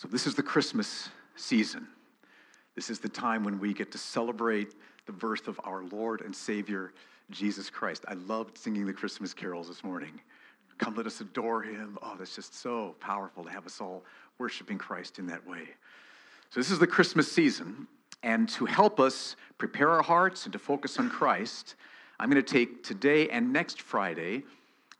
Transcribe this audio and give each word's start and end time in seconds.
So, 0.00 0.08
this 0.08 0.26
is 0.26 0.34
the 0.34 0.42
Christmas 0.42 1.10
season. 1.36 1.86
This 2.74 2.88
is 2.88 3.00
the 3.00 3.08
time 3.10 3.44
when 3.44 3.60
we 3.60 3.74
get 3.74 3.92
to 3.92 3.98
celebrate 3.98 4.72
the 5.04 5.12
birth 5.12 5.46
of 5.46 5.60
our 5.62 5.84
Lord 5.84 6.22
and 6.22 6.34
Savior, 6.34 6.94
Jesus 7.28 7.68
Christ. 7.68 8.06
I 8.08 8.14
loved 8.14 8.56
singing 8.56 8.86
the 8.86 8.94
Christmas 8.94 9.34
carols 9.34 9.68
this 9.68 9.84
morning. 9.84 10.18
Come, 10.78 10.94
let 10.94 11.04
us 11.04 11.20
adore 11.20 11.60
him. 11.60 11.98
Oh, 12.00 12.14
that's 12.18 12.34
just 12.34 12.54
so 12.54 12.94
powerful 12.98 13.44
to 13.44 13.50
have 13.50 13.66
us 13.66 13.78
all 13.78 14.02
worshiping 14.38 14.78
Christ 14.78 15.18
in 15.18 15.26
that 15.26 15.46
way. 15.46 15.68
So, 16.48 16.60
this 16.60 16.70
is 16.70 16.78
the 16.78 16.86
Christmas 16.86 17.30
season. 17.30 17.86
And 18.22 18.48
to 18.48 18.64
help 18.64 19.00
us 19.00 19.36
prepare 19.58 19.90
our 19.90 20.02
hearts 20.02 20.46
and 20.46 20.52
to 20.54 20.58
focus 20.58 20.98
on 20.98 21.10
Christ, 21.10 21.74
I'm 22.18 22.30
going 22.30 22.42
to 22.42 22.52
take 22.52 22.82
today 22.82 23.28
and 23.28 23.52
next 23.52 23.82
Friday 23.82 24.44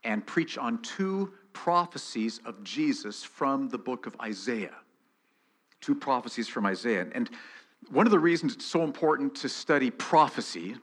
and 0.05 0.27
preach 0.27 0.59
on 0.59 0.83
two 0.83 1.33
prophecies 1.55 2.39
of 2.45 2.63
Jesus 2.63 3.25
from 3.25 3.71
the 3.71 3.79
book 3.79 4.05
of 4.05 4.15
Isaiah 4.21 4.75
two 5.81 5.95
prophecies 5.95 6.49
from 6.49 6.67
Isaiah. 6.67 7.07
And 7.13 7.31
one 7.91 8.07
of 8.07 8.13
the 8.13 8.19
reasons 8.19 8.55
it's 8.55 8.67
so 8.67 8.83
important 8.83 9.35
to 9.37 9.49
study 9.49 9.91
prophecy, 9.91 10.77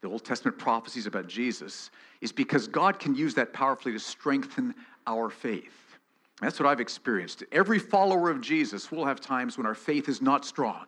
the 0.00 0.08
Old 0.08 0.24
Testament 0.24 0.58
prophecies 0.58 1.06
about 1.06 1.26
Jesus, 1.26 1.90
is 2.20 2.32
because 2.32 2.68
God 2.68 2.98
can 2.98 3.14
use 3.14 3.34
that 3.34 3.52
powerfully 3.52 3.92
to 3.92 4.00
strengthen 4.00 4.74
our 5.06 5.30
faith. 5.30 5.98
That's 6.40 6.58
what 6.58 6.66
I've 6.68 6.80
experienced. 6.80 7.44
Every 7.52 7.78
follower 7.78 8.30
of 8.30 8.40
Jesus 8.40 8.90
will 8.90 9.04
have 9.04 9.20
times 9.20 9.58
when 9.58 9.66
our 9.66 9.74
faith 9.74 10.08
is 10.08 10.22
not 10.22 10.44
strong. 10.44 10.86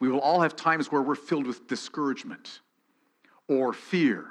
We 0.00 0.08
will 0.08 0.20
all 0.20 0.40
have 0.40 0.56
times 0.56 0.90
where 0.90 1.02
we're 1.02 1.14
filled 1.14 1.46
with 1.46 1.66
discouragement 1.68 2.60
or 3.48 3.72
fear, 3.72 4.26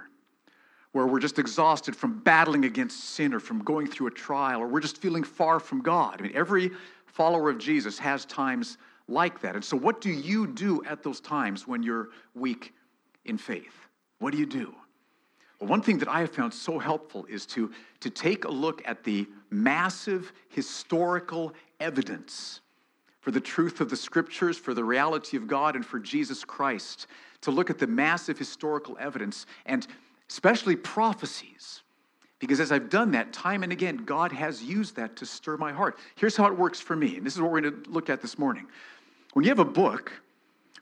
where 0.91 1.07
we're 1.07 1.19
just 1.19 1.39
exhausted 1.39 1.95
from 1.95 2.19
battling 2.19 2.65
against 2.65 3.03
sin 3.11 3.33
or 3.33 3.39
from 3.39 3.59
going 3.59 3.87
through 3.87 4.07
a 4.07 4.11
trial, 4.11 4.61
or 4.61 4.67
we're 4.67 4.81
just 4.81 4.97
feeling 4.97 5.23
far 5.23 5.59
from 5.59 5.81
God. 5.81 6.19
I 6.19 6.23
mean, 6.23 6.31
every 6.35 6.71
follower 7.15 7.49
of 7.49 7.57
Jesus 7.57 7.97
has 7.97 8.25
times 8.25 8.77
like 9.07 9.39
that. 9.41 9.55
And 9.55 9.63
so, 9.63 9.77
what 9.77 10.01
do 10.01 10.09
you 10.09 10.47
do 10.47 10.83
at 10.83 11.01
those 11.01 11.21
times 11.21 11.65
when 11.65 11.81
you're 11.81 12.09
weak 12.33 12.73
in 13.23 13.37
faith? 13.37 13.73
What 14.19 14.31
do 14.31 14.37
you 14.37 14.45
do? 14.45 14.75
Well, 15.59 15.69
one 15.69 15.81
thing 15.81 15.97
that 15.99 16.09
I 16.09 16.19
have 16.19 16.31
found 16.31 16.53
so 16.53 16.77
helpful 16.77 17.25
is 17.29 17.45
to, 17.47 17.71
to 18.01 18.09
take 18.09 18.43
a 18.43 18.51
look 18.51 18.81
at 18.85 19.05
the 19.05 19.27
massive 19.49 20.33
historical 20.49 21.53
evidence 21.79 22.59
for 23.21 23.31
the 23.31 23.39
truth 23.39 23.79
of 23.79 23.89
the 23.89 23.95
scriptures, 23.95 24.57
for 24.57 24.73
the 24.73 24.83
reality 24.83 25.37
of 25.37 25.47
God, 25.47 25.77
and 25.77 25.85
for 25.85 25.99
Jesus 25.99 26.43
Christ. 26.43 27.07
To 27.41 27.51
look 27.51 27.69
at 27.69 27.79
the 27.79 27.87
massive 27.87 28.37
historical 28.37 28.97
evidence 28.99 29.45
and 29.65 29.87
especially 30.29 30.75
prophecies 30.75 31.81
because 32.39 32.59
as 32.59 32.71
I've 32.71 32.89
done 32.89 33.11
that 33.11 33.31
time 33.33 33.63
and 33.63 33.71
again, 33.71 33.97
God 33.97 34.31
has 34.31 34.61
used 34.63 34.95
that 34.97 35.15
to 35.17 35.25
stir 35.25 35.57
my 35.57 35.71
heart. 35.71 35.97
Here's 36.15 36.35
how 36.35 36.47
it 36.47 36.57
works 36.57 36.79
for 36.79 36.95
me, 36.95 37.17
and 37.17 37.25
this 37.25 37.35
is 37.35 37.41
what 37.41 37.51
we're 37.51 37.61
going 37.61 37.83
to 37.83 37.89
look 37.89 38.09
at 38.09 38.21
this 38.21 38.37
morning. 38.37 38.67
When 39.33 39.43
you 39.43 39.49
have 39.49 39.59
a 39.59 39.65
book 39.65 40.11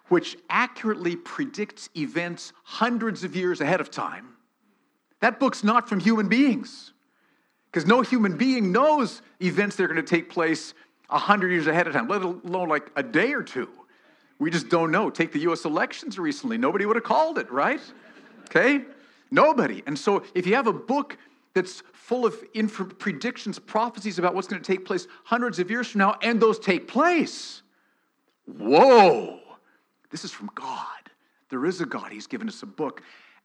which 0.10 0.38
accurately 0.50 1.16
predicts 1.16 1.90
events 1.96 2.54
hundreds 2.64 3.24
of 3.24 3.36
years 3.36 3.62
ahead 3.62 3.82
of 3.82 3.90
time, 3.90 4.30
that 5.22 5.40
book's 5.40 5.64
not 5.64 5.88
from 5.88 6.00
human 6.00 6.28
beings. 6.28 6.92
Because 7.72 7.88
no 7.88 8.02
human 8.02 8.38
being 8.38 8.72
knows 8.72 9.22
events 9.42 9.76
that 9.78 9.84
are 9.84 9.88
going 9.88 9.96
to 9.96 10.04
take 10.04 10.30
place 10.30 10.74
100 11.10 11.50
years 11.50 11.68
ahead 11.68 11.88
of 11.88 11.94
time, 11.94 12.08
let 12.08 12.22
alone 12.22 12.70
like 12.70 12.92
a 12.96 13.04
day 13.04 13.34
or 13.34 13.42
two. 13.42 13.70
We 14.40 14.52
just 14.52 14.70
don't 14.70 14.92
know. 14.92 15.10
Take 15.10 15.32
the 15.32 15.40
US 15.52 15.66
elections 15.66 16.20
recently. 16.20 16.58
Nobody 16.58 16.86
would 16.86 16.96
have 16.96 17.04
called 17.04 17.38
it, 17.38 17.50
right? 17.52 17.82
Okay? 18.46 18.82
Nobody. 19.32 19.82
And 19.88 19.98
so 19.98 20.24
if 20.36 20.46
you 20.46 20.56
have 20.56 20.68
a 20.68 20.74
book 20.74 21.18
that's 21.54 21.84
full 21.94 22.26
of 22.26 22.36
inf- 22.54 22.98
predictions, 22.98 23.60
prophecies 23.60 24.20
about 24.20 24.36
what's 24.36 24.48
going 24.48 24.62
to 24.62 24.72
take 24.72 24.86
place 24.86 25.08
hundreds 25.24 25.60
of 25.60 25.70
years 25.70 25.88
from 25.90 26.00
now, 26.00 26.18
and 26.22 26.42
those 26.42 26.60
take 26.60 26.88
place. 26.88 27.62
Whoa! 28.46 29.40
This 30.10 30.24
is 30.24 30.32
from 30.32 30.50
God. 30.56 30.88
There 31.50 31.66
is 31.66 31.82
a 31.82 31.86
God. 31.86 32.12
He's 32.12 32.28
given 32.28 32.48
us 32.48 32.64
a 32.64 32.66
book. 32.66 33.02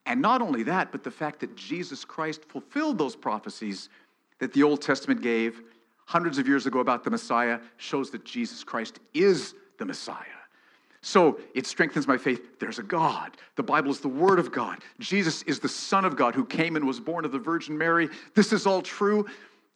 And 0.07 0.23
not 0.23 0.41
only 0.41 0.63
that, 0.65 0.91
but 0.91 1.05
the 1.05 1.11
fact 1.11 1.41
that 1.41 1.55
Jesus 1.55 2.05
Christ 2.05 2.45
fulfilled 2.45 2.99
those 2.99 3.15
prophecies 3.15 3.91
that 4.39 4.53
the 4.53 4.63
Old 4.63 4.81
Testament 4.81 5.21
gave 5.21 5.63
hundreds 6.07 6.39
of 6.39 6.49
years 6.49 6.67
ago 6.67 6.81
about 6.81 7.05
the 7.05 7.11
Messiah 7.11 7.61
shows 7.77 8.11
that 8.11 8.25
Jesus 8.25 8.65
Christ 8.65 9.01
is 9.13 9.55
the 9.79 9.85
Messiah. 9.85 10.38
So 11.01 11.39
it 11.55 11.67
strengthens 11.67 12.09
my 12.09 12.19
faith. 12.19 12.59
There's 12.59 12.79
a 12.79 12.83
God. 12.83 13.37
The 13.57 13.63
Bible 13.63 13.91
is 13.91 14.01
the 14.01 14.09
Word 14.09 14.39
of 14.39 14.53
God. 14.53 14.79
Jesus 14.99 15.43
is 15.43 15.61
the 15.61 15.69
Son 15.69 16.05
of 16.05 16.17
God 16.17 16.35
who 16.35 16.45
came 16.45 16.77
and 16.77 16.87
was 16.87 16.99
born 16.99 17.25
of 17.25 17.33
the 17.33 17.39
Virgin 17.39 17.79
Mary. 17.79 18.09
This 18.35 18.53
is 18.53 18.67
all 18.67 18.83
true. 18.83 19.27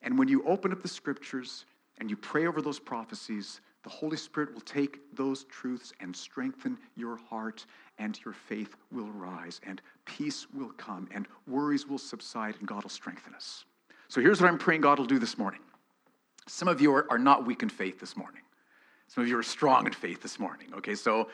And 0.02 0.18
when 0.18 0.28
you 0.28 0.42
open 0.44 0.72
up 0.72 0.82
the 0.82 0.88
scriptures 0.88 1.64
and 1.98 2.10
you 2.10 2.16
pray 2.16 2.46
over 2.46 2.60
those 2.60 2.80
prophecies, 2.80 3.60
the 3.84 3.90
Holy 3.90 4.16
Spirit 4.16 4.52
will 4.54 4.60
take 4.60 4.98
those 5.16 5.44
truths 5.44 5.92
and 6.00 6.14
strengthen 6.14 6.78
your 6.96 7.16
heart, 7.16 7.66
and 7.98 8.18
your 8.24 8.34
faith 8.34 8.76
will 8.92 9.10
rise, 9.10 9.60
and 9.64 9.82
peace 10.04 10.46
will 10.54 10.70
come, 10.70 11.08
and 11.12 11.26
worries 11.48 11.86
will 11.86 11.98
subside, 11.98 12.54
and 12.60 12.68
God 12.68 12.84
will 12.84 12.90
strengthen 12.90 13.34
us. 13.34 13.64
So 14.08 14.20
here's 14.20 14.40
what 14.40 14.48
I'm 14.48 14.58
praying 14.58 14.82
God 14.82 14.98
will 14.98 15.06
do 15.06 15.18
this 15.18 15.36
morning. 15.36 15.60
Some 16.46 16.68
of 16.68 16.80
you 16.80 16.92
are, 16.92 17.18
not 17.18 17.46
weak 17.46 17.62
in 17.62 17.68
faith 17.68 17.98
this 17.98 18.16
morning. 18.16 18.42
Some 19.14 19.24
of 19.24 19.28
you 19.28 19.36
are 19.36 19.42
strong 19.42 19.86
in 19.86 19.92
faith 19.92 20.22
this 20.22 20.38
morning. 20.38 20.68
Okay, 20.78 20.94
so 20.94 21.28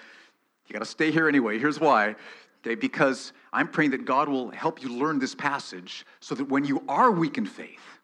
you 0.66 0.72
got 0.72 0.80
to 0.80 0.84
stay 0.84 1.12
here 1.12 1.28
anyway. 1.28 1.60
Here's 1.60 1.78
why. 1.78 2.16
Okay, 2.60 2.74
because 2.74 3.32
I'm 3.52 3.68
praying 3.68 3.92
that 3.92 4.04
God 4.04 4.28
will 4.28 4.50
help 4.50 4.82
you 4.82 4.88
learn 4.88 5.20
this 5.20 5.36
passage 5.36 6.04
so 6.18 6.34
that 6.34 6.48
when 6.48 6.64
you 6.64 6.82
are 6.88 7.12
weak 7.12 7.38
in 7.38 7.46
faith, 7.46 8.00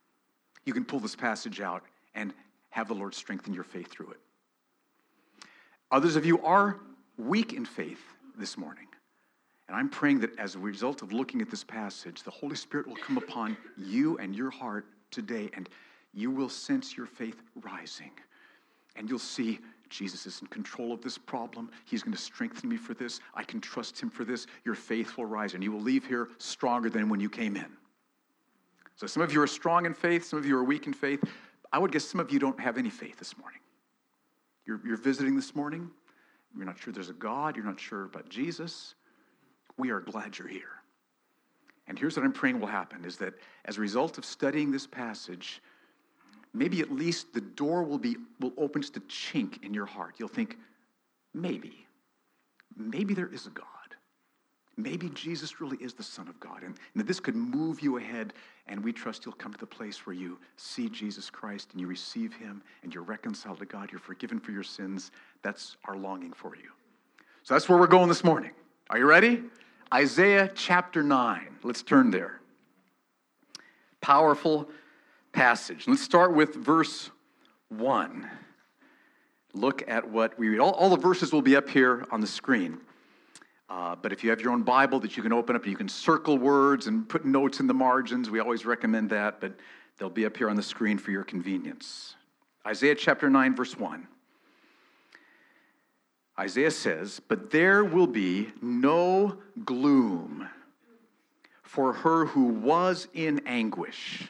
you 0.64 0.72
can 0.72 0.84
pull 0.84 1.00
this 1.00 1.16
passage 1.16 1.60
out 1.60 1.82
and 2.14 2.32
have 2.70 2.86
the 2.86 2.94
Lord 2.94 3.16
strengthen 3.16 3.52
your 3.52 3.64
faith 3.64 3.90
through 3.90 4.12
it. 4.12 4.20
Others 5.90 6.14
of 6.14 6.24
you 6.24 6.40
are 6.42 6.78
weak 7.18 7.52
in 7.52 7.64
faith 7.64 8.02
this 8.38 8.56
morning. 8.56 8.86
And 9.66 9.76
I'm 9.76 9.88
praying 9.88 10.20
that 10.20 10.38
as 10.38 10.54
a 10.54 10.60
result 10.60 11.02
of 11.02 11.12
looking 11.12 11.42
at 11.42 11.50
this 11.50 11.64
passage, 11.64 12.22
the 12.22 12.30
Holy 12.30 12.54
Spirit 12.54 12.86
will 12.86 12.94
come 12.94 13.18
upon 13.18 13.56
you 13.76 14.18
and 14.18 14.36
your 14.36 14.50
heart 14.50 14.86
today, 15.10 15.50
and 15.54 15.68
you 16.12 16.30
will 16.30 16.48
sense 16.48 16.96
your 16.96 17.06
faith 17.06 17.42
rising 17.60 18.12
and 18.96 19.08
you'll 19.08 19.18
see 19.18 19.58
Jesus 19.90 20.26
is 20.26 20.40
in 20.40 20.48
control 20.48 20.92
of 20.92 21.02
this 21.02 21.16
problem. 21.16 21.70
He's 21.84 22.02
going 22.02 22.16
to 22.16 22.20
strengthen 22.20 22.68
me 22.68 22.76
for 22.76 22.94
this. 22.94 23.20
I 23.34 23.44
can 23.44 23.60
trust 23.60 24.00
him 24.00 24.10
for 24.10 24.24
this. 24.24 24.46
Your 24.64 24.74
faith 24.74 25.16
will 25.16 25.26
rise, 25.26 25.54
and 25.54 25.62
you 25.62 25.70
will 25.70 25.80
leave 25.80 26.06
here 26.06 26.28
stronger 26.38 26.90
than 26.90 27.08
when 27.08 27.20
you 27.20 27.30
came 27.30 27.56
in. 27.56 27.66
So, 28.96 29.06
some 29.06 29.22
of 29.22 29.32
you 29.32 29.42
are 29.42 29.46
strong 29.46 29.86
in 29.86 29.94
faith, 29.94 30.24
some 30.24 30.38
of 30.38 30.46
you 30.46 30.56
are 30.56 30.64
weak 30.64 30.86
in 30.86 30.92
faith. 30.92 31.22
I 31.72 31.78
would 31.78 31.92
guess 31.92 32.04
some 32.04 32.20
of 32.20 32.32
you 32.32 32.38
don't 32.38 32.58
have 32.60 32.78
any 32.78 32.90
faith 32.90 33.18
this 33.18 33.36
morning. 33.36 33.60
You're, 34.66 34.80
you're 34.86 34.96
visiting 34.96 35.36
this 35.36 35.54
morning, 35.54 35.90
you're 36.56 36.64
not 36.64 36.78
sure 36.78 36.92
there's 36.92 37.10
a 37.10 37.14
God, 37.14 37.56
you're 37.56 37.64
not 37.64 37.80
sure 37.80 38.04
about 38.04 38.28
Jesus. 38.28 38.94
We 39.76 39.90
are 39.90 40.00
glad 40.00 40.38
you're 40.38 40.48
here. 40.48 40.68
And 41.86 41.98
here's 41.98 42.16
what 42.16 42.24
I'm 42.24 42.32
praying 42.32 42.60
will 42.60 42.68
happen 42.68 43.04
is 43.04 43.16
that 43.18 43.34
as 43.64 43.76
a 43.76 43.80
result 43.80 44.18
of 44.18 44.24
studying 44.24 44.70
this 44.70 44.86
passage, 44.86 45.60
maybe 46.54 46.80
at 46.80 46.90
least 46.90 47.34
the 47.34 47.40
door 47.40 47.82
will 47.82 47.98
be 47.98 48.16
will 48.40 48.54
open 48.56 48.80
just 48.80 48.96
a 48.96 49.00
chink 49.00 49.62
in 49.64 49.74
your 49.74 49.86
heart. 49.86 50.14
You'll 50.18 50.28
think, 50.28 50.56
maybe, 51.34 51.86
maybe 52.76 53.12
there 53.12 53.28
is 53.32 53.46
a 53.46 53.50
God. 53.50 53.66
Maybe 54.76 55.08
Jesus 55.10 55.60
really 55.60 55.76
is 55.76 55.94
the 55.94 56.02
Son 56.02 56.26
of 56.26 56.38
God. 56.40 56.62
And, 56.62 56.74
and 56.74 56.76
that 56.96 57.06
this 57.06 57.20
could 57.20 57.36
move 57.36 57.80
you 57.80 57.98
ahead, 57.98 58.32
and 58.66 58.82
we 58.82 58.92
trust 58.92 59.24
you'll 59.24 59.34
come 59.34 59.52
to 59.52 59.58
the 59.58 59.66
place 59.66 60.04
where 60.04 60.14
you 60.14 60.38
see 60.56 60.88
Jesus 60.88 61.30
Christ 61.30 61.68
and 61.72 61.80
you 61.80 61.86
receive 61.86 62.32
him 62.34 62.62
and 62.82 62.92
you're 62.92 63.04
reconciled 63.04 63.60
to 63.60 63.66
God, 63.66 63.92
you're 63.92 64.00
forgiven 64.00 64.40
for 64.40 64.50
your 64.50 64.64
sins. 64.64 65.12
That's 65.42 65.76
our 65.84 65.96
longing 65.96 66.32
for 66.32 66.56
you. 66.56 66.70
So 67.44 67.54
that's 67.54 67.68
where 67.68 67.78
we're 67.78 67.86
going 67.86 68.08
this 68.08 68.24
morning. 68.24 68.50
Are 68.90 68.98
you 68.98 69.06
ready? 69.06 69.44
Isaiah 69.92 70.50
chapter 70.54 71.02
9. 71.02 71.58
Let's 71.62 71.82
turn 71.82 72.10
there. 72.10 72.40
Powerful 74.00 74.68
passage. 75.34 75.86
Let's 75.86 76.02
start 76.02 76.32
with 76.32 76.54
verse 76.54 77.10
1. 77.68 78.30
Look 79.52 79.82
at 79.88 80.08
what 80.08 80.38
we 80.38 80.48
read. 80.48 80.60
All, 80.60 80.72
all 80.72 80.88
the 80.88 80.96
verses 80.96 81.32
will 81.32 81.42
be 81.42 81.56
up 81.56 81.68
here 81.68 82.06
on 82.10 82.20
the 82.20 82.26
screen. 82.26 82.78
Uh, 83.68 83.96
but 83.96 84.12
if 84.12 84.22
you 84.22 84.30
have 84.30 84.40
your 84.40 84.52
own 84.52 84.62
Bible 84.62 85.00
that 85.00 85.16
you 85.16 85.22
can 85.22 85.32
open 85.32 85.56
up 85.56 85.66
you 85.66 85.76
can 85.76 85.88
circle 85.88 86.38
words 86.38 86.86
and 86.86 87.08
put 87.08 87.24
notes 87.24 87.60
in 87.60 87.66
the 87.66 87.74
margins, 87.74 88.30
we 88.30 88.38
always 88.38 88.64
recommend 88.64 89.10
that, 89.10 89.40
but 89.40 89.52
they'll 89.98 90.08
be 90.08 90.24
up 90.24 90.36
here 90.36 90.48
on 90.48 90.56
the 90.56 90.62
screen 90.62 90.98
for 90.98 91.10
your 91.10 91.24
convenience. 91.24 92.14
Isaiah 92.66 92.94
chapter 92.94 93.28
9, 93.28 93.54
verse 93.54 93.76
1. 93.76 94.06
Isaiah 96.38 96.70
says, 96.70 97.20
But 97.26 97.50
there 97.50 97.84
will 97.84 98.06
be 98.06 98.52
no 98.62 99.38
gloom 99.64 100.48
for 101.62 101.92
her 101.92 102.26
who 102.26 102.44
was 102.44 103.08
in 103.14 103.40
anguish. 103.46 104.28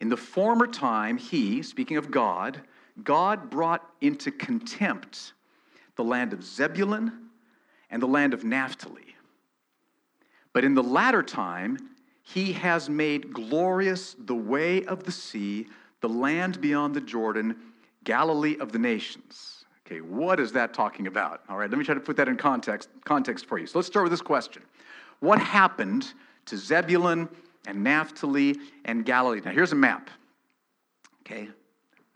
In 0.00 0.08
the 0.08 0.16
former 0.16 0.66
time, 0.66 1.16
he, 1.16 1.62
speaking 1.62 1.96
of 1.96 2.10
God, 2.10 2.60
God 3.02 3.50
brought 3.50 3.88
into 4.00 4.30
contempt 4.30 5.32
the 5.96 6.04
land 6.04 6.32
of 6.32 6.44
Zebulun 6.44 7.28
and 7.90 8.00
the 8.00 8.06
land 8.06 8.34
of 8.34 8.44
Naphtali. 8.44 9.16
But 10.52 10.64
in 10.64 10.74
the 10.74 10.82
latter 10.82 11.22
time, 11.22 11.78
he 12.22 12.52
has 12.52 12.88
made 12.88 13.32
glorious 13.32 14.14
the 14.18 14.34
way 14.34 14.84
of 14.84 15.04
the 15.04 15.12
sea, 15.12 15.66
the 16.00 16.08
land 16.08 16.60
beyond 16.60 16.94
the 16.94 17.00
Jordan, 17.00 17.56
Galilee 18.04 18.56
of 18.60 18.72
the 18.72 18.78
nations. 18.78 19.64
Okay, 19.86 20.00
what 20.00 20.38
is 20.38 20.52
that 20.52 20.74
talking 20.74 21.06
about? 21.06 21.42
All 21.48 21.56
right, 21.56 21.70
let 21.70 21.78
me 21.78 21.84
try 21.84 21.94
to 21.94 22.00
put 22.00 22.16
that 22.16 22.28
in 22.28 22.36
context, 22.36 22.90
context 23.04 23.46
for 23.46 23.58
you. 23.58 23.66
So 23.66 23.78
let's 23.78 23.88
start 23.88 24.04
with 24.04 24.12
this 24.12 24.20
question 24.20 24.62
What 25.20 25.38
happened 25.40 26.12
to 26.46 26.56
Zebulun 26.56 27.28
and 27.68 27.84
Naphtali 27.84 28.56
and 28.84 29.04
Galilee? 29.04 29.40
Now, 29.44 29.52
here's 29.52 29.72
a 29.72 29.76
map. 29.76 30.10
Okay, 31.20 31.48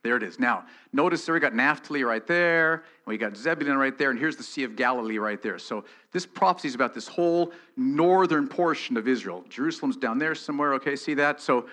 there 0.03 0.17
it 0.17 0.23
is. 0.23 0.41
Now, 0.41 0.65
notice 0.93 1.25
there 1.25 1.35
we 1.35 1.41
got 1.41 1.55
Naphtali 1.55 2.03
right 2.03 2.27
there, 2.27 2.83
we 3.07 3.17
got 3.19 3.37
Zebulun 3.37 3.77
right 3.77 3.97
there, 3.97 4.11
and 4.11 4.19
here's 4.19 4.37
the 4.37 4.43
Sea 4.43 4.65
of 4.65 4.75
Galilee 4.75 5.19
right 5.19 5.41
there. 5.41 5.59
So 5.59 5.85
this 6.11 6.27
prophecy 6.27 6.69
is 6.69 6.75
about 6.75 6.95
this 6.95 7.07
whole 7.07 7.53
northern 7.77 8.49
portion 8.49 8.97
of 8.97 9.07
Israel. 9.07 9.45
Jerusalem's 9.49 9.97
down 9.97 10.19
there 10.19 10.35
somewhere, 10.35 10.75
okay, 10.75 10.97
see 10.97 11.15
that? 11.15 11.41
So 11.41 11.67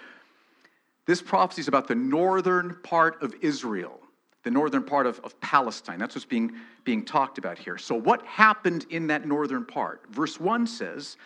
this 1.07 1.23
prophecy 1.23 1.61
is 1.61 1.67
about 1.67 1.87
the 1.87 1.95
northern 1.95 2.77
part 2.83 3.23
of 3.23 3.33
Israel, 3.41 3.99
the 4.43 4.51
northern 4.51 4.83
part 4.83 5.07
of, 5.07 5.19
of 5.21 5.39
Palestine. 5.41 5.97
That's 5.97 6.13
what's 6.13 6.25
being, 6.25 6.51
being 6.83 7.03
talked 7.03 7.39
about 7.39 7.57
here. 7.57 7.79
So 7.79 7.95
what 7.95 8.23
happened 8.27 8.85
in 8.91 9.07
that 9.07 9.25
northern 9.25 9.65
part? 9.65 10.03
Verse 10.11 10.39
1 10.39 10.67
says 10.67 11.17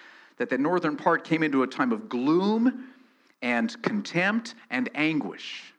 that 0.44 0.50
the 0.50 0.57
northern 0.57 0.98
part 0.98 1.24
came 1.24 1.42
into 1.42 1.63
a 1.63 1.68
time 1.68 1.94
of 1.94 2.10
gloom 2.10 2.90
and 3.42 3.81
contempt 3.81 4.56
and 4.69 4.90
anguish. 4.94 5.74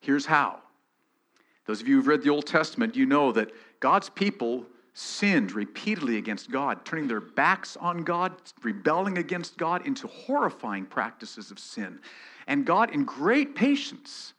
Here's 0.00 0.26
how. 0.26 0.58
Those 1.64 1.80
of 1.80 1.88
you 1.88 1.96
who've 1.96 2.06
read 2.06 2.22
the 2.22 2.28
Old 2.28 2.44
Testament, 2.44 2.94
you 2.94 3.06
know 3.06 3.32
that 3.32 3.52
God's 3.80 4.10
people 4.10 4.66
sinned 4.92 5.52
repeatedly 5.52 6.18
against 6.18 6.50
God, 6.50 6.84
turning 6.84 7.08
their 7.08 7.22
backs 7.22 7.78
on 7.78 8.04
God, 8.04 8.34
rebelling 8.62 9.16
against 9.16 9.56
God 9.56 9.86
into 9.86 10.06
horrifying 10.08 10.84
practices 10.84 11.50
of 11.50 11.58
sin. 11.58 11.98
And 12.46 12.66
God, 12.66 12.90
in 12.90 13.04
great 13.04 13.54
patience, 13.54 14.34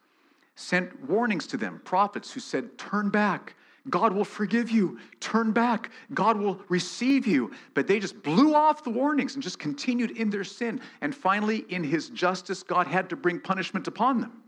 sent 0.54 1.10
warnings 1.10 1.48
to 1.48 1.58
them, 1.58 1.82
prophets 1.84 2.32
who 2.32 2.40
said, 2.40 2.78
Turn 2.78 3.10
back. 3.10 3.56
God 3.90 4.14
will 4.14 4.26
forgive 4.26 4.72
you. 4.72 4.98
Turn 5.20 5.52
back. 5.52 5.92
God 6.14 6.38
will 6.38 6.62
receive 6.70 7.28
you. 7.28 7.52
But 7.74 7.86
they 7.86 8.00
just 8.00 8.24
blew 8.24 8.56
off 8.56 8.84
the 8.84 8.90
warnings 8.90 9.34
and 9.34 9.44
just 9.44 9.60
continued 9.60 10.12
in 10.12 10.30
their 10.30 10.46
sin. 10.46 10.80
And 11.02 11.14
finally, 11.14 11.66
in 11.70 11.84
his 11.84 12.10
justice, 12.10 12.64
God 12.64 12.88
had 12.88 13.10
to 13.10 13.16
bring 13.16 13.40
punishment 13.40 13.88
upon 13.88 14.22
them. 14.22 14.44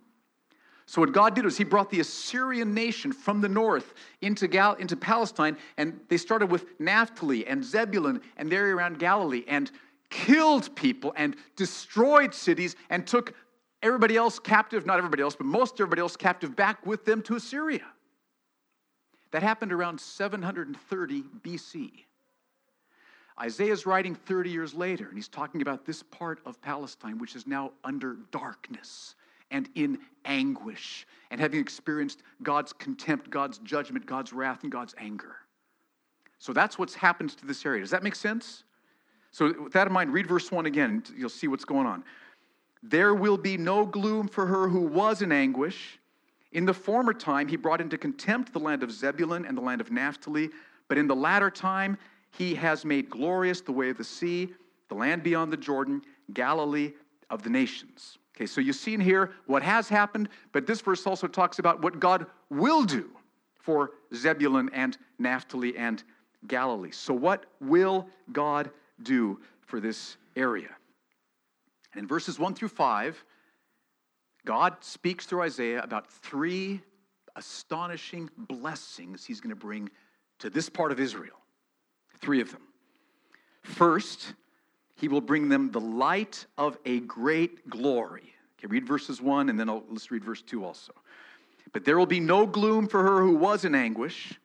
So 0.85 1.01
what 1.01 1.11
God 1.11 1.35
did 1.35 1.45
was 1.45 1.57
he 1.57 1.63
brought 1.63 1.89
the 1.89 1.99
Assyrian 1.99 2.73
nation 2.73 3.11
from 3.11 3.41
the 3.41 3.49
north 3.49 3.93
into, 4.21 4.47
Gal- 4.47 4.75
into 4.75 4.95
Palestine, 4.95 5.57
and 5.77 5.99
they 6.09 6.17
started 6.17 6.51
with 6.51 6.79
Naphtali 6.79 7.45
and 7.47 7.63
Zebulun 7.63 8.21
and 8.37 8.51
the 8.51 8.55
area 8.55 8.75
around 8.75 8.99
Galilee, 8.99 9.43
and 9.47 9.71
killed 10.11 10.73
people 10.75 11.11
and 11.17 11.35
destroyed 11.55 12.33
cities 12.33 12.75
and 12.91 13.07
took 13.07 13.33
everybody 13.81 14.15
else 14.15 14.37
captive, 14.37 14.85
not 14.85 14.99
everybody 14.99 15.23
else, 15.23 15.35
but 15.35 15.47
most 15.47 15.73
everybody 15.75 16.01
else 16.01 16.15
captive 16.15 16.55
back 16.55 16.85
with 16.85 17.03
them 17.03 17.21
to 17.23 17.35
Assyria. 17.35 17.85
That 19.35 19.43
happened 19.43 19.73
around 19.73 19.99
730 19.99 21.23
BC. 21.43 21.91
Isaiah's 23.37 23.85
writing 23.85 24.15
30 24.15 24.49
years 24.49 24.73
later, 24.73 25.09
and 25.09 25.17
he's 25.17 25.27
talking 25.27 25.61
about 25.61 25.85
this 25.85 26.01
part 26.03 26.39
of 26.45 26.61
Palestine, 26.61 27.17
which 27.17 27.35
is 27.35 27.45
now 27.45 27.73
under 27.83 28.15
darkness 28.31 29.15
and 29.51 29.67
in 29.75 29.97
anguish 30.23 31.05
and 31.31 31.41
having 31.41 31.59
experienced 31.59 32.23
God's 32.43 32.71
contempt, 32.71 33.29
God's 33.29 33.57
judgment, 33.57 34.05
God's 34.05 34.31
wrath, 34.31 34.63
and 34.63 34.71
God's 34.71 34.95
anger. 34.97 35.35
So 36.37 36.53
that's 36.53 36.79
what's 36.79 36.95
happened 36.95 37.31
to 37.31 37.45
this 37.45 37.65
area. 37.65 37.81
Does 37.81 37.91
that 37.91 38.03
make 38.03 38.15
sense? 38.15 38.63
So, 39.31 39.63
with 39.63 39.73
that 39.73 39.87
in 39.87 39.91
mind, 39.91 40.13
read 40.13 40.27
verse 40.27 40.49
1 40.49 40.65
again. 40.65 41.03
You'll 41.13 41.27
see 41.27 41.49
what's 41.49 41.65
going 41.65 41.87
on. 41.87 42.05
There 42.81 43.13
will 43.13 43.37
be 43.37 43.57
no 43.57 43.85
gloom 43.85 44.29
for 44.29 44.45
her 44.45 44.69
who 44.69 44.79
was 44.79 45.21
in 45.21 45.33
anguish. 45.33 45.99
In 46.55 46.63
the 46.63 46.73
former 46.73 47.13
time, 47.13 47.49
he 47.49 47.57
brought 47.57 47.81
into 47.81 47.97
contempt 47.97 48.53
the 48.53 48.59
land 48.59 48.81
of 48.81 48.89
Zebulun 48.89 49.43
and 49.45 49.57
the 49.57 49.61
land 49.61 49.81
of 49.81 49.91
Naphtali, 49.91 50.49
but 50.87 50.97
in 50.97 51.05
the 51.05 51.15
latter 51.15 51.49
time, 51.49 51.97
he 52.31 52.55
has 52.55 52.85
made 52.85 53.09
glorious 53.09 53.59
the 53.59 53.73
way 53.73 53.89
of 53.89 53.97
the 53.97 54.05
sea, 54.05 54.53
the 54.87 54.95
land 54.95 55.21
beyond 55.21 55.51
the 55.51 55.57
Jordan, 55.57 56.01
Galilee 56.33 56.93
of 57.29 57.43
the 57.43 57.49
nations. 57.49 58.19
Okay, 58.33 58.45
so 58.45 58.61
you've 58.61 58.77
seen 58.77 59.01
here 59.01 59.33
what 59.47 59.63
has 59.63 59.89
happened, 59.89 60.29
but 60.53 60.65
this 60.65 60.79
verse 60.79 61.05
also 61.05 61.27
talks 61.27 61.59
about 61.59 61.81
what 61.81 61.99
God 61.99 62.25
will 62.49 62.85
do 62.85 63.09
for 63.59 63.91
Zebulun 64.13 64.69
and 64.71 64.97
Naphtali 65.19 65.75
and 65.75 66.05
Galilee. 66.47 66.91
So, 66.91 67.13
what 67.13 67.47
will 67.59 68.07
God 68.31 68.71
do 69.03 69.41
for 69.59 69.81
this 69.81 70.15
area? 70.37 70.69
And 71.93 72.03
in 72.03 72.07
verses 72.07 72.39
1 72.39 72.55
through 72.55 72.69
5, 72.69 73.25
God 74.45 74.75
speaks 74.81 75.25
through 75.25 75.41
Isaiah 75.41 75.81
about 75.81 76.09
three 76.09 76.81
astonishing 77.35 78.29
blessings 78.37 79.25
he's 79.25 79.41
going 79.41 79.49
to 79.49 79.55
bring 79.55 79.89
to 80.39 80.49
this 80.49 80.69
part 80.69 80.91
of 80.91 80.99
Israel. 80.99 81.37
Three 82.21 82.41
of 82.41 82.51
them. 82.51 82.61
First, 83.63 84.33
he 84.95 85.07
will 85.07 85.21
bring 85.21 85.49
them 85.49 85.71
the 85.71 85.81
light 85.81 86.45
of 86.57 86.77
a 86.85 87.01
great 87.01 87.69
glory. 87.69 88.33
Okay, 88.57 88.67
read 88.67 88.87
verses 88.87 89.21
1 89.21 89.49
and 89.49 89.59
then 89.59 89.69
I'll, 89.69 89.83
let's 89.89 90.11
read 90.11 90.23
verse 90.23 90.41
2 90.41 90.63
also. 90.63 90.93
But 91.73 91.83
there 91.83 91.97
will 91.97 92.05
be 92.05 92.19
no 92.19 92.45
gloom 92.45 92.87
for 92.87 93.03
her 93.03 93.21
who 93.21 93.35
was 93.35 93.65
in 93.65 93.75
anguish. 93.75 94.39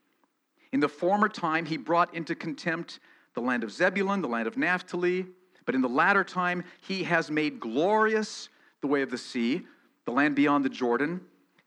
In 0.72 0.80
the 0.80 0.88
former 0.88 1.28
time, 1.28 1.66
he 1.66 1.76
brought 1.76 2.14
into 2.14 2.34
contempt 2.34 3.00
the 3.34 3.40
land 3.40 3.62
of 3.62 3.70
Zebulun, 3.70 4.22
the 4.22 4.28
land 4.28 4.48
of 4.48 4.56
Naphtali. 4.56 5.26
But 5.64 5.74
in 5.74 5.82
the 5.82 5.88
latter 5.88 6.24
time, 6.24 6.64
he 6.80 7.04
has 7.04 7.30
made 7.30 7.60
glorious 7.60 8.48
the 8.80 8.86
way 8.86 9.02
of 9.02 9.10
the 9.10 9.18
sea, 9.18 9.66
the 10.10 10.16
land 10.16 10.34
beyond 10.34 10.64
the 10.64 10.68
Jordan, 10.70 11.20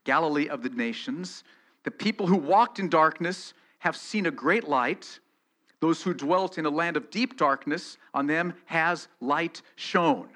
Galilee 0.03 0.49
of 0.49 0.63
the 0.63 0.69
nations. 0.69 1.45
The 1.83 1.91
people 1.91 2.27
who 2.27 2.35
walked 2.35 2.77
in 2.77 2.89
darkness 2.89 3.53
have 3.79 3.95
seen 3.95 4.25
a 4.25 4.31
great 4.31 4.67
light. 4.67 5.19
Those 5.79 6.03
who 6.03 6.13
dwelt 6.13 6.57
in 6.57 6.65
a 6.65 6.69
land 6.69 6.97
of 6.97 7.09
deep 7.09 7.37
darkness, 7.37 7.97
on 8.13 8.27
them 8.27 8.53
has 8.65 9.07
light 9.21 9.61
shone. 9.75 10.27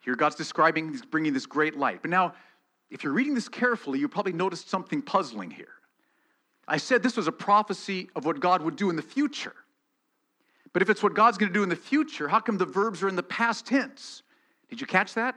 Here, 0.00 0.16
God's 0.16 0.34
describing, 0.34 0.90
He's 0.90 1.04
bringing 1.04 1.32
this 1.32 1.46
great 1.46 1.76
light. 1.76 2.02
But 2.02 2.10
now, 2.10 2.34
if 2.90 3.04
you're 3.04 3.12
reading 3.12 3.34
this 3.34 3.48
carefully, 3.48 4.00
you 4.00 4.08
probably 4.08 4.32
noticed 4.32 4.68
something 4.68 5.00
puzzling 5.00 5.50
here. 5.50 5.74
I 6.66 6.76
said 6.76 7.04
this 7.04 7.16
was 7.16 7.28
a 7.28 7.32
prophecy 7.32 8.10
of 8.16 8.24
what 8.24 8.40
God 8.40 8.62
would 8.62 8.74
do 8.74 8.90
in 8.90 8.96
the 8.96 9.02
future. 9.02 9.54
But 10.72 10.82
if 10.82 10.90
it's 10.90 11.04
what 11.04 11.14
God's 11.14 11.38
going 11.38 11.52
to 11.52 11.54
do 11.54 11.62
in 11.62 11.68
the 11.68 11.76
future, 11.76 12.26
how 12.26 12.40
come 12.40 12.58
the 12.58 12.66
verbs 12.66 13.00
are 13.02 13.08
in 13.08 13.14
the 13.14 13.22
past 13.22 13.64
tense? 13.64 14.22
Did 14.68 14.80
you 14.80 14.88
catch 14.88 15.14
that? 15.14 15.36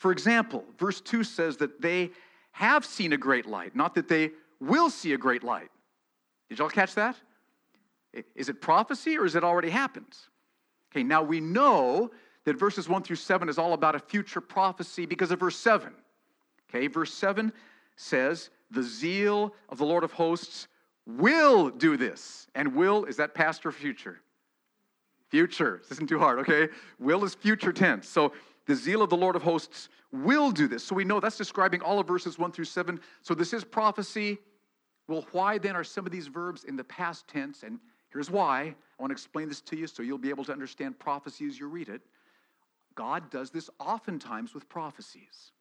For 0.00 0.12
example, 0.12 0.64
verse 0.78 1.02
2 1.02 1.22
says 1.22 1.58
that 1.58 1.82
they 1.82 2.10
have 2.52 2.86
seen 2.86 3.12
a 3.12 3.18
great 3.18 3.44
light, 3.44 3.76
not 3.76 3.94
that 3.96 4.08
they 4.08 4.30
will 4.58 4.88
see 4.88 5.12
a 5.12 5.18
great 5.18 5.44
light. 5.44 5.70
Did 6.48 6.58
y'all 6.58 6.70
catch 6.70 6.94
that? 6.94 7.16
Is 8.34 8.48
it 8.48 8.62
prophecy 8.62 9.18
or 9.18 9.26
is 9.26 9.36
it 9.36 9.44
already 9.44 9.68
happened? 9.68 10.16
Okay, 10.90 11.02
now 11.02 11.22
we 11.22 11.38
know 11.38 12.10
that 12.44 12.58
verses 12.58 12.88
1 12.88 13.02
through 13.02 13.16
7 13.16 13.50
is 13.50 13.58
all 13.58 13.74
about 13.74 13.94
a 13.94 13.98
future 13.98 14.40
prophecy 14.40 15.04
because 15.04 15.30
of 15.30 15.38
verse 15.38 15.56
7. 15.56 15.92
Okay, 16.70 16.86
verse 16.86 17.12
7 17.12 17.52
says, 17.96 18.48
The 18.70 18.82
zeal 18.82 19.54
of 19.68 19.76
the 19.76 19.84
Lord 19.84 20.02
of 20.02 20.12
hosts 20.12 20.66
will 21.06 21.68
do 21.68 21.98
this. 21.98 22.46
And 22.54 22.74
will, 22.74 23.04
is 23.04 23.18
that 23.18 23.34
past 23.34 23.66
or 23.66 23.70
future? 23.70 24.20
Future. 25.28 25.80
This 25.82 25.92
isn't 25.92 26.08
too 26.08 26.18
hard, 26.18 26.38
okay? 26.38 26.68
Will 26.98 27.22
is 27.22 27.34
future 27.34 27.72
tense. 27.72 28.08
So 28.08 28.32
the 28.70 28.76
zeal 28.76 29.02
of 29.02 29.10
the 29.10 29.16
Lord 29.16 29.36
of 29.36 29.42
hosts 29.42 29.88
will 30.12 30.50
do 30.50 30.68
this. 30.68 30.84
So 30.84 30.94
we 30.94 31.04
know 31.04 31.20
that's 31.20 31.36
describing 31.36 31.82
all 31.82 31.98
of 31.98 32.06
verses 32.06 32.38
1 32.38 32.52
through 32.52 32.64
7. 32.64 33.00
So 33.22 33.34
this 33.34 33.52
is 33.52 33.64
prophecy. 33.64 34.38
Well, 35.08 35.26
why 35.32 35.58
then 35.58 35.76
are 35.76 35.84
some 35.84 36.06
of 36.06 36.12
these 36.12 36.28
verbs 36.28 36.64
in 36.64 36.76
the 36.76 36.84
past 36.84 37.26
tense? 37.28 37.62
And 37.62 37.78
Here's 38.10 38.30
why. 38.30 38.62
I 38.62 39.02
want 39.02 39.10
to 39.10 39.12
explain 39.12 39.48
this 39.48 39.60
to 39.62 39.76
you 39.76 39.86
so 39.86 40.02
you'll 40.02 40.18
be 40.18 40.30
able 40.30 40.44
to 40.44 40.52
understand 40.52 40.98
prophecy 40.98 41.46
as 41.46 41.58
you 41.58 41.68
read 41.68 41.88
it. 41.88 42.02
God 42.94 43.30
does 43.30 43.50
this 43.50 43.70
oftentimes 43.78 44.52
with 44.52 44.68
prophecies. 44.68 45.52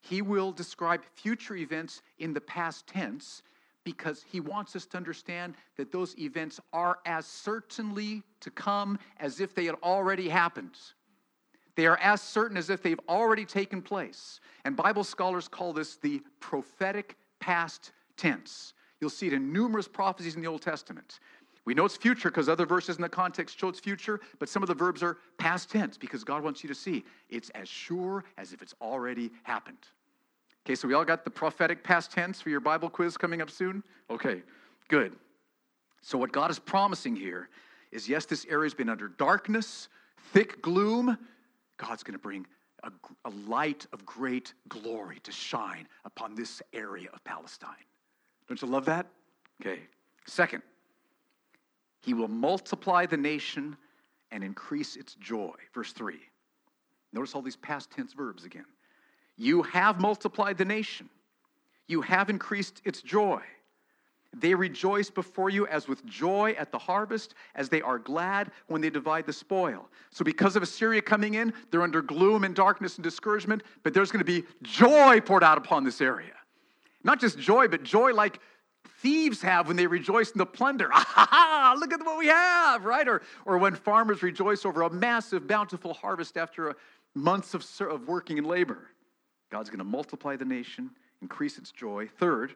He 0.00 0.22
will 0.22 0.52
describe 0.52 1.02
future 1.14 1.56
events 1.56 2.02
in 2.18 2.32
the 2.32 2.40
past 2.40 2.86
tense 2.86 3.42
because 3.84 4.24
he 4.28 4.40
wants 4.40 4.74
us 4.74 4.86
to 4.86 4.96
understand 4.96 5.54
that 5.76 5.92
those 5.92 6.18
events 6.18 6.60
are 6.72 6.98
as 7.06 7.26
certainly 7.26 8.22
to 8.40 8.50
come 8.50 8.98
as 9.18 9.40
if 9.40 9.54
they 9.54 9.66
had 9.66 9.76
already 9.82 10.28
happened. 10.28 10.76
They 11.76 11.86
are 11.86 11.98
as 11.98 12.22
certain 12.22 12.56
as 12.56 12.70
if 12.70 12.82
they've 12.82 13.00
already 13.08 13.44
taken 13.44 13.82
place. 13.82 14.40
And 14.64 14.74
Bible 14.74 15.04
scholars 15.04 15.46
call 15.46 15.72
this 15.72 15.96
the 15.96 16.22
prophetic 16.40 17.16
past 17.38 17.92
tense. 18.16 18.72
You'll 19.00 19.10
see 19.10 19.26
it 19.26 19.34
in 19.34 19.52
numerous 19.52 19.86
prophecies 19.86 20.34
in 20.34 20.40
the 20.40 20.48
Old 20.48 20.62
Testament. 20.62 21.20
We 21.66 21.74
know 21.74 21.84
it's 21.84 21.96
future 21.96 22.30
because 22.30 22.48
other 22.48 22.64
verses 22.64 22.96
in 22.96 23.02
the 23.02 23.08
context 23.08 23.58
show 23.58 23.68
it's 23.68 23.80
future, 23.80 24.20
but 24.38 24.48
some 24.48 24.62
of 24.62 24.68
the 24.68 24.74
verbs 24.74 25.02
are 25.02 25.18
past 25.36 25.70
tense 25.70 25.98
because 25.98 26.24
God 26.24 26.42
wants 26.42 26.62
you 26.62 26.68
to 26.68 26.74
see 26.74 27.04
it's 27.28 27.50
as 27.50 27.68
sure 27.68 28.24
as 28.38 28.52
if 28.52 28.62
it's 28.62 28.74
already 28.80 29.30
happened. 29.42 29.78
Okay, 30.64 30.76
so 30.76 30.88
we 30.88 30.94
all 30.94 31.04
got 31.04 31.24
the 31.24 31.30
prophetic 31.30 31.84
past 31.84 32.10
tense 32.10 32.40
for 32.40 32.50
your 32.50 32.60
Bible 32.60 32.88
quiz 32.88 33.16
coming 33.16 33.42
up 33.42 33.50
soon? 33.50 33.82
Okay, 34.10 34.42
good. 34.88 35.14
So, 36.02 36.16
what 36.18 36.32
God 36.32 36.50
is 36.50 36.58
promising 36.58 37.16
here 37.16 37.48
is 37.92 38.08
yes, 38.08 38.26
this 38.26 38.46
area's 38.48 38.74
been 38.74 38.88
under 38.88 39.08
darkness, 39.08 39.88
thick 40.32 40.62
gloom. 40.62 41.18
God's 41.76 42.02
going 42.02 42.14
to 42.14 42.18
bring 42.18 42.46
a, 42.82 42.90
a 43.24 43.30
light 43.48 43.86
of 43.92 44.04
great 44.04 44.54
glory 44.68 45.18
to 45.22 45.32
shine 45.32 45.88
upon 46.04 46.34
this 46.34 46.62
area 46.72 47.08
of 47.12 47.22
Palestine. 47.24 47.70
Don't 48.48 48.60
you 48.60 48.68
love 48.68 48.84
that? 48.86 49.06
Okay. 49.60 49.80
Second, 50.26 50.62
he 52.02 52.14
will 52.14 52.28
multiply 52.28 53.06
the 53.06 53.16
nation 53.16 53.76
and 54.30 54.44
increase 54.44 54.96
its 54.96 55.14
joy. 55.14 55.54
Verse 55.74 55.92
3. 55.92 56.14
Notice 57.12 57.34
all 57.34 57.42
these 57.42 57.56
past 57.56 57.90
tense 57.90 58.12
verbs 58.12 58.44
again. 58.44 58.66
You 59.36 59.62
have 59.62 60.00
multiplied 60.00 60.58
the 60.58 60.64
nation, 60.64 61.08
you 61.88 62.00
have 62.02 62.30
increased 62.30 62.80
its 62.84 63.02
joy. 63.02 63.40
They 64.38 64.54
rejoice 64.54 65.08
before 65.08 65.48
you 65.48 65.66
as 65.66 65.88
with 65.88 66.04
joy 66.04 66.54
at 66.58 66.70
the 66.70 66.78
harvest, 66.78 67.34
as 67.54 67.70
they 67.70 67.80
are 67.80 67.98
glad 67.98 68.50
when 68.66 68.82
they 68.82 68.90
divide 68.90 69.24
the 69.24 69.32
spoil. 69.32 69.88
So, 70.10 70.24
because 70.24 70.56
of 70.56 70.62
Assyria 70.62 71.00
coming 71.00 71.34
in, 71.34 71.54
they're 71.70 71.82
under 71.82 72.02
gloom 72.02 72.44
and 72.44 72.54
darkness 72.54 72.96
and 72.96 73.04
discouragement, 73.04 73.62
but 73.82 73.94
there's 73.94 74.10
going 74.10 74.24
to 74.24 74.30
be 74.30 74.44
joy 74.62 75.20
poured 75.20 75.42
out 75.42 75.56
upon 75.56 75.84
this 75.84 76.02
area. 76.02 76.34
Not 77.02 77.18
just 77.18 77.38
joy, 77.38 77.68
but 77.68 77.82
joy 77.82 78.12
like 78.12 78.40
thieves 78.98 79.40
have 79.40 79.68
when 79.68 79.76
they 79.76 79.86
rejoice 79.86 80.30
in 80.32 80.38
the 80.38 80.46
plunder. 80.46 80.90
Ah, 81.28 81.74
look 81.76 81.92
at 81.92 82.04
what 82.04 82.18
we 82.18 82.28
have, 82.28 82.84
right? 82.84 83.08
Or, 83.08 83.22
or 83.46 83.58
when 83.58 83.74
farmers 83.74 84.22
rejoice 84.22 84.64
over 84.64 84.82
a 84.82 84.90
massive, 84.90 85.48
bountiful 85.48 85.94
harvest 85.94 86.36
after 86.36 86.76
months 87.14 87.54
of, 87.54 87.66
of 87.80 88.06
working 88.06 88.38
and 88.38 88.46
labor. 88.46 88.90
God's 89.50 89.70
going 89.70 89.78
to 89.78 89.84
multiply 89.84 90.36
the 90.36 90.44
nation, 90.44 90.90
increase 91.22 91.58
its 91.58 91.72
joy. 91.72 92.08
Third, 92.18 92.54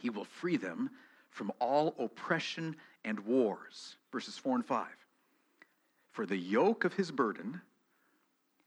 he 0.00 0.10
will 0.10 0.24
free 0.24 0.56
them 0.56 0.90
from 1.30 1.52
all 1.60 1.94
oppression 1.98 2.76
and 3.04 3.18
wars. 3.20 3.96
Verses 4.12 4.36
4 4.36 4.56
and 4.56 4.66
5. 4.66 4.86
For 6.12 6.26
the 6.26 6.36
yoke 6.36 6.84
of 6.84 6.92
his 6.94 7.10
burden 7.10 7.60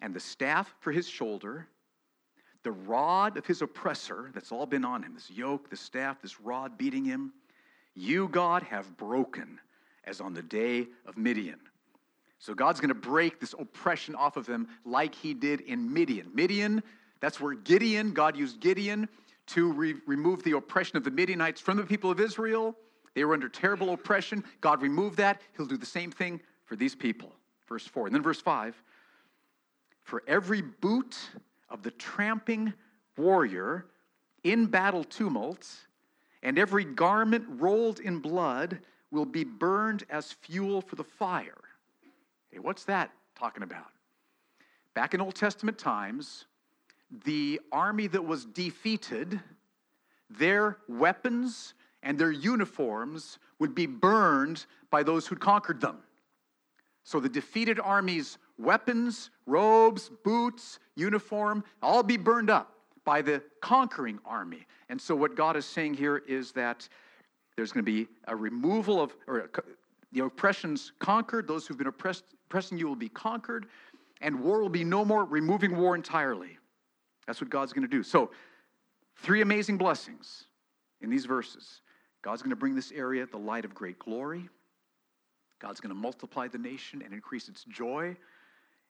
and 0.02 0.14
the 0.14 0.20
staff 0.20 0.74
for 0.80 0.92
his 0.92 1.08
shoulder, 1.08 1.68
the 2.64 2.72
rod 2.72 3.38
of 3.38 3.46
his 3.46 3.62
oppressor 3.62 4.32
that's 4.34 4.52
all 4.52 4.66
been 4.66 4.86
on 4.86 5.04
him, 5.04 5.14
this 5.14 5.30
yoke, 5.30 5.70
this 5.70 5.82
staff, 5.82 6.22
this 6.22 6.40
rod 6.40 6.78
beating 6.78 7.04
him, 7.04 7.34
you, 7.96 8.28
God, 8.30 8.64
have 8.64 8.96
broken 8.98 9.60
as 10.06 10.22
on 10.22 10.34
the 10.34 10.42
day 10.42 10.88
of 11.06 11.18
Midian. 11.18 11.60
So 12.40 12.54
God's 12.54 12.80
going 12.80 12.90
to 12.90 12.96
break 12.96 13.40
this 13.40 13.54
oppression 13.58 14.16
off 14.16 14.36
of 14.36 14.46
them 14.46 14.68
like 14.86 15.14
he 15.16 15.34
did 15.34 15.62
in 15.62 15.94
Midian. 15.94 16.30
Midian, 16.34 16.84
that's 17.20 17.40
where 17.40 17.54
Gideon, 17.54 18.14
God 18.14 18.36
used 18.36 18.60
Gideon 18.60 19.08
to 19.48 19.72
re- 19.72 19.96
remove 20.06 20.44
the 20.44 20.54
oppression 20.54 20.98
of 20.98 21.04
the 21.04 21.12
Midianites 21.12 21.60
from 21.60 21.78
the 21.78 21.84
people 21.84 22.10
of 22.10 22.20
Israel. 22.20 22.76
They 23.14 23.26
were 23.26 23.34
under 23.34 23.50
terrible 23.50 23.94
oppression. 23.94 24.44
God 24.62 24.82
removed 24.82 25.18
that. 25.18 25.42
He'll 25.56 25.66
do 25.66 25.78
the 25.78 25.86
same 25.86 26.12
thing 26.12 26.42
for 26.66 26.76
these 26.76 26.96
people. 26.96 27.34
Verse 27.68 27.86
4. 27.86 28.08
And 28.08 28.16
then 28.16 28.24
verse 28.24 28.42
5 28.42 28.82
For 30.04 30.24
every 30.28 30.62
boot 30.62 31.18
of 31.70 31.84
the 31.84 31.92
tramping 31.92 32.74
warrior 33.18 33.86
in 34.44 34.66
battle 34.66 35.04
tumult, 35.04 35.70
and 36.42 36.58
every 36.58 36.84
garment 36.84 37.46
rolled 37.48 38.00
in 38.00 38.20
blood 38.20 38.80
will 39.12 39.26
be 39.26 39.44
burned 39.44 40.04
as 40.10 40.34
fuel 40.34 40.82
for 40.82 40.96
the 40.96 41.04
fire. 41.04 41.62
Hey, 42.52 42.60
what's 42.60 42.84
that 42.86 43.12
talking 43.36 43.64
about? 43.64 43.88
Back 44.94 45.14
in 45.14 45.22
Old 45.22 45.36
Testament 45.36 45.78
times, 45.78 46.46
the 47.26 47.60
army 47.72 48.08
that 48.08 48.26
was 48.26 48.46
defeated, 48.46 49.40
their 50.30 50.78
weapons 50.88 51.74
and 52.02 52.18
their 52.18 52.32
uniforms 52.32 53.40
would 53.60 53.76
be 53.76 53.86
burned 53.86 54.66
by 54.90 55.04
those 55.04 55.28
who'd 55.28 55.40
conquered 55.40 55.80
them. 55.80 55.98
So 57.04 57.20
the 57.20 57.30
defeated 57.30 57.80
army's 57.80 58.38
weapons, 58.58 59.30
robes, 59.46 60.10
boots, 60.24 60.80
uniform, 60.96 61.64
all 61.82 62.04
be 62.04 62.18
burned 62.18 62.50
up 62.50 62.74
by 63.06 63.22
the 63.22 63.44
conquering 63.62 64.20
army. 64.26 64.66
And 64.90 65.00
so 65.00 65.16
what 65.16 65.36
God 65.36 65.56
is 65.56 65.66
saying 65.66 65.96
here 65.96 66.24
is 66.28 66.52
that 66.54 66.88
there's 67.56 67.72
going 67.72 67.86
to 67.86 67.92
be 67.92 68.08
a 68.28 68.36
removal 68.36 69.02
of, 69.02 69.16
or 69.28 69.50
the 70.12 70.22
oppression's 70.22 70.94
conquered, 71.00 71.48
those 71.48 71.68
who've 71.68 71.78
been 71.78 71.88
oppressed, 71.88 72.24
oppressing 72.48 72.78
you 72.78 72.88
will 72.88 72.96
be 72.96 73.10
conquered, 73.10 73.68
and 74.22 74.40
war 74.40 74.62
will 74.62 74.70
be 74.70 74.84
no 74.84 75.04
more, 75.04 75.26
removing 75.26 75.76
war 75.76 75.96
entirely. 75.96 76.58
That's 77.26 77.42
what 77.42 77.50
God's 77.50 77.74
going 77.74 77.84
to 77.84 77.88
do. 77.88 78.04
So, 78.04 78.32
three 79.18 79.42
amazing 79.42 79.78
blessings 79.78 80.46
in 81.02 81.10
these 81.10 81.26
verses. 81.26 81.82
God's 82.22 82.42
going 82.42 82.52
to 82.52 82.56
bring 82.56 82.76
this 82.76 82.92
area 82.92 83.26
the 83.26 83.38
light 83.38 83.66
of 83.66 83.74
great 83.74 84.00
glory. 84.00 84.50
God's 85.60 85.80
going 85.80 85.94
to 85.94 86.00
multiply 86.00 86.48
the 86.48 86.58
nation 86.58 87.02
and 87.04 87.14
increase 87.14 87.48
its 87.48 87.64
joy. 87.66 88.16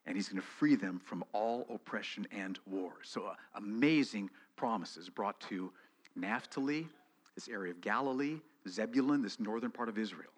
And 0.06 0.16
he's 0.16 0.28
going 0.28 0.42
to 0.42 0.48
free 0.48 0.76
them 0.76 1.00
from 1.04 1.24
all 1.32 1.66
oppression 1.70 2.28
and 2.32 2.60
war. 2.66 2.94
So, 3.04 3.26
uh, 3.26 3.36
amazing 3.56 4.30
promises 4.56 5.10
brought 5.10 5.40
to 5.42 5.72
Naphtali, 6.16 6.88
this 7.36 7.48
area 7.48 7.72
of 7.72 7.82
Galilee, 7.82 8.40
Zebulun, 8.68 9.22
this 9.22 9.40
northern 9.40 9.72
part 9.72 9.90
of 9.90 9.98
Israel. 9.98 10.30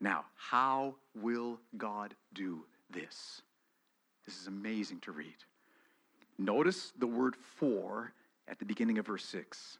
Now, 0.00 0.24
how 0.36 0.94
will 1.14 1.58
God 1.76 2.14
do 2.32 2.64
this? 2.90 3.42
This 4.26 4.40
is 4.40 4.46
amazing 4.46 5.00
to 5.00 5.12
read. 5.12 5.36
Notice 6.40 6.94
the 6.98 7.06
word 7.06 7.36
for 7.36 8.14
at 8.48 8.58
the 8.58 8.64
beginning 8.64 8.96
of 8.96 9.06
verse 9.06 9.26
6. 9.26 9.76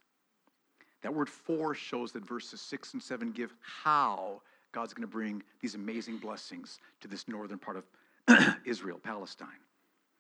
That 1.03 1.15
word 1.15 1.31
for 1.31 1.75
shows 1.75 2.13
that 2.13 2.29
verses 2.29 2.61
6 2.61 2.93
and 2.93 3.03
7 3.03 3.33
give 3.33 3.55
how 3.63 4.43
God's 4.73 4.93
going 4.93 5.09
to 5.09 5.11
bring 5.11 5.43
these 5.63 5.75
amazing 5.75 6.19
blessings 6.19 6.79
to 7.01 7.09
this 7.09 7.27
northern 7.27 7.59
part 7.59 7.79
of 7.79 8.57
Israel, 8.67 9.01
Palestine. 9.03 9.49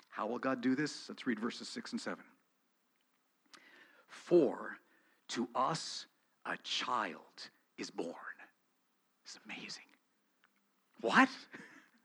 How 0.08 0.26
will 0.26 0.38
God 0.38 0.62
do 0.62 0.74
this? 0.74 1.10
Let's 1.10 1.26
read 1.26 1.38
verses 1.38 1.68
6 1.68 1.92
and 1.92 2.00
7. 2.00 2.24
For 4.08 4.78
to 5.28 5.46
us 5.54 6.06
a 6.46 6.56
child 6.64 7.50
is 7.76 7.90
born. 7.90 8.14
It's 9.26 9.38
amazing. 9.44 9.84
What? 11.02 11.28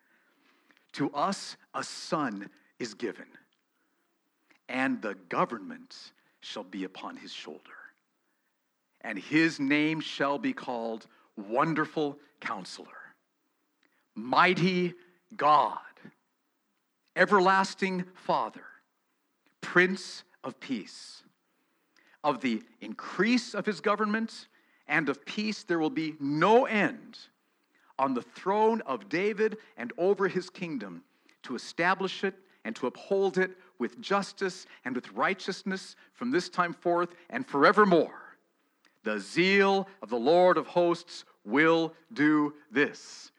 to 0.91 1.09
us 1.11 1.55
a 1.73 1.85
son 1.85 2.49
is 2.79 2.93
given 2.93 3.27
and 4.69 5.01
the 5.01 5.15
government 5.29 5.95
shall 6.41 6.63
be 6.63 6.83
upon 6.83 7.17
his 7.17 7.31
shoulder. 7.31 7.59
And 9.01 9.17
his 9.17 9.59
name 9.59 9.99
shall 9.99 10.37
be 10.37 10.53
called 10.53 11.07
Wonderful 11.37 12.17
Counselor, 12.39 12.87
Mighty 14.15 14.93
God, 15.35 15.79
Everlasting 17.15 18.05
Father, 18.13 18.65
Prince 19.61 20.23
of 20.43 20.59
Peace. 20.59 21.23
Of 22.23 22.41
the 22.41 22.63
increase 22.81 23.53
of 23.53 23.65
his 23.65 23.81
government 23.81 24.47
and 24.87 25.09
of 25.09 25.23
peace, 25.25 25.63
there 25.63 25.79
will 25.79 25.91
be 25.91 26.15
no 26.19 26.65
end 26.65 27.19
on 27.99 28.13
the 28.13 28.21
throne 28.21 28.81
of 28.81 29.09
David 29.09 29.57
and 29.77 29.93
over 29.97 30.27
his 30.27 30.49
kingdom 30.49 31.03
to 31.43 31.55
establish 31.55 32.23
it 32.23 32.33
and 32.63 32.75
to 32.75 32.87
uphold 32.87 33.37
it 33.37 33.51
with 33.79 33.99
justice 34.01 34.65
and 34.83 34.95
with 34.95 35.11
righteousness 35.11 35.95
from 36.13 36.31
this 36.31 36.49
time 36.49 36.73
forth 36.73 37.09
and 37.29 37.45
forevermore. 37.45 38.21
The 39.03 39.19
zeal 39.19 39.87
of 40.01 40.09
the 40.09 40.17
Lord 40.17 40.57
of 40.57 40.67
hosts 40.67 41.25
will 41.45 41.93
do 42.13 42.53
this. 42.71 43.31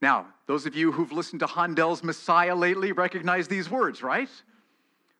Now, 0.00 0.26
those 0.46 0.66
of 0.66 0.74
you 0.74 0.92
who've 0.92 1.12
listened 1.12 1.40
to 1.40 1.46
Handel's 1.46 2.04
Messiah 2.04 2.54
lately 2.54 2.92
recognize 2.92 3.48
these 3.48 3.70
words, 3.70 4.02
right? 4.02 4.28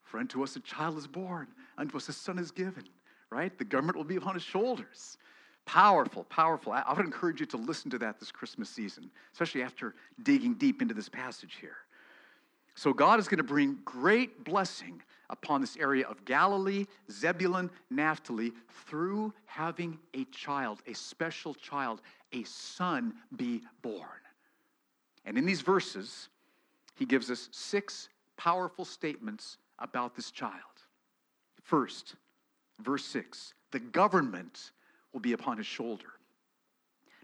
For 0.03 0.19
unto 0.19 0.43
us 0.43 0.57
a 0.57 0.61
child 0.61 0.99
is 0.99 1.07
born, 1.07 1.49
unto 1.79 1.97
us 1.97 2.09
a 2.09 2.13
son 2.13 2.39
is 2.39 2.51
given, 2.51 2.85
right? 3.31 3.57
The 3.57 3.65
government 3.65 3.97
will 3.97 4.05
be 4.05 4.17
upon 4.17 4.35
his 4.35 4.43
shoulders. 4.43 5.17
Powerful, 5.65 6.25
powerful. 6.25 6.73
I 6.73 6.93
would 6.95 7.07
encourage 7.07 7.41
you 7.41 7.47
to 7.47 7.57
listen 7.57 7.91
to 7.93 7.99
that 7.99 8.21
this 8.21 8.31
Christmas 8.31 8.69
season, 8.69 9.11
especially 9.33 9.63
after 9.63 9.95
digging 10.23 10.55
deep 10.55 10.83
into 10.83 10.93
this 10.93 11.09
passage 11.09 11.57
here. 11.61 11.77
So 12.75 12.93
God 12.93 13.21
is 13.21 13.29
going 13.29 13.39
to 13.39 13.45
bring 13.45 13.79
great 13.85 14.45
blessing 14.45 15.01
upon 15.31 15.61
this 15.61 15.77
area 15.77 16.07
of 16.07 16.25
Galilee, 16.25 16.87
Zebulun, 17.11 17.71
Naphtali 17.91 18.53
through 18.87 19.33
having 19.47 19.99
a 20.13 20.25
child, 20.27 20.83
a 20.87 20.95
special 20.95 21.55
child, 21.55 22.03
a 22.33 22.43
son 22.45 23.15
be 23.37 23.63
born. 23.83 24.09
And 25.25 25.39
in 25.39 25.47
these 25.47 25.63
verses, 25.63 26.29
he 26.97 27.07
gives 27.07 27.31
us 27.31 27.49
six 27.53 28.09
powerful 28.37 28.85
statements 28.85 29.59
about 29.79 30.15
this 30.15 30.31
child. 30.31 30.53
First, 31.63 32.17
verse 32.81 33.05
6 33.07 33.55
the 33.71 33.81
government 33.81 34.71
will 35.13 35.21
be 35.21 35.33
upon 35.33 35.57
his 35.57 35.67
shoulder. 35.67 36.07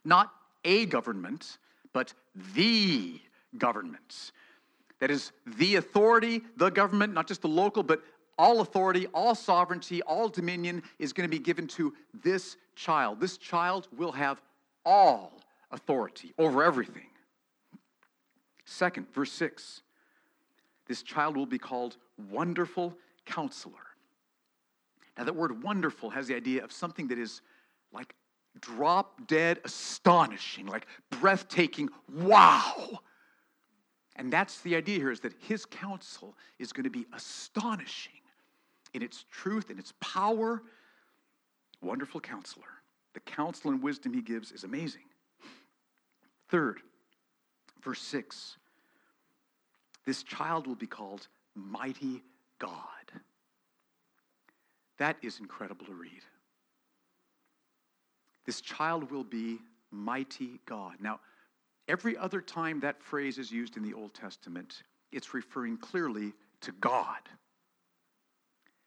Not 0.05 0.33
a 0.65 0.87
government, 0.87 1.59
but 1.93 2.13
the 2.55 3.21
government. 3.57 4.33
That 5.01 5.11
is 5.11 5.33
the 5.47 5.77
authority, 5.77 6.43
the 6.57 6.71
government, 6.71 7.15
not 7.15 7.27
just 7.27 7.43
the 7.43 7.49
local, 7.49 7.83
but 7.83 8.03
all 8.39 8.61
authority, 8.61 9.07
all 9.09 9.35
sovereignty, 9.35 10.03
all 10.03 10.29
dominion 10.29 10.83
is 10.99 11.13
going 11.13 11.29
to 11.29 11.31
be 11.31 11.43
given 11.43 11.67
to 11.69 11.95
this 12.23 12.57
child. 12.75 13.21
This 13.21 13.37
child 13.37 13.89
will 13.97 14.13
have 14.13 14.41
all 14.85 15.41
authority 15.71 16.33
over 16.39 16.63
everything. 16.63 17.07
Second, 18.65 19.13
verse 19.13 19.33
6 19.33 19.83
this 20.91 21.05
child 21.05 21.37
will 21.37 21.47
be 21.47 21.57
called 21.59 21.99
Wonderful 22.31 22.97
Counselor. 23.25 23.75
Now, 25.17 25.23
that 25.23 25.37
word 25.37 25.63
wonderful 25.63 26.11
has 26.11 26.27
the 26.27 26.35
idea 26.35 26.65
of 26.65 26.73
something 26.73 27.07
that 27.09 27.19
is 27.19 27.43
like 27.93 28.13
drop 28.61 29.29
dead 29.29 29.61
astonishing, 29.65 30.67
like 30.67 30.89
breathtaking, 31.11 31.91
wow. 32.13 32.99
And 34.21 34.31
that's 34.31 34.61
the 34.61 34.77
idea 34.77 34.99
here 34.99 35.11
is 35.11 35.21
that 35.21 35.33
his 35.41 35.65
counsel 35.65 36.37
is 36.59 36.75
going 36.75 36.85
to 36.85 36.91
be 36.91 37.07
astonishing 37.15 38.21
in 38.93 39.03
its 39.03 39.25
truth 39.31 39.71
and 39.71 39.79
its 39.79 39.95
power. 39.99 40.63
Wonderful 41.81 42.21
counselor. 42.21 42.67
The 43.15 43.21
counsel 43.21 43.71
and 43.71 43.83
wisdom 43.83 44.13
he 44.13 44.21
gives 44.21 44.53
is 44.53 44.63
amazing. 44.63 45.05
Third, 46.51 46.81
verse 47.83 48.03
6 48.03 48.59
this 50.05 50.23
child 50.23 50.67
will 50.67 50.75
be 50.75 50.87
called 50.87 51.29
Mighty 51.55 52.23
God. 52.59 52.73
That 54.99 55.17
is 55.23 55.41
incredible 55.41 55.87
to 55.87 55.95
read. 55.95 56.23
This 58.45 58.61
child 58.61 59.11
will 59.11 59.25
be 59.25 59.61
mighty 59.91 60.61
God. 60.67 60.95
Now, 61.01 61.21
every 61.91 62.17
other 62.17 62.41
time 62.41 62.79
that 62.81 63.03
phrase 63.03 63.37
is 63.37 63.51
used 63.51 63.77
in 63.77 63.83
the 63.83 63.93
Old 63.93 64.15
Testament, 64.15 64.85
it's 65.11 65.35
referring 65.35 65.77
clearly 65.77 66.33
to 66.61 66.73
God. 66.81 67.19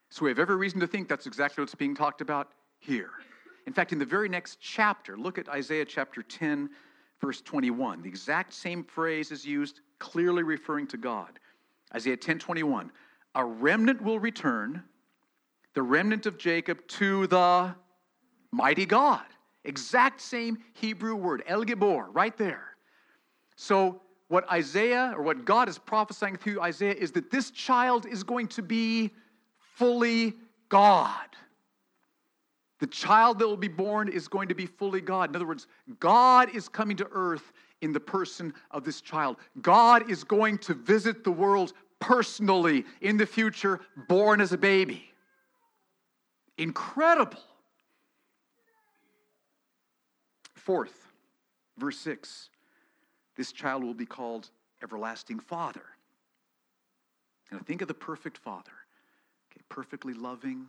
So 0.09 0.23
we 0.23 0.31
have 0.31 0.39
every 0.39 0.55
reason 0.55 0.79
to 0.79 0.87
think 0.87 1.09
that's 1.09 1.27
exactly 1.27 1.61
what's 1.61 1.75
being 1.75 1.95
talked 1.95 2.21
about 2.21 2.51
here. 2.79 3.09
In 3.67 3.73
fact, 3.73 3.91
in 3.91 3.99
the 3.99 4.05
very 4.05 4.29
next 4.29 4.59
chapter, 4.61 5.17
look 5.17 5.37
at 5.37 5.49
Isaiah 5.49 5.85
chapter 5.85 6.21
10, 6.21 6.69
verse 7.19 7.41
21. 7.41 8.01
The 8.01 8.09
exact 8.09 8.53
same 8.53 8.83
phrase 8.83 9.31
is 9.31 9.45
used, 9.45 9.81
clearly 9.99 10.43
referring 10.43 10.87
to 10.87 10.97
God. 10.97 11.39
Isaiah 11.95 12.17
10 12.17 12.39
21. 12.39 12.91
A 13.35 13.45
remnant 13.45 14.01
will 14.01 14.19
return, 14.19 14.83
the 15.73 15.81
remnant 15.81 16.25
of 16.25 16.37
Jacob, 16.37 16.85
to 16.87 17.27
the 17.27 17.75
mighty 18.51 18.85
God. 18.85 19.25
Exact 19.65 20.21
same 20.21 20.59
Hebrew 20.73 21.15
word, 21.15 21.43
El 21.47 21.63
Gibor, 21.65 22.07
right 22.11 22.37
there. 22.37 22.72
So, 23.55 24.01
what 24.29 24.51
Isaiah, 24.51 25.13
or 25.15 25.21
what 25.21 25.45
God 25.45 25.69
is 25.69 25.77
prophesying 25.77 26.37
through 26.37 26.61
Isaiah, 26.61 26.95
is 26.95 27.11
that 27.11 27.29
this 27.29 27.51
child 27.51 28.05
is 28.07 28.23
going 28.23 28.47
to 28.49 28.63
be 28.63 29.11
fully 29.75 30.33
God. 30.69 31.27
The 32.79 32.87
child 32.87 33.39
that 33.39 33.47
will 33.47 33.57
be 33.57 33.67
born 33.67 34.09
is 34.09 34.27
going 34.27 34.49
to 34.49 34.55
be 34.55 34.65
fully 34.65 35.01
God. 35.01 35.29
In 35.29 35.35
other 35.35 35.45
words, 35.45 35.67
God 35.99 36.55
is 36.55 36.67
coming 36.67 36.97
to 36.97 37.07
earth 37.11 37.53
in 37.81 37.93
the 37.93 37.99
person 37.99 38.53
of 38.71 38.83
this 38.83 39.01
child. 39.01 39.37
God 39.61 40.09
is 40.09 40.23
going 40.23 40.57
to 40.59 40.73
visit 40.73 41.23
the 41.23 41.31
world 41.31 41.73
personally 41.99 42.85
in 43.01 43.17
the 43.17 43.25
future, 43.25 43.79
born 44.09 44.41
as 44.41 44.51
a 44.51 44.57
baby. 44.57 45.05
Incredible. 46.57 47.39
Fourth, 50.55 51.07
verse 51.77 51.99
6 51.99 52.49
this 53.35 53.51
child 53.51 53.83
will 53.83 53.93
be 53.93 54.05
called 54.05 54.49
Everlasting 54.81 55.39
Father. 55.39 55.83
Now, 57.51 57.59
think 57.59 57.81
of 57.81 57.87
the 57.87 57.93
perfect 57.93 58.37
Father, 58.37 58.71
okay, 59.51 59.61
perfectly 59.69 60.13
loving, 60.13 60.65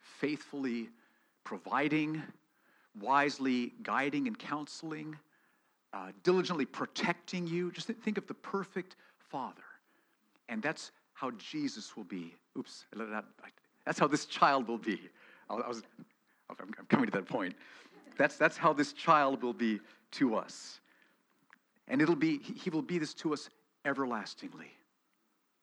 faithfully 0.00 0.88
providing, 1.44 2.22
wisely 3.00 3.72
guiding 3.82 4.26
and 4.26 4.38
counseling, 4.38 5.16
uh, 5.92 6.12
diligently 6.22 6.66
protecting 6.66 7.46
you. 7.46 7.70
Just 7.72 7.88
think 7.88 8.18
of 8.18 8.26
the 8.26 8.34
perfect 8.34 8.96
Father. 9.18 9.62
And 10.48 10.62
that's 10.62 10.92
how 11.14 11.30
Jesus 11.32 11.96
will 11.96 12.04
be. 12.04 12.34
Oops, 12.58 12.86
that's 13.84 13.98
how 13.98 14.06
this 14.06 14.26
child 14.26 14.68
will 14.68 14.78
be. 14.78 15.00
I 15.48 15.54
was, 15.54 15.82
I'm 16.48 16.86
coming 16.88 17.06
to 17.06 17.12
that 17.12 17.26
point. 17.26 17.54
That's, 18.16 18.36
that's 18.36 18.56
how 18.56 18.72
this 18.72 18.92
child 18.92 19.42
will 19.42 19.52
be 19.52 19.80
to 20.12 20.36
us. 20.36 20.80
And 21.90 22.00
it'll 22.00 22.16
be, 22.16 22.38
he 22.38 22.70
will 22.70 22.80
be 22.80 22.98
this 22.98 23.12
to 23.14 23.34
us 23.34 23.50
everlastingly. 23.84 24.70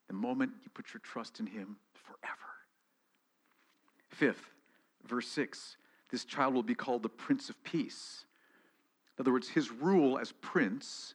The 0.06 0.14
moment 0.14 0.52
you 0.62 0.70
put 0.72 0.94
your 0.94 1.00
trust 1.00 1.40
in 1.40 1.46
him 1.46 1.76
forever. 1.94 2.36
Fifth, 4.10 4.50
verse 5.04 5.26
6 5.26 5.76
this 6.10 6.24
child 6.24 6.54
will 6.54 6.62
be 6.62 6.74
called 6.74 7.02
the 7.02 7.08
Prince 7.10 7.50
of 7.50 7.62
Peace. 7.64 8.24
In 9.18 9.22
other 9.22 9.32
words, 9.32 9.46
his 9.46 9.70
rule 9.70 10.18
as 10.18 10.32
prince 10.32 11.14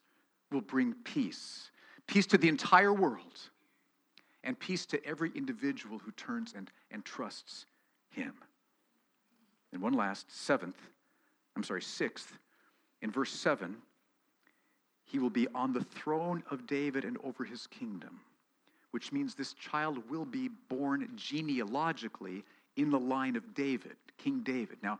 will 0.51 0.61
bring 0.61 0.93
peace 1.03 1.71
peace 2.05 2.25
to 2.27 2.37
the 2.37 2.49
entire 2.49 2.93
world, 2.93 3.39
and 4.43 4.59
peace 4.59 4.85
to 4.87 5.03
every 5.05 5.31
individual 5.35 5.99
who 5.99 6.11
turns 6.11 6.53
and, 6.55 6.69
and 6.91 7.05
trusts 7.05 7.65
him. 8.09 8.33
And 9.71 9.81
one 9.81 9.93
last, 9.93 10.29
seventh, 10.29 10.79
I'm 11.55 11.63
sorry, 11.63 11.81
sixth, 11.81 12.37
in 13.01 13.09
verse 13.09 13.31
7, 13.31 13.77
he 15.13 15.19
will 15.19 15.29
be 15.29 15.47
on 15.53 15.71
the 15.71 15.83
throne 15.83 16.41
of 16.49 16.65
David 16.65 17.05
and 17.05 17.19
over 17.23 17.43
his 17.43 17.67
kingdom, 17.67 18.19
which 18.89 19.11
means 19.11 19.35
this 19.35 19.53
child 19.53 20.09
will 20.09 20.25
be 20.25 20.49
born 20.69 21.07
genealogically 21.15 22.43
in 22.77 22.89
the 22.89 22.99
line 22.99 23.35
of 23.35 23.53
David, 23.53 23.95
King 24.17 24.39
David. 24.39 24.77
Now, 24.81 24.99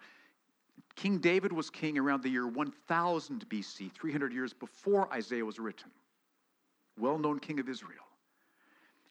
King 0.95 1.17
David 1.17 1.51
was 1.51 1.71
king 1.71 1.97
around 1.97 2.21
the 2.21 2.29
year 2.29 2.45
1000 2.45 3.49
BC, 3.49 3.91
300 3.91 4.31
years 4.31 4.53
before 4.53 5.11
Isaiah 5.11 5.43
was 5.43 5.57
written. 5.57 5.89
Well 6.99 7.17
known 7.17 7.39
king 7.39 7.59
of 7.59 7.67
Israel. 7.67 8.05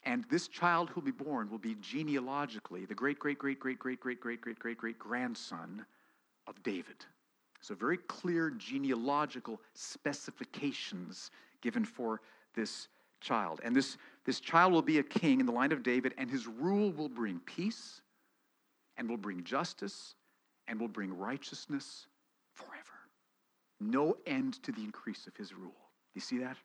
And 0.05 0.25
this 0.31 0.47
child 0.47 0.89
who'll 0.91 1.03
be 1.03 1.11
born 1.11 1.51
will 1.51 1.59
be 1.59 1.75
genealogically 1.81 2.85
the 2.85 2.95
great, 2.95 3.19
great, 3.19 3.41
great, 3.41 3.59
great, 3.59 3.77
great, 3.81 3.99
great, 3.99 4.21
great, 4.21 4.41
great, 4.41 4.59
great, 4.61 4.79
great 4.79 4.99
grandson 5.01 5.85
of 6.47 6.63
David. 6.63 7.05
So, 7.63 7.75
very 7.75 7.97
clear 7.97 8.51
genealogical 8.51 9.61
specifications 9.73 11.31
given 11.61 11.85
for 11.85 12.21
this 12.55 12.89
child. 13.21 13.61
And 13.65 13.75
this, 13.75 13.97
this 14.27 14.41
child 14.41 14.73
will 14.73 14.83
be 14.83 14.99
a 14.99 15.03
king 15.03 15.39
in 15.41 15.47
the 15.47 15.53
line 15.53 15.73
of 15.73 15.83
David, 15.83 16.13
and 16.19 16.29
his 16.29 16.47
rule 16.47 16.93
will 16.93 17.09
bring 17.09 17.41
peace 17.47 18.03
and 18.97 19.09
will 19.09 19.17
bring 19.17 19.45
justice 19.45 20.15
and 20.67 20.79
will 20.79 20.89
bring 20.89 21.17
righteousness 21.17 22.09
forever. 22.53 22.83
No 23.81 24.17
end 24.27 24.63
to 24.65 24.73
the 24.73 24.83
increase 24.83 25.29
of 25.29 25.37
his 25.37 25.55
rule. 25.55 25.73
You 26.15 26.21
see 26.21 26.39
that? 26.39 26.57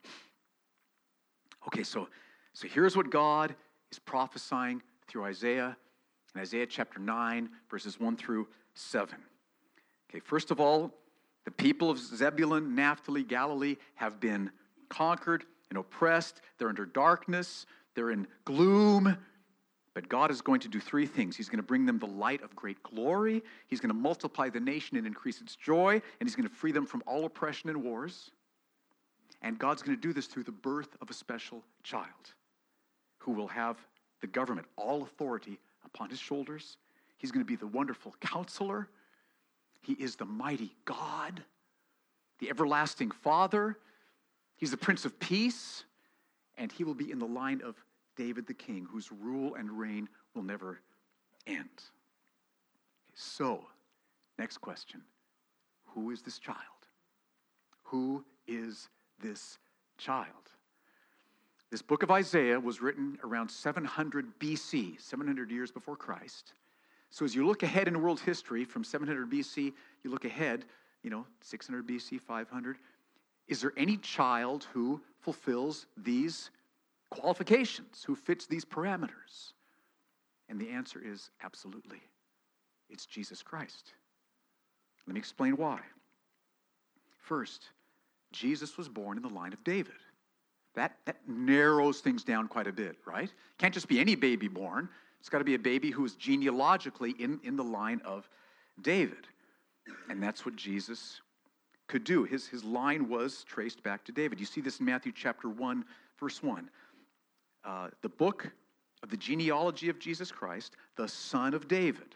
Okay, 1.68 1.84
so, 1.84 2.08
so 2.54 2.68
here's 2.68 2.98
what 2.98 3.12
God 3.12 3.56
is 3.92 4.00
prophesying 4.00 4.82
through 5.08 5.26
Isaiah 5.26 5.78
in 6.36 6.42
Isaiah 6.42 6.66
chapter 6.66 7.00
9, 7.00 7.50
verses 7.70 8.00
1 8.00 8.18
through 8.18 8.48
7. 8.74 9.18
Okay, 10.10 10.20
first 10.20 10.52
of 10.52 10.60
all, 10.60 10.94
the 11.46 11.52
people 11.52 11.90
of 11.90 11.98
Zebulun, 11.98 12.76
Naphtali, 12.76 13.24
Galilee 13.24 13.78
have 13.96 14.20
been 14.20 14.52
conquered 14.90 15.46
and 15.70 15.78
oppressed. 15.78 16.42
They're 16.58 16.70
under 16.70 16.86
darkness, 16.86 17.66
they're 17.96 18.12
in 18.12 18.28
gloom. 18.46 19.18
But 19.94 20.10
God 20.10 20.30
is 20.30 20.42
going 20.42 20.60
to 20.60 20.68
do 20.68 20.80
three 20.80 21.08
things. 21.08 21.36
He's 21.36 21.50
going 21.50 21.58
to 21.58 21.64
bring 21.64 21.88
them 21.88 21.98
the 21.98 22.06
light 22.06 22.44
of 22.44 22.56
great 22.56 22.82
glory, 22.84 23.44
He's 23.68 23.80
going 23.80 23.90
to 23.90 24.00
multiply 24.00 24.50
the 24.50 24.60
nation 24.60 24.98
and 24.98 25.08
increase 25.08 25.42
its 25.42 25.56
joy, 25.56 25.94
and 25.94 26.30
He's 26.30 26.36
going 26.36 26.48
to 26.48 26.54
free 26.54 26.72
them 26.72 26.86
from 26.86 27.02
all 27.08 27.26
oppression 27.26 27.70
and 27.70 27.84
wars. 27.84 28.32
And 29.42 29.58
God's 29.60 29.82
going 29.82 29.96
to 29.96 30.02
do 30.02 30.14
this 30.14 30.28
through 30.28 30.44
the 30.44 30.52
birth 30.52 30.96
of 31.02 31.10
a 31.10 31.14
special 31.14 31.64
child 31.84 32.34
who 33.20 33.32
will 33.32 33.48
have 33.48 33.78
the 34.22 34.28
government, 34.28 34.68
all 34.76 35.04
authority 35.04 35.60
upon 35.86 36.10
his 36.10 36.20
shoulders. 36.20 36.78
He's 37.18 37.32
going 37.32 37.44
to 37.44 37.48
be 37.48 37.56
the 37.56 37.68
wonderful 37.68 38.16
counselor. 38.20 38.90
He 39.88 39.94
is 39.94 40.18
the 40.18 40.26
mighty 40.26 40.76
God, 40.84 41.42
the 42.40 42.50
everlasting 42.50 43.10
Father. 43.10 43.78
He's 44.58 44.72
the 44.72 44.76
Prince 44.76 45.06
of 45.06 45.18
Peace, 45.18 45.86
and 46.58 46.70
he 46.70 46.84
will 46.84 46.94
be 46.94 47.10
in 47.10 47.20
the 47.20 47.26
line 47.26 47.62
of 47.64 47.76
David 48.18 48.48
the 48.48 48.54
king, 48.54 48.86
whose 48.92 49.14
rule 49.14 49.56
and 49.56 49.72
reign 49.72 50.10
will 50.34 50.44
never 50.44 50.82
end. 51.48 51.70
So, 53.16 53.66
next 54.38 54.58
question 54.58 55.02
Who 55.86 56.12
is 56.12 56.22
this 56.22 56.38
child? 56.38 56.58
Who 57.84 58.26
is 58.46 58.90
this 59.24 59.58
child? 59.98 60.28
This 61.72 61.82
book 61.82 62.04
of 62.04 62.12
Isaiah 62.12 62.60
was 62.60 62.82
written 62.82 63.18
around 63.24 63.50
700 63.50 64.38
BC, 64.38 65.00
700 65.00 65.50
years 65.50 65.72
before 65.72 65.96
Christ. 65.96 66.52
So 67.10 67.26
as 67.26 67.34
you 67.34 67.46
look 67.46 67.64
ahead 67.64 67.88
in 67.88 68.02
world 68.02 68.20
history 68.20 68.66
from 68.66 68.84
700 68.84 69.30
BC, 69.30 69.74
you 70.04 70.12
look 70.12 70.26
ahead, 70.26 70.66
you 71.04 71.10
know, 71.10 71.26
600 71.42 71.88
BC, 71.88 72.20
500. 72.20 72.78
Is 73.48 73.62
there 73.62 73.74
any 73.78 73.98
child 73.98 74.68
who 74.74 75.02
fulfills 75.22 75.88
these 75.96 76.52
qualifications, 77.10 78.04
who 78.04 78.16
fits 78.16 78.46
these 78.46 78.66
parameters? 78.66 79.54
And 80.50 80.60
the 80.60 80.70
answer 80.70 81.02
is 81.04 81.32
absolutely. 81.44 82.02
It's 82.90 83.06
Jesus 83.06 83.42
Christ. 83.42 83.94
Let 85.06 85.14
me 85.14 85.20
explain 85.20 85.56
why. 85.58 85.80
First, 87.20 87.70
Jesus 88.32 88.78
was 88.78 88.90
born 88.90 89.18
in 89.18 89.24
the 89.24 89.30
line 89.30 89.54
of 89.54 89.64
David. 89.64 89.96
That, 90.76 90.98
that 91.06 91.18
narrows 91.28 92.02
things 92.02 92.24
down 92.24 92.48
quite 92.48 92.68
a 92.68 92.72
bit, 92.72 92.98
right? 93.06 93.32
Can't 93.58 93.74
just 93.74 93.88
be 93.88 94.00
any 94.00 94.16
baby 94.16 94.48
born. 94.48 94.90
It's 95.28 95.30
got 95.30 95.40
to 95.40 95.44
be 95.44 95.56
a 95.56 95.60
baby 95.60 95.92
who 95.92 96.06
is 96.06 96.16
genealogically 96.16 97.14
in, 97.20 97.42
in 97.44 97.58
the 97.58 97.64
line 97.64 98.00
of 98.06 98.30
David. 98.82 99.28
And 100.10 100.24
that's 100.24 100.46
what 100.46 100.56
Jesus 100.56 101.20
could 101.90 102.06
do. 102.06 102.24
His, 102.24 102.48
his 102.48 102.64
line 102.64 103.10
was 103.10 103.44
traced 103.44 103.84
back 103.84 104.06
to 104.06 104.14
David. 104.14 104.40
You 104.40 104.46
see 104.46 104.62
this 104.62 104.80
in 104.80 104.86
Matthew 104.86 105.12
chapter 105.14 105.50
1, 105.50 105.84
verse 106.18 106.42
1. 106.42 106.70
Uh, 107.66 107.90
the 108.02 108.08
book 108.08 108.50
of 109.04 109.10
the 109.10 109.18
genealogy 109.18 109.90
of 109.90 110.00
Jesus 110.00 110.32
Christ, 110.32 110.78
the 110.96 111.10
son 111.10 111.54
of 111.54 111.68
David, 111.68 112.16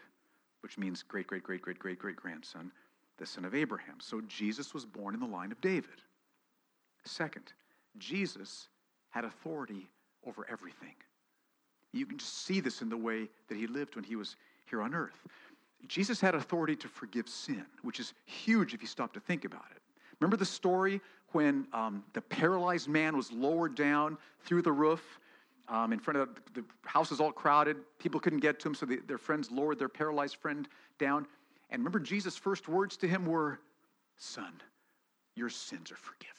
which 0.62 0.78
means 0.78 1.02
great, 1.02 1.26
great, 1.26 1.42
great, 1.42 1.60
great, 1.60 1.78
great, 1.78 1.98
great 1.98 2.16
grandson, 2.16 2.72
the 3.18 3.26
son 3.26 3.44
of 3.44 3.54
Abraham. 3.54 3.96
So 4.00 4.22
Jesus 4.22 4.72
was 4.72 4.86
born 4.86 5.12
in 5.12 5.20
the 5.20 5.26
line 5.26 5.52
of 5.52 5.60
David. 5.60 6.00
Second, 7.04 7.52
Jesus 7.98 8.68
had 9.10 9.26
authority 9.26 9.90
over 10.26 10.46
everything. 10.50 10.94
You 11.92 12.06
can 12.06 12.18
just 12.18 12.46
see 12.46 12.60
this 12.60 12.82
in 12.82 12.88
the 12.88 12.96
way 12.96 13.28
that 13.48 13.56
he 13.56 13.66
lived 13.66 13.96
when 13.96 14.04
he 14.04 14.16
was 14.16 14.36
here 14.68 14.82
on 14.82 14.94
earth. 14.94 15.26
Jesus 15.88 16.20
had 16.20 16.34
authority 16.34 16.76
to 16.76 16.88
forgive 16.88 17.28
sin, 17.28 17.66
which 17.82 18.00
is 18.00 18.14
huge 18.24 18.72
if 18.72 18.80
you 18.80 18.88
stop 18.88 19.12
to 19.14 19.20
think 19.20 19.44
about 19.44 19.66
it. 19.74 19.82
Remember 20.20 20.36
the 20.36 20.44
story 20.44 21.00
when 21.32 21.66
um, 21.72 22.04
the 22.12 22.20
paralyzed 22.20 22.88
man 22.88 23.16
was 23.16 23.32
lowered 23.32 23.74
down 23.74 24.16
through 24.44 24.62
the 24.62 24.72
roof 24.72 25.18
um, 25.68 25.92
in 25.92 25.98
front 25.98 26.18
of 26.18 26.28
the, 26.54 26.60
the 26.60 26.64
house 26.84 27.10
was 27.10 27.20
all 27.20 27.32
crowded. 27.32 27.76
People 27.98 28.20
couldn't 28.20 28.40
get 28.40 28.60
to 28.60 28.68
him, 28.68 28.74
so 28.74 28.86
the, 28.86 29.00
their 29.06 29.18
friends 29.18 29.50
lowered 29.50 29.78
their 29.78 29.88
paralyzed 29.88 30.36
friend 30.36 30.68
down. 30.98 31.26
And 31.70 31.80
remember, 31.80 31.98
Jesus' 31.98 32.36
first 32.36 32.68
words 32.68 32.96
to 32.98 33.08
him 33.08 33.26
were, 33.26 33.58
Son, 34.16 34.52
your 35.34 35.48
sins 35.48 35.90
are 35.90 35.96
forgiven. 35.96 36.36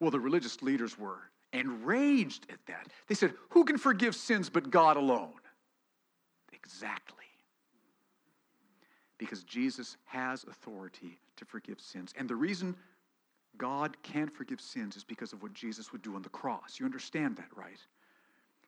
Well, 0.00 0.10
the 0.10 0.20
religious 0.20 0.62
leaders 0.62 0.98
were 0.98 1.18
enraged 1.52 2.46
at 2.50 2.58
that. 2.66 2.88
They 3.06 3.14
said, 3.14 3.34
Who 3.50 3.64
can 3.64 3.78
forgive 3.78 4.14
sins 4.14 4.48
but 4.48 4.70
God 4.70 4.96
alone? 4.96 5.32
Exactly. 6.52 7.16
Because 9.18 9.44
Jesus 9.44 9.96
has 10.04 10.44
authority 10.44 11.18
to 11.36 11.44
forgive 11.44 11.80
sins. 11.80 12.12
And 12.18 12.28
the 12.28 12.36
reason 12.36 12.76
God 13.56 13.96
can 14.02 14.28
forgive 14.28 14.60
sins 14.60 14.96
is 14.96 15.04
because 15.04 15.32
of 15.32 15.42
what 15.42 15.54
Jesus 15.54 15.92
would 15.92 16.02
do 16.02 16.14
on 16.14 16.22
the 16.22 16.28
cross. 16.28 16.78
You 16.78 16.84
understand 16.84 17.36
that, 17.36 17.48
right? 17.54 17.80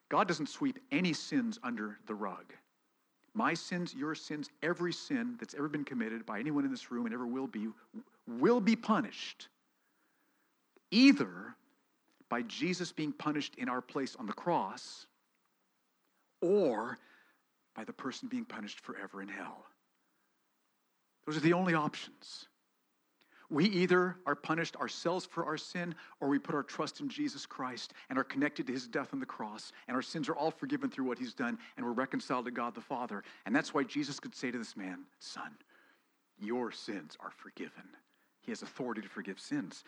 God 0.08 0.26
doesn't 0.26 0.48
sweep 0.48 0.78
any 0.90 1.12
sins 1.12 1.58
under 1.62 1.98
the 2.06 2.14
rug. 2.14 2.54
My 3.34 3.52
sins, 3.54 3.94
your 3.94 4.14
sins, 4.14 4.48
every 4.62 4.92
sin 4.92 5.36
that's 5.38 5.54
ever 5.54 5.68
been 5.68 5.84
committed 5.84 6.24
by 6.24 6.40
anyone 6.40 6.64
in 6.64 6.70
this 6.70 6.90
room 6.90 7.04
and 7.04 7.14
ever 7.14 7.26
will 7.26 7.46
be, 7.46 7.68
will 8.26 8.60
be 8.60 8.74
punished. 8.74 9.48
Either 10.90 11.54
by 12.28 12.42
Jesus 12.42 12.92
being 12.92 13.12
punished 13.12 13.54
in 13.56 13.68
our 13.68 13.80
place 13.80 14.16
on 14.16 14.26
the 14.26 14.32
cross, 14.32 15.06
or 16.40 16.98
by 17.74 17.84
the 17.84 17.92
person 17.92 18.28
being 18.28 18.44
punished 18.44 18.80
forever 18.80 19.22
in 19.22 19.28
hell. 19.28 19.64
Those 21.26 21.36
are 21.36 21.40
the 21.40 21.52
only 21.52 21.74
options. 21.74 22.46
We 23.50 23.64
either 23.66 24.16
are 24.26 24.34
punished 24.34 24.76
ourselves 24.76 25.24
for 25.24 25.46
our 25.46 25.56
sin 25.56 25.94
or 26.20 26.28
we 26.28 26.38
put 26.38 26.54
our 26.54 26.62
trust 26.62 27.00
in 27.00 27.08
Jesus 27.08 27.46
Christ 27.46 27.94
and 28.10 28.18
are 28.18 28.24
connected 28.24 28.66
to 28.66 28.72
his 28.72 28.86
death 28.86 29.08
on 29.12 29.20
the 29.20 29.26
cross, 29.26 29.72
and 29.86 29.94
our 29.94 30.02
sins 30.02 30.28
are 30.28 30.36
all 30.36 30.50
forgiven 30.50 30.90
through 30.90 31.06
what 31.06 31.18
he's 31.18 31.32
done, 31.32 31.58
and 31.76 31.86
we're 31.86 31.92
reconciled 31.92 32.44
to 32.44 32.50
God 32.50 32.74
the 32.74 32.80
Father. 32.80 33.22
And 33.46 33.56
that's 33.56 33.72
why 33.72 33.84
Jesus 33.84 34.20
could 34.20 34.34
say 34.34 34.50
to 34.50 34.58
this 34.58 34.76
man, 34.76 35.04
Son, 35.18 35.50
your 36.38 36.70
sins 36.72 37.16
are 37.20 37.30
forgiven. 37.30 37.84
He 38.48 38.52
has 38.52 38.62
authority 38.62 39.02
to 39.02 39.08
forgive 39.10 39.38
sins. 39.38 39.84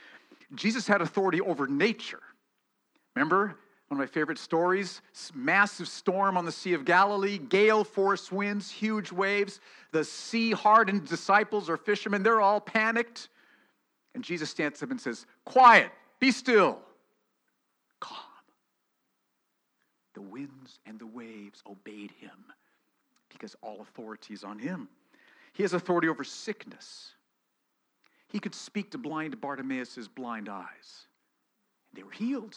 Jesus 0.54 0.86
had 0.86 1.00
authority 1.00 1.40
over 1.40 1.66
nature. 1.66 2.20
Remember 3.16 3.56
one 3.88 3.92
of 3.92 3.96
my 3.96 4.04
favorite 4.04 4.36
stories 4.36 5.00
massive 5.34 5.88
storm 5.88 6.36
on 6.36 6.44
the 6.44 6.52
Sea 6.52 6.74
of 6.74 6.84
Galilee, 6.84 7.38
gale 7.38 7.84
force 7.84 8.30
winds, 8.30 8.70
huge 8.70 9.12
waves. 9.12 9.60
The 9.92 10.04
sea 10.04 10.52
hardened 10.52 11.08
disciples 11.08 11.70
or 11.70 11.78
fishermen, 11.78 12.22
they're 12.22 12.42
all 12.42 12.60
panicked. 12.60 13.30
And 14.14 14.22
Jesus 14.22 14.50
stands 14.50 14.82
up 14.82 14.90
and 14.90 15.00
says, 15.00 15.24
Quiet, 15.46 15.90
be 16.18 16.30
still, 16.30 16.80
calm. 17.98 18.18
The 20.12 20.20
winds 20.20 20.80
and 20.84 20.98
the 20.98 21.06
waves 21.06 21.62
obeyed 21.66 22.10
him 22.10 22.44
because 23.30 23.56
all 23.62 23.80
authority 23.80 24.34
is 24.34 24.44
on 24.44 24.58
him. 24.58 24.90
He 25.54 25.62
has 25.62 25.72
authority 25.72 26.08
over 26.08 26.24
sickness. 26.24 27.14
He 28.30 28.38
could 28.38 28.54
speak 28.54 28.90
to 28.92 28.98
blind 28.98 29.40
Bartimaeus' 29.40 30.08
blind 30.08 30.48
eyes, 30.48 31.06
they 31.92 32.02
were 32.02 32.10
healed. 32.10 32.56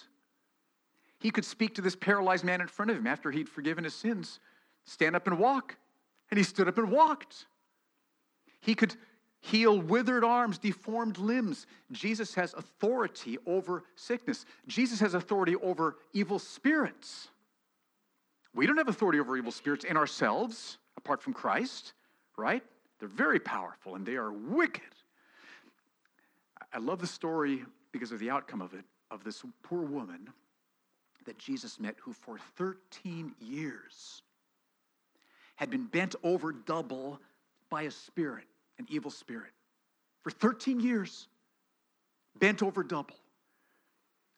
He 1.20 1.32
could 1.32 1.46
speak 1.46 1.76
to 1.76 1.82
this 1.82 1.96
paralyzed 1.96 2.44
man 2.44 2.60
in 2.60 2.68
front 2.68 2.92
of 2.92 2.98
him 2.98 3.08
after 3.08 3.32
he'd 3.32 3.48
forgiven 3.48 3.86
his 3.86 3.96
sins, 3.96 4.42
stand 4.84 5.16
up 5.16 5.26
and 5.26 5.40
walk, 5.40 5.78
and 6.30 6.38
he 6.38 6.44
stood 6.44 6.68
up 6.68 6.78
and 6.78 6.92
walked. 6.92 7.46
He 8.60 8.76
could 8.76 8.94
heal 9.40 9.80
withered 9.80 10.26
arms, 10.26 10.58
deformed 10.58 11.18
limbs. 11.18 11.66
Jesus 11.92 12.34
has 12.36 12.54
authority 12.54 13.38
over 13.46 13.84
sickness. 13.96 14.46
Jesus 14.68 15.00
has 15.00 15.14
authority 15.14 15.56
over 15.56 15.98
evil 16.12 16.40
spirits. 16.40 17.30
We 18.54 18.68
don't 18.68 18.78
have 18.78 18.90
authority 18.90 19.20
over 19.20 19.38
evil 19.38 19.52
spirits 19.52 19.86
in 19.86 19.98
ourselves, 19.98 20.78
apart 20.98 21.22
from 21.22 21.34
Christ, 21.34 21.94
right? 22.38 22.64
They're 23.00 23.08
very 23.10 23.40
powerful 23.40 23.96
and 23.96 24.06
they 24.06 24.16
are 24.16 24.32
wicked. 24.32 24.84
I 26.74 26.80
love 26.80 27.00
the 27.00 27.08
story 27.08 27.64
because 27.92 28.12
of 28.12 28.20
the 28.20 28.30
outcome 28.30 28.62
of 28.62 28.74
it, 28.74 28.84
of 29.12 29.24
this 29.24 29.44
poor 29.62 29.84
woman 29.84 30.28
that 31.26 31.38
Jesus 31.38 31.80
met 31.80 31.96
who 32.02 32.12
for 32.14 32.38
13 32.58 33.34
years 33.40 34.24
had 35.56 35.70
been 35.70 35.86
bent 35.86 36.16
over 36.24 36.52
double 36.52 37.20
by 37.70 37.84
a 37.84 37.92
spirit 37.92 38.46
an 38.80 38.88
evil 38.90 39.12
spirit 39.12 39.52
for 40.22 40.32
13 40.32 40.80
years, 40.80 41.28
bent 42.40 42.64
over 42.64 42.84
double. 42.84 43.16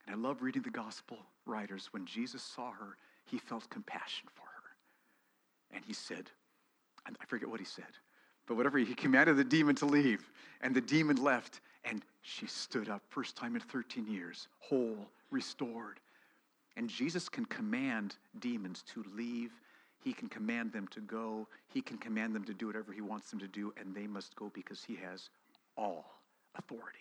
And 0.05 0.15
I 0.15 0.19
love 0.19 0.41
reading 0.41 0.63
the 0.63 0.71
gospel 0.71 1.17
writers. 1.45 1.89
When 1.91 2.05
Jesus 2.05 2.41
saw 2.41 2.71
her, 2.71 2.97
he 3.25 3.37
felt 3.37 3.69
compassion 3.69 4.27
for 4.33 4.41
her. 4.41 5.75
And 5.75 5.85
he 5.85 5.93
said, 5.93 6.29
I 7.05 7.25
forget 7.27 7.49
what 7.49 7.59
he 7.59 7.65
said, 7.65 7.85
but 8.47 8.57
whatever, 8.57 8.79
he 8.79 8.95
commanded 8.95 9.37
the 9.37 9.43
demon 9.43 9.75
to 9.75 9.85
leave. 9.85 10.27
And 10.61 10.75
the 10.75 10.81
demon 10.81 11.17
left, 11.17 11.61
and 11.83 12.03
she 12.25 12.47
stood 12.47 12.89
up, 12.89 13.01
first 13.09 13.35
time 13.35 13.55
in 13.55 13.61
13 13.61 14.07
years, 14.07 14.47
whole, 14.59 14.97
restored. 15.31 15.99
And 16.75 16.89
Jesus 16.89 17.29
can 17.29 17.45
command 17.45 18.15
demons 18.39 18.83
to 18.93 19.05
leave 19.15 19.51
he 20.05 20.13
can 20.13 20.29
command 20.29 20.71
them 20.71 20.87
to 20.89 21.01
go. 21.01 21.47
He 21.67 21.81
can 21.81 21.97
command 21.97 22.35
them 22.35 22.43
to 22.45 22.53
do 22.53 22.67
whatever 22.67 22.93
he 22.93 23.01
wants 23.01 23.31
them 23.31 23.39
to 23.39 23.47
do, 23.47 23.73
and 23.75 23.93
they 23.95 24.05
must 24.05 24.35
go 24.35 24.51
because 24.53 24.83
he 24.83 24.95
has 24.97 25.29
all 25.75 26.05
authority. 26.55 26.99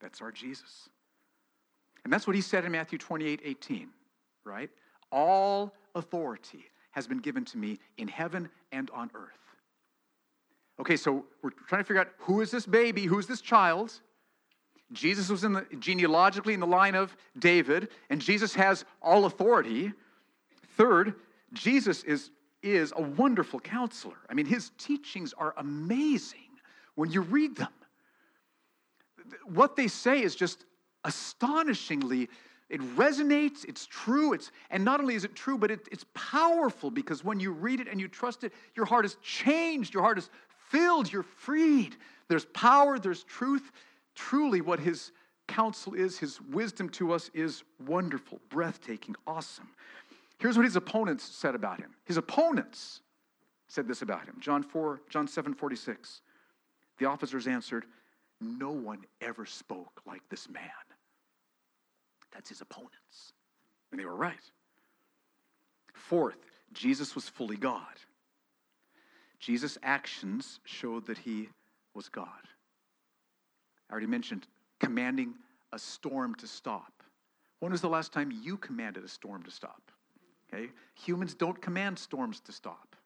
That's 0.00 0.22
our 0.22 0.30
Jesus. 0.30 0.88
And 2.04 2.12
that's 2.12 2.24
what 2.24 2.36
he 2.36 2.40
said 2.40 2.64
in 2.64 2.70
Matthew 2.70 2.98
28 2.98 3.40
18, 3.44 3.88
right? 4.44 4.70
All 5.10 5.74
authority 5.96 6.66
has 6.92 7.08
been 7.08 7.18
given 7.18 7.44
to 7.46 7.58
me 7.58 7.80
in 7.96 8.06
heaven 8.06 8.48
and 8.70 8.90
on 8.92 9.10
earth. 9.16 9.32
Okay, 10.78 10.96
so 10.96 11.24
we're 11.42 11.50
trying 11.66 11.82
to 11.82 11.84
figure 11.84 12.00
out 12.00 12.10
who 12.18 12.40
is 12.40 12.52
this 12.52 12.64
baby? 12.64 13.06
Who's 13.06 13.26
this 13.26 13.40
child? 13.40 14.00
Jesus 14.92 15.28
was 15.28 15.44
in 15.44 15.52
the, 15.52 15.66
genealogically 15.78 16.54
in 16.54 16.60
the 16.60 16.66
line 16.66 16.94
of 16.94 17.14
David, 17.38 17.88
and 18.08 18.20
Jesus 18.20 18.54
has 18.54 18.84
all 19.02 19.26
authority. 19.26 19.92
Third, 20.76 21.14
Jesus 21.52 22.04
is, 22.04 22.30
is 22.62 22.92
a 22.96 23.02
wonderful 23.02 23.60
counselor. 23.60 24.16
I 24.30 24.34
mean, 24.34 24.46
his 24.46 24.70
teachings 24.78 25.34
are 25.36 25.54
amazing 25.58 26.48
when 26.94 27.10
you 27.10 27.20
read 27.20 27.56
them. 27.56 27.72
What 29.44 29.76
they 29.76 29.88
say 29.88 30.22
is 30.22 30.34
just 30.34 30.64
astonishingly, 31.04 32.28
it 32.70 32.80
resonates, 32.96 33.64
it's 33.66 33.86
true, 33.86 34.32
it's, 34.32 34.50
and 34.70 34.84
not 34.84 35.00
only 35.00 35.14
is 35.14 35.24
it 35.24 35.34
true, 35.34 35.58
but 35.58 35.70
it, 35.70 35.88
it's 35.90 36.04
powerful 36.14 36.90
because 36.90 37.24
when 37.24 37.40
you 37.40 37.50
read 37.50 37.80
it 37.80 37.88
and 37.88 38.00
you 38.00 38.08
trust 38.08 38.44
it, 38.44 38.52
your 38.74 38.86
heart 38.86 39.04
is 39.04 39.16
changed, 39.22 39.94
your 39.94 40.02
heart 40.02 40.18
is 40.18 40.28
filled, 40.70 41.10
you're 41.10 41.22
freed. 41.22 41.96
There's 42.28 42.44
power, 42.46 42.98
there's 42.98 43.24
truth. 43.24 43.70
Truly, 44.18 44.60
what 44.60 44.80
his 44.80 45.12
counsel 45.46 45.94
is, 45.94 46.18
his 46.18 46.40
wisdom 46.40 46.88
to 46.88 47.12
us 47.12 47.30
is 47.34 47.62
wonderful, 47.86 48.40
breathtaking, 48.48 49.14
awesome. 49.28 49.68
Here's 50.38 50.56
what 50.56 50.64
his 50.64 50.74
opponents 50.74 51.24
said 51.24 51.54
about 51.54 51.78
him. 51.78 51.94
His 52.04 52.16
opponents 52.16 53.00
said 53.68 53.86
this 53.86 54.02
about 54.02 54.26
him. 54.26 54.34
John 54.40 54.64
4, 54.64 55.00
John 55.08 55.28
7, 55.28 55.54
46. 55.54 56.22
The 56.98 57.06
officers 57.06 57.46
answered, 57.46 57.84
No 58.40 58.70
one 58.70 59.04
ever 59.20 59.46
spoke 59.46 60.02
like 60.04 60.22
this 60.28 60.48
man. 60.50 60.64
That's 62.34 62.48
his 62.48 62.60
opponents. 62.60 63.34
And 63.92 64.00
they 64.00 64.04
were 64.04 64.16
right. 64.16 64.34
Fourth, 65.94 66.38
Jesus 66.72 67.14
was 67.14 67.28
fully 67.28 67.56
God. 67.56 68.00
Jesus' 69.38 69.78
actions 69.84 70.58
showed 70.64 71.06
that 71.06 71.18
he 71.18 71.50
was 71.94 72.08
God. 72.08 72.26
I 73.88 73.92
already 73.92 74.06
mentioned 74.06 74.46
commanding 74.80 75.34
a 75.72 75.78
storm 75.78 76.34
to 76.36 76.46
stop. 76.46 76.92
When 77.60 77.72
was 77.72 77.80
the 77.80 77.88
last 77.88 78.12
time 78.12 78.30
you 78.42 78.56
commanded 78.56 79.04
a 79.04 79.08
storm 79.08 79.42
to 79.42 79.50
stop? 79.50 79.90
Okay? 80.52 80.68
Humans 80.94 81.34
don't 81.34 81.60
command 81.60 81.98
storms 81.98 82.40
to 82.40 82.52
stop. 82.52 82.96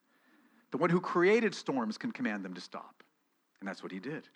The 0.70 0.78
one 0.78 0.90
who 0.90 1.00
created 1.00 1.54
storms 1.54 1.98
can 1.98 2.12
command 2.12 2.44
them 2.44 2.54
to 2.54 2.60
stop. 2.60 3.02
And 3.60 3.68
that's 3.68 3.82
what 3.82 3.92
he 3.92 3.98
did. 3.98 4.28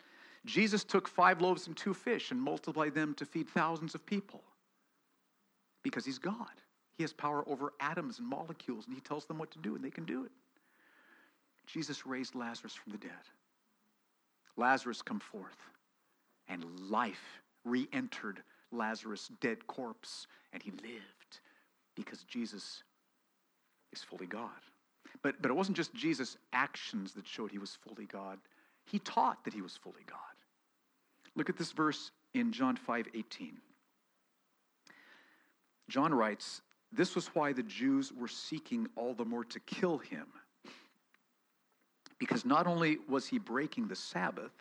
Jesus 0.44 0.84
took 0.84 1.08
five 1.08 1.40
loaves 1.40 1.66
and 1.66 1.76
two 1.76 1.92
fish 1.92 2.30
and 2.30 2.40
multiplied 2.40 2.94
them 2.94 3.14
to 3.14 3.24
feed 3.24 3.48
thousands 3.48 3.94
of 3.94 4.06
people 4.06 4.42
because 5.82 6.04
he's 6.04 6.18
God. 6.18 6.46
He 6.96 7.02
has 7.02 7.12
power 7.12 7.44
over 7.48 7.74
atoms 7.80 8.18
and 8.18 8.26
molecules, 8.26 8.86
and 8.86 8.94
he 8.94 9.00
tells 9.00 9.26
them 9.26 9.38
what 9.38 9.50
to 9.52 9.58
do, 9.58 9.74
and 9.74 9.84
they 9.84 9.90
can 9.90 10.04
do 10.04 10.24
it. 10.24 10.32
Jesus 11.66 12.06
raised 12.06 12.34
Lazarus 12.34 12.74
from 12.74 12.92
the 12.92 12.98
dead. 12.98 13.10
Lazarus 14.56 15.02
come 15.02 15.20
forth, 15.20 15.58
and 16.48 16.64
life 16.90 17.42
re 17.64 17.88
entered 17.92 18.42
Lazarus' 18.72 19.30
dead 19.40 19.66
corpse, 19.66 20.26
and 20.52 20.62
he 20.62 20.70
lived 20.70 21.40
because 21.94 22.22
Jesus 22.24 22.82
is 23.92 24.02
fully 24.02 24.26
God. 24.26 24.50
But, 25.22 25.40
but 25.40 25.50
it 25.50 25.54
wasn't 25.54 25.76
just 25.76 25.94
Jesus' 25.94 26.36
actions 26.52 27.12
that 27.14 27.26
showed 27.26 27.50
he 27.50 27.58
was 27.58 27.76
fully 27.86 28.06
God, 28.06 28.38
he 28.84 28.98
taught 29.00 29.44
that 29.44 29.54
he 29.54 29.62
was 29.62 29.76
fully 29.76 30.04
God. 30.06 30.18
Look 31.34 31.48
at 31.48 31.56
this 31.56 31.72
verse 31.72 32.10
in 32.34 32.52
John 32.52 32.76
5 32.76 33.08
18. 33.14 33.58
John 35.88 36.12
writes, 36.12 36.62
This 36.92 37.14
was 37.14 37.28
why 37.28 37.52
the 37.52 37.62
Jews 37.62 38.12
were 38.12 38.28
seeking 38.28 38.88
all 38.96 39.14
the 39.14 39.24
more 39.24 39.44
to 39.44 39.60
kill 39.60 39.98
him. 39.98 40.26
Because 42.18 42.44
not 42.44 42.66
only 42.66 42.98
was 43.08 43.26
he 43.26 43.38
breaking 43.38 43.88
the 43.88 43.96
Sabbath, 43.96 44.52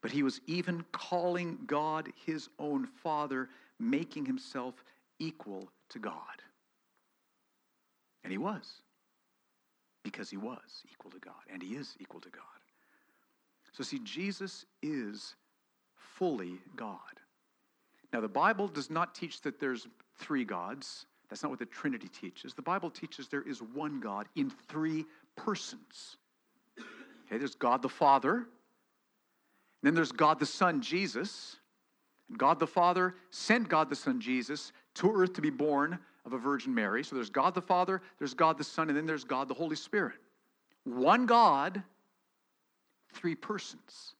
but 0.00 0.10
he 0.10 0.22
was 0.22 0.40
even 0.46 0.84
calling 0.92 1.58
God 1.66 2.12
his 2.26 2.48
own 2.58 2.86
Father, 2.86 3.48
making 3.78 4.26
himself 4.26 4.84
equal 5.18 5.68
to 5.90 5.98
God. 5.98 6.14
And 8.24 8.32
he 8.32 8.38
was, 8.38 8.82
because 10.02 10.30
he 10.30 10.36
was 10.36 10.84
equal 10.92 11.10
to 11.10 11.18
God, 11.18 11.34
and 11.52 11.62
he 11.62 11.74
is 11.74 11.96
equal 12.00 12.20
to 12.20 12.30
God. 12.30 12.42
So, 13.72 13.84
see, 13.84 14.00
Jesus 14.00 14.64
is 14.82 15.34
fully 15.94 16.58
God. 16.76 16.98
Now, 18.12 18.20
the 18.20 18.28
Bible 18.28 18.68
does 18.68 18.90
not 18.90 19.14
teach 19.14 19.40
that 19.42 19.60
there's 19.60 19.86
three 20.16 20.44
gods. 20.44 21.06
That's 21.28 21.42
not 21.42 21.50
what 21.50 21.58
the 21.58 21.66
Trinity 21.66 22.08
teaches. 22.08 22.54
The 22.54 22.62
Bible 22.62 22.90
teaches 22.90 23.28
there 23.28 23.42
is 23.42 23.60
one 23.60 24.00
God 24.00 24.26
in 24.34 24.50
three 24.68 25.04
persons. 25.36 26.16
Okay, 27.26 27.38
there's 27.38 27.54
God 27.54 27.82
the 27.82 27.88
Father, 27.88 28.46
then 29.82 29.94
there's 29.94 30.12
God 30.12 30.38
the 30.38 30.46
Son, 30.46 30.80
Jesus. 30.80 31.56
God 32.36 32.58
the 32.58 32.66
Father 32.66 33.14
sent 33.30 33.68
God 33.68 33.88
the 33.88 33.96
Son, 33.96 34.20
Jesus, 34.20 34.72
to 34.94 35.10
earth 35.10 35.32
to 35.34 35.40
be 35.40 35.50
born 35.50 35.98
of 36.26 36.32
a 36.32 36.38
Virgin 36.38 36.74
Mary. 36.74 37.02
So 37.02 37.14
there's 37.14 37.30
God 37.30 37.54
the 37.54 37.62
Father, 37.62 38.02
there's 38.18 38.34
God 38.34 38.58
the 38.58 38.64
Son, 38.64 38.88
and 38.88 38.96
then 38.96 39.06
there's 39.06 39.24
God 39.24 39.48
the 39.48 39.54
Holy 39.54 39.76
Spirit. 39.76 40.16
One 40.84 41.26
God, 41.26 41.82
three 43.12 43.34
persons. 43.34 44.14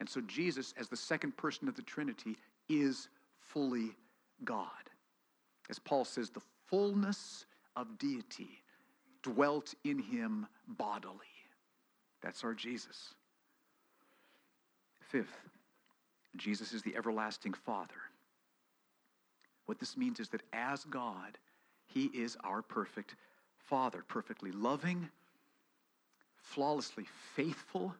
And 0.00 0.08
so 0.08 0.20
Jesus, 0.22 0.74
as 0.78 0.88
the 0.88 0.96
second 0.96 1.36
person 1.36 1.68
of 1.68 1.76
the 1.76 1.82
Trinity, 1.82 2.36
is 2.68 3.08
fully 3.40 3.90
God. 4.44 4.68
As 5.70 5.78
Paul 5.78 6.04
says, 6.04 6.30
the 6.30 6.42
fullness 6.66 7.46
of 7.76 7.98
deity 7.98 8.62
dwelt 9.22 9.74
in 9.84 9.98
him 9.98 10.46
bodily. 10.66 11.14
That's 12.22 12.44
our 12.44 12.54
Jesus. 12.54 13.14
Fifth, 15.08 15.48
Jesus 16.36 16.72
is 16.72 16.82
the 16.82 16.96
everlasting 16.96 17.54
Father. 17.54 17.94
What 19.66 19.78
this 19.78 19.96
means 19.96 20.20
is 20.20 20.28
that 20.30 20.42
as 20.52 20.84
God, 20.84 21.38
He 21.86 22.06
is 22.06 22.36
our 22.44 22.62
perfect 22.62 23.16
Father, 23.56 24.04
perfectly 24.06 24.52
loving, 24.52 25.08
flawlessly 26.36 27.06
faithful, 27.34 27.94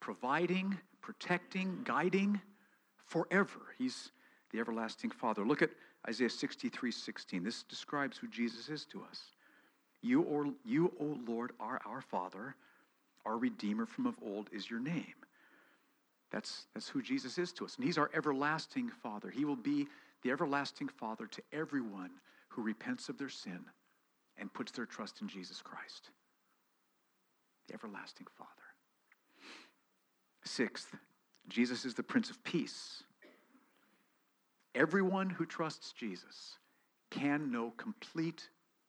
providing, 0.00 0.76
protecting, 1.00 1.80
guiding 1.84 2.40
forever. 2.96 3.60
He's 3.78 4.10
the 4.50 4.58
everlasting 4.58 5.10
Father. 5.10 5.44
Look 5.44 5.62
at 5.62 5.70
Isaiah 6.08 6.30
63 6.30 6.90
16. 6.90 7.44
This 7.44 7.62
describes 7.64 8.16
who 8.16 8.28
Jesus 8.28 8.68
is 8.68 8.86
to 8.86 9.02
us. 9.10 9.22
You, 10.00 10.22
or, 10.22 10.46
you, 10.64 10.92
O 11.00 11.18
Lord, 11.26 11.52
are 11.60 11.80
our 11.84 12.00
Father. 12.00 12.54
Our 13.24 13.36
Redeemer 13.36 13.86
from 13.86 14.06
of 14.06 14.16
old 14.22 14.48
is 14.52 14.70
your 14.70 14.80
name. 14.80 15.14
That's, 16.30 16.66
that's 16.74 16.88
who 16.88 17.02
Jesus 17.02 17.38
is 17.38 17.52
to 17.54 17.64
us. 17.64 17.76
And 17.76 17.84
He's 17.84 17.98
our 17.98 18.10
everlasting 18.14 18.88
Father. 18.88 19.30
He 19.30 19.44
will 19.44 19.56
be 19.56 19.86
the 20.22 20.30
everlasting 20.30 20.88
Father 20.88 21.26
to 21.26 21.42
everyone 21.52 22.10
who 22.48 22.62
repents 22.62 23.08
of 23.08 23.18
their 23.18 23.28
sin 23.28 23.60
and 24.38 24.52
puts 24.52 24.72
their 24.72 24.86
trust 24.86 25.20
in 25.20 25.28
Jesus 25.28 25.62
Christ. 25.62 26.10
The 27.68 27.74
everlasting 27.74 28.26
Father. 28.36 28.50
Sixth, 30.44 30.94
Jesus 31.48 31.84
is 31.84 31.94
the 31.94 32.02
Prince 32.02 32.30
of 32.30 32.42
Peace. 32.44 33.02
Everyone 34.74 35.30
who 35.30 35.46
trusts 35.46 35.92
Jesus 35.92 36.58
can 37.10 37.50
know 37.50 37.72
complete 37.76 38.48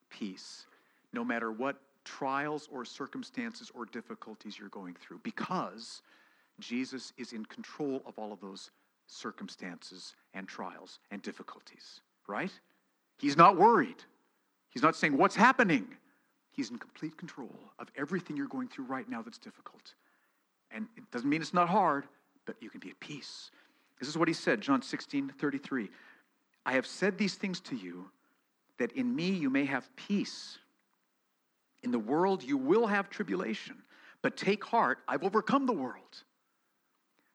peace 0.10 0.66
no 1.14 1.24
matter 1.24 1.52
what 1.52 1.78
trials 2.04 2.68
or 2.72 2.86
circumstances 2.86 3.72
or 3.74 3.86
difficulties 3.86 4.58
you're 4.58 4.70
going 4.70 4.96
through 4.96 5.20
because 5.24 6.02
Jesus 6.60 7.14
is 7.18 7.34
in 7.34 7.46
control 7.46 8.02
of 8.06 8.18
all 8.18 8.34
of 8.34 8.40
those 8.42 8.72
circumstances 9.08 10.16
and 10.34 10.48
trials 10.48 11.00
and 11.12 11.22
difficulties, 11.22 12.02
right? 12.28 12.52
He's 13.20 13.38
not 13.38 13.58
worried. 13.58 14.04
He's 14.70 14.84
not 14.84 14.96
saying, 14.96 15.18
What's 15.18 15.36
happening? 15.36 15.88
He's 16.52 16.72
in 16.72 16.78
complete 16.78 17.16
control 17.18 17.56
of 17.78 17.88
everything 17.96 18.36
you're 18.36 18.48
going 18.48 18.68
through 18.68 18.86
right 18.86 19.08
now 19.08 19.22
that's 19.22 19.38
difficult. 19.38 19.94
And 20.72 20.88
it 20.98 21.10
doesn't 21.12 21.30
mean 21.30 21.42
it's 21.42 21.54
not 21.54 21.70
hard, 21.70 22.06
but 22.46 22.56
you 22.60 22.70
can 22.70 22.80
be 22.80 22.90
at 22.90 23.00
peace. 23.00 23.52
This 24.00 24.10
is 24.10 24.18
what 24.18 24.28
he 24.28 24.34
said, 24.34 24.62
John 24.62 24.82
16, 24.82 25.34
33. 25.40 25.90
I 26.66 26.74
have 26.74 26.88
said 26.88 27.18
these 27.18 27.36
things 27.36 27.60
to 27.62 27.76
you 27.76 28.10
that 28.80 28.92
in 28.94 29.16
me 29.16 29.30
you 29.30 29.50
may 29.50 29.66
have 29.66 29.88
peace. 29.96 30.58
In 31.84 31.92
the 31.92 32.00
world 32.00 32.44
you 32.44 32.58
will 32.58 32.88
have 32.88 33.10
tribulation, 33.10 33.76
but 34.22 34.36
take 34.36 34.64
heart, 34.64 35.00
I've 35.08 35.24
overcome 35.24 35.66
the 35.68 35.74
world. 35.74 36.24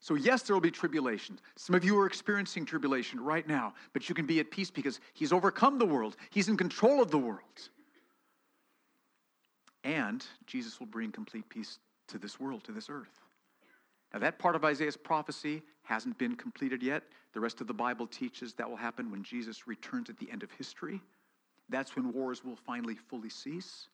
So, 0.02 0.16
yes, 0.16 0.42
there 0.42 0.56
will 0.56 0.60
be 0.60 0.72
tribulation. 0.72 1.38
Some 1.54 1.76
of 1.76 1.84
you 1.84 1.96
are 2.00 2.06
experiencing 2.06 2.66
tribulation 2.66 3.20
right 3.20 3.46
now, 3.46 3.72
but 3.92 4.08
you 4.08 4.16
can 4.16 4.26
be 4.26 4.40
at 4.40 4.50
peace 4.50 4.68
because 4.68 4.98
He's 5.14 5.32
overcome 5.32 5.78
the 5.78 5.86
world, 5.86 6.16
He's 6.30 6.48
in 6.48 6.56
control 6.56 7.00
of 7.00 7.12
the 7.12 7.18
world. 7.18 7.68
And 9.84 10.26
Jesus 10.44 10.80
will 10.80 10.88
bring 10.88 11.12
complete 11.12 11.48
peace 11.48 11.78
to 12.08 12.18
this 12.18 12.40
world, 12.40 12.64
to 12.64 12.72
this 12.72 12.90
earth. 12.90 13.20
Now, 14.12 14.18
that 14.18 14.40
part 14.40 14.56
of 14.56 14.64
Isaiah's 14.64 14.96
prophecy 14.96 15.62
hasn't 15.84 16.18
been 16.18 16.34
completed 16.34 16.82
yet. 16.82 17.04
The 17.32 17.40
rest 17.40 17.60
of 17.60 17.68
the 17.68 17.74
Bible 17.74 18.08
teaches 18.08 18.54
that 18.54 18.68
will 18.68 18.76
happen 18.76 19.08
when 19.08 19.22
Jesus 19.22 19.68
returns 19.68 20.10
at 20.10 20.18
the 20.18 20.30
end 20.32 20.42
of 20.42 20.50
history. 20.50 21.00
That's 21.68 21.94
when 21.94 22.12
wars 22.12 22.44
will 22.44 22.56
finally 22.56 22.96
fully 22.96 23.30
cease. 23.30 23.88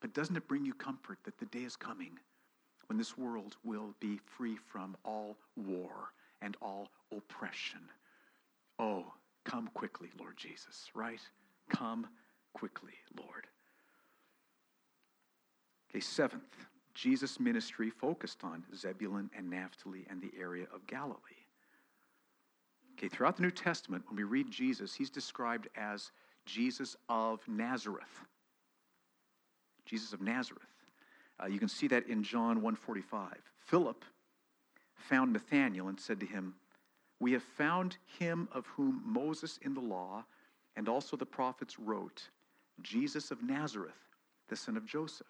But 0.00 0.14
doesn't 0.14 0.36
it 0.36 0.48
bring 0.48 0.66
you 0.66 0.74
comfort 0.74 1.18
that 1.24 1.38
the 1.38 1.46
day 1.46 1.62
is 1.64 1.76
coming 1.76 2.18
when 2.86 2.98
this 2.98 3.16
world 3.16 3.56
will 3.64 3.94
be 4.00 4.18
free 4.24 4.56
from 4.56 4.96
all 5.04 5.36
war 5.56 6.12
and 6.42 6.56
all 6.60 6.88
oppression. 7.12 7.80
Oh, 8.78 9.12
come 9.44 9.68
quickly, 9.74 10.10
Lord 10.18 10.36
Jesus, 10.36 10.90
right? 10.94 11.20
Come 11.70 12.06
quickly, 12.52 12.94
Lord. 13.18 13.46
Okay, 15.90 16.00
seventh, 16.00 16.56
Jesus' 16.94 17.38
ministry 17.38 17.90
focused 17.90 18.42
on 18.44 18.64
Zebulun 18.74 19.30
and 19.36 19.48
Naphtali 19.48 20.06
and 20.10 20.20
the 20.20 20.32
area 20.38 20.66
of 20.74 20.86
Galilee. 20.86 21.18
Okay, 22.92 23.08
throughout 23.08 23.36
the 23.36 23.42
New 23.42 23.50
Testament, 23.50 24.04
when 24.08 24.16
we 24.16 24.22
read 24.22 24.50
Jesus, 24.50 24.94
he's 24.94 25.10
described 25.10 25.68
as 25.76 26.10
Jesus 26.46 26.96
of 27.08 27.40
Nazareth. 27.48 28.24
Jesus 29.84 30.12
of 30.12 30.20
Nazareth. 30.20 30.73
Uh, 31.42 31.46
you 31.46 31.58
can 31.58 31.68
see 31.68 31.88
that 31.88 32.06
in 32.06 32.22
John 32.22 32.60
1:45. 32.60 33.38
Philip 33.58 34.04
found 34.94 35.32
Nathanael 35.32 35.88
and 35.88 35.98
said 35.98 36.20
to 36.20 36.26
him, 36.26 36.54
"We 37.18 37.32
have 37.32 37.42
found 37.42 37.96
him 38.18 38.48
of 38.52 38.66
whom 38.66 39.02
Moses 39.04 39.58
in 39.58 39.74
the 39.74 39.80
law 39.80 40.24
and 40.76 40.88
also 40.88 41.16
the 41.16 41.26
prophets 41.26 41.78
wrote, 41.78 42.30
Jesus 42.82 43.30
of 43.30 43.42
Nazareth, 43.42 44.16
the 44.48 44.56
son 44.56 44.76
of 44.76 44.86
Joseph." 44.86 45.26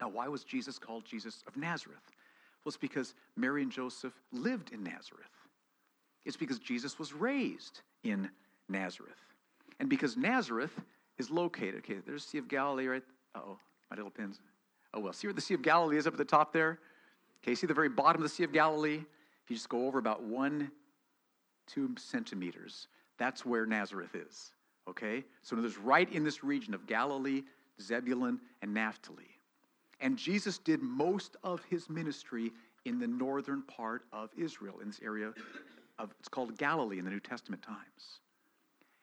Now, 0.00 0.08
why 0.08 0.28
was 0.28 0.44
Jesus 0.44 0.78
called 0.78 1.04
Jesus 1.04 1.42
of 1.46 1.56
Nazareth? 1.56 2.02
Well, 2.64 2.70
it's 2.70 2.76
because 2.76 3.14
Mary 3.36 3.62
and 3.62 3.72
Joseph 3.72 4.14
lived 4.32 4.72
in 4.72 4.82
Nazareth. 4.82 5.26
It's 6.24 6.36
because 6.36 6.58
Jesus 6.58 6.98
was 6.98 7.12
raised 7.12 7.80
in 8.02 8.30
Nazareth. 8.68 9.20
And 9.78 9.88
because 9.88 10.16
Nazareth 10.16 10.78
is 11.18 11.30
located, 11.30 11.76
okay, 11.76 11.98
there's 12.06 12.24
the 12.24 12.30
Sea 12.30 12.38
of 12.38 12.48
Galilee 12.48 12.86
right. 12.86 13.02
oh, 13.34 13.58
my 13.90 13.96
little 13.96 14.10
pins. 14.10 14.40
Oh, 14.92 15.00
well, 15.00 15.12
see 15.12 15.26
where 15.26 15.34
the 15.34 15.40
Sea 15.40 15.54
of 15.54 15.62
Galilee 15.62 15.96
is 15.96 16.06
up 16.06 16.14
at 16.14 16.18
the 16.18 16.24
top 16.24 16.52
there? 16.52 16.78
Okay, 17.42 17.54
see 17.54 17.66
the 17.66 17.74
very 17.74 17.88
bottom 17.88 18.22
of 18.22 18.28
the 18.28 18.34
Sea 18.34 18.44
of 18.44 18.52
Galilee? 18.52 19.02
If 19.44 19.50
you 19.50 19.56
just 19.56 19.68
go 19.68 19.86
over 19.86 19.98
about 19.98 20.22
one, 20.22 20.70
two 21.66 21.94
centimeters, 21.96 22.88
That's 23.20 23.44
where 23.44 23.66
Nazareth 23.66 24.14
is. 24.14 24.52
Okay? 24.88 25.22
So 25.42 25.54
there's 25.54 25.78
right 25.78 26.10
in 26.10 26.24
this 26.24 26.42
region 26.42 26.74
of 26.74 26.86
Galilee, 26.86 27.42
Zebulun, 27.80 28.40
and 28.62 28.74
Naphtali. 28.74 29.28
And 30.00 30.16
Jesus 30.16 30.56
did 30.56 30.82
most 30.82 31.36
of 31.44 31.62
his 31.64 31.90
ministry 31.90 32.50
in 32.86 32.98
the 32.98 33.06
northern 33.06 33.62
part 33.62 34.04
of 34.10 34.30
Israel, 34.38 34.80
in 34.80 34.88
this 34.88 35.00
area 35.04 35.32
of, 35.98 36.14
it's 36.18 36.30
called 36.30 36.56
Galilee 36.56 36.98
in 36.98 37.04
the 37.04 37.10
New 37.10 37.20
Testament 37.20 37.62
times. 37.62 38.20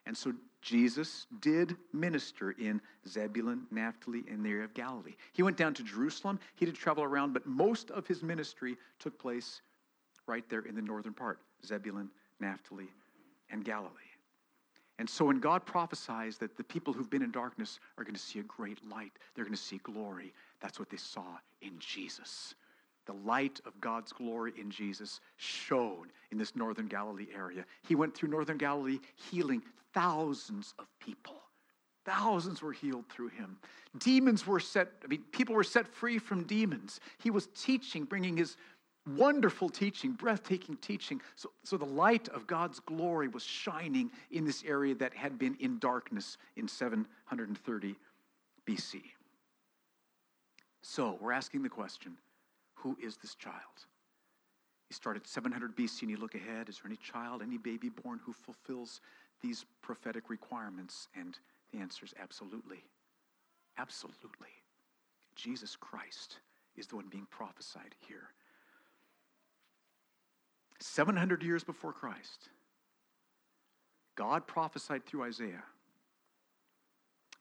And 0.07 0.17
so 0.17 0.33
Jesus 0.61 1.27
did 1.41 1.75
minister 1.93 2.51
in 2.51 2.81
Zebulun, 3.07 3.67
Naphtali, 3.71 4.23
and 4.31 4.43
the 4.43 4.49
area 4.49 4.63
of 4.63 4.73
Galilee. 4.73 5.15
He 5.33 5.43
went 5.43 5.57
down 5.57 5.73
to 5.75 5.83
Jerusalem. 5.83 6.39
He 6.55 6.65
did 6.65 6.75
travel 6.75 7.03
around, 7.03 7.33
but 7.33 7.45
most 7.45 7.91
of 7.91 8.07
his 8.07 8.23
ministry 8.23 8.77
took 8.99 9.19
place 9.19 9.61
right 10.25 10.47
there 10.49 10.61
in 10.61 10.75
the 10.75 10.81
northern 10.81 11.13
part 11.13 11.39
Zebulun, 11.65 12.09
Naphtali, 12.39 12.87
and 13.49 13.65
Galilee. 13.65 13.91
And 14.99 15.09
so 15.09 15.25
when 15.25 15.39
God 15.39 15.65
prophesies 15.65 16.37
that 16.39 16.57
the 16.57 16.63
people 16.63 16.93
who've 16.93 17.09
been 17.09 17.21
in 17.21 17.31
darkness 17.31 17.79
are 17.97 18.03
going 18.03 18.15
to 18.15 18.19
see 18.19 18.39
a 18.39 18.43
great 18.43 18.79
light, 18.89 19.11
they're 19.35 19.45
going 19.45 19.55
to 19.55 19.61
see 19.61 19.77
glory, 19.83 20.33
that's 20.59 20.79
what 20.79 20.89
they 20.89 20.97
saw 20.97 21.37
in 21.61 21.73
Jesus. 21.79 22.55
The 23.07 23.13
light 23.13 23.59
of 23.65 23.79
God's 23.81 24.11
glory 24.11 24.53
in 24.59 24.69
Jesus 24.69 25.21
shone 25.37 26.11
in 26.31 26.37
this 26.37 26.55
northern 26.55 26.87
Galilee 26.87 27.27
area. 27.33 27.65
He 27.87 27.95
went 27.95 28.13
through 28.13 28.29
northern 28.29 28.57
Galilee 28.57 28.99
healing 29.15 29.63
thousands 29.93 30.73
of 30.77 30.85
people. 30.99 31.41
Thousands 32.05 32.61
were 32.61 32.73
healed 32.73 33.05
through 33.09 33.29
him. 33.29 33.57
Demons 33.97 34.45
were 34.45 34.59
set, 34.59 34.91
I 35.03 35.07
mean, 35.07 35.23
people 35.31 35.55
were 35.55 35.63
set 35.63 35.87
free 35.87 36.19
from 36.19 36.43
demons. 36.43 36.99
He 37.17 37.31
was 37.31 37.47
teaching, 37.55 38.03
bringing 38.03 38.37
his 38.37 38.57
wonderful 39.15 39.69
teaching, 39.69 40.11
breathtaking 40.11 40.77
teaching. 40.77 41.21
So, 41.35 41.51
so 41.63 41.77
the 41.77 41.85
light 41.85 42.27
of 42.29 42.47
God's 42.47 42.79
glory 42.79 43.27
was 43.27 43.43
shining 43.43 44.11
in 44.31 44.45
this 44.45 44.63
area 44.65 44.95
that 44.95 45.13
had 45.13 45.39
been 45.39 45.55
in 45.59 45.79
darkness 45.79 46.37
in 46.55 46.67
730 46.67 47.95
BC. 48.65 49.01
So 50.81 51.17
we're 51.21 51.31
asking 51.31 51.63
the 51.63 51.69
question 51.69 52.17
who 52.77 52.97
is 53.01 53.17
this 53.17 53.35
child? 53.35 53.55
You 54.89 54.93
start 54.93 55.17
at 55.17 55.27
700 55.27 55.75
BC 55.75 56.03
and 56.03 56.11
you 56.11 56.17
look 56.17 56.35
ahead. 56.35 56.69
Is 56.69 56.77
there 56.77 56.87
any 56.87 56.97
child, 56.97 57.41
any 57.41 57.57
baby 57.57 57.89
born 57.89 58.19
who 58.23 58.31
fulfills 58.31 59.01
these 59.41 59.65
prophetic 59.81 60.29
requirements? 60.29 61.09
And 61.15 61.37
the 61.73 61.79
answer 61.79 62.05
is 62.05 62.13
absolutely. 62.21 62.83
Absolutely. 63.77 64.47
Jesus 65.35 65.75
Christ 65.75 66.39
is 66.77 66.87
the 66.87 66.95
one 66.95 67.07
being 67.09 67.27
prophesied 67.29 67.95
here. 68.07 68.29
700 70.79 71.43
years 71.43 71.63
before 71.63 71.91
Christ, 71.91 72.49
God 74.15 74.47
prophesied 74.47 75.05
through 75.05 75.23
Isaiah 75.23 75.63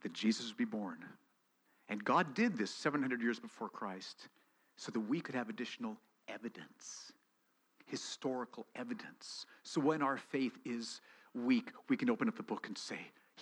that 0.03 0.13
Jesus 0.13 0.49
would 0.49 0.57
be 0.57 0.65
born. 0.65 0.99
And 1.89 2.03
God 2.03 2.35
did 2.35 2.57
this 2.57 2.71
700 2.71 3.23
years 3.23 3.39
before 3.39 3.69
Christ 3.69 4.29
so 4.77 4.93
that 4.93 5.01
we 5.01 5.21
could 5.21 5.35
have 5.35 5.49
additional 5.49 5.97
evidence, 6.29 7.13
historical 7.87 8.67
evidence. 8.75 9.47
So 9.63 9.81
when 9.81 10.03
our 10.03 10.17
faith 10.17 10.59
is 10.65 11.01
weak, 11.35 11.71
we 11.89 11.97
can 11.97 12.11
open 12.11 12.29
up 12.29 12.37
the 12.37 12.43
book 12.43 12.67
and 12.67 12.77
say, 12.77 12.99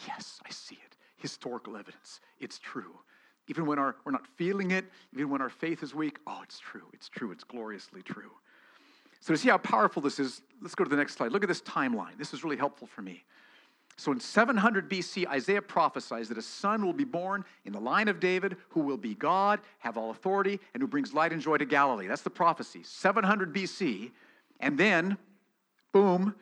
Yes, 0.09 0.41
I 0.45 0.51
see 0.51 0.75
it. 0.85 0.97
Historical 1.17 1.77
evidence. 1.77 2.21
It's 2.41 2.59
true. 2.59 2.99
Even 3.47 3.67
when 3.67 3.79
our, 3.79 3.97
we're 4.05 4.13
not 4.13 4.27
feeling 4.27 4.73
it, 4.73 4.85
even 5.13 5.29
when 5.31 5.41
our 5.41 5.51
faith 5.51 5.83
is 5.83 5.95
weak, 5.95 6.19
oh, 6.27 6.41
it's 6.43 6.59
true. 6.59 6.87
It's 6.93 7.09
true. 7.09 7.31
It's 7.31 7.45
gloriously 7.45 8.03
true. 8.03 8.31
So 9.21 9.33
to 9.33 9.39
see 9.39 9.49
how 9.49 9.59
powerful 9.59 10.03
this 10.03 10.19
is, 10.19 10.43
let's 10.61 10.75
go 10.75 10.85
to 10.85 10.91
the 10.91 10.97
next 10.97 11.15
slide. 11.15 11.33
Look 11.33 11.43
at 11.43 11.49
this 11.49 11.63
timeline. 11.63 12.19
This 12.19 12.35
is 12.35 12.43
really 12.43 12.57
helpful 12.57 12.87
for 12.87 13.03
me. 13.03 13.25
So 13.97 14.11
in 14.13 14.19
700 14.19 14.91
BC, 14.91 15.27
Isaiah 15.29 15.63
prophesies 15.63 16.29
that 16.29 16.39
a 16.39 16.43
son 16.43 16.85
will 16.85 16.93
be 16.93 17.05
born 17.05 17.45
in 17.65 17.73
the 17.73 17.81
line 17.81 18.09
of 18.09 18.19
David 18.19 18.57
who 18.71 18.81
will 18.81 18.97
be 18.97 19.15
God, 19.15 19.61
have 19.79 19.97
all 19.97 20.11
authority, 20.11 20.59
and 20.73 20.83
who 20.83 20.89
brings 20.89 21.15
light 21.15 21.33
and 21.33 21.41
joy 21.41 21.59
to 21.59 21.65
Galilee. 21.65 22.07
That's 22.07 22.23
the 22.23 22.31
prophecy. 22.31 22.83
700 22.83 23.55
BC. 23.55 24.11
And 24.61 24.77
then, 24.77 25.17
boom, 25.93 26.35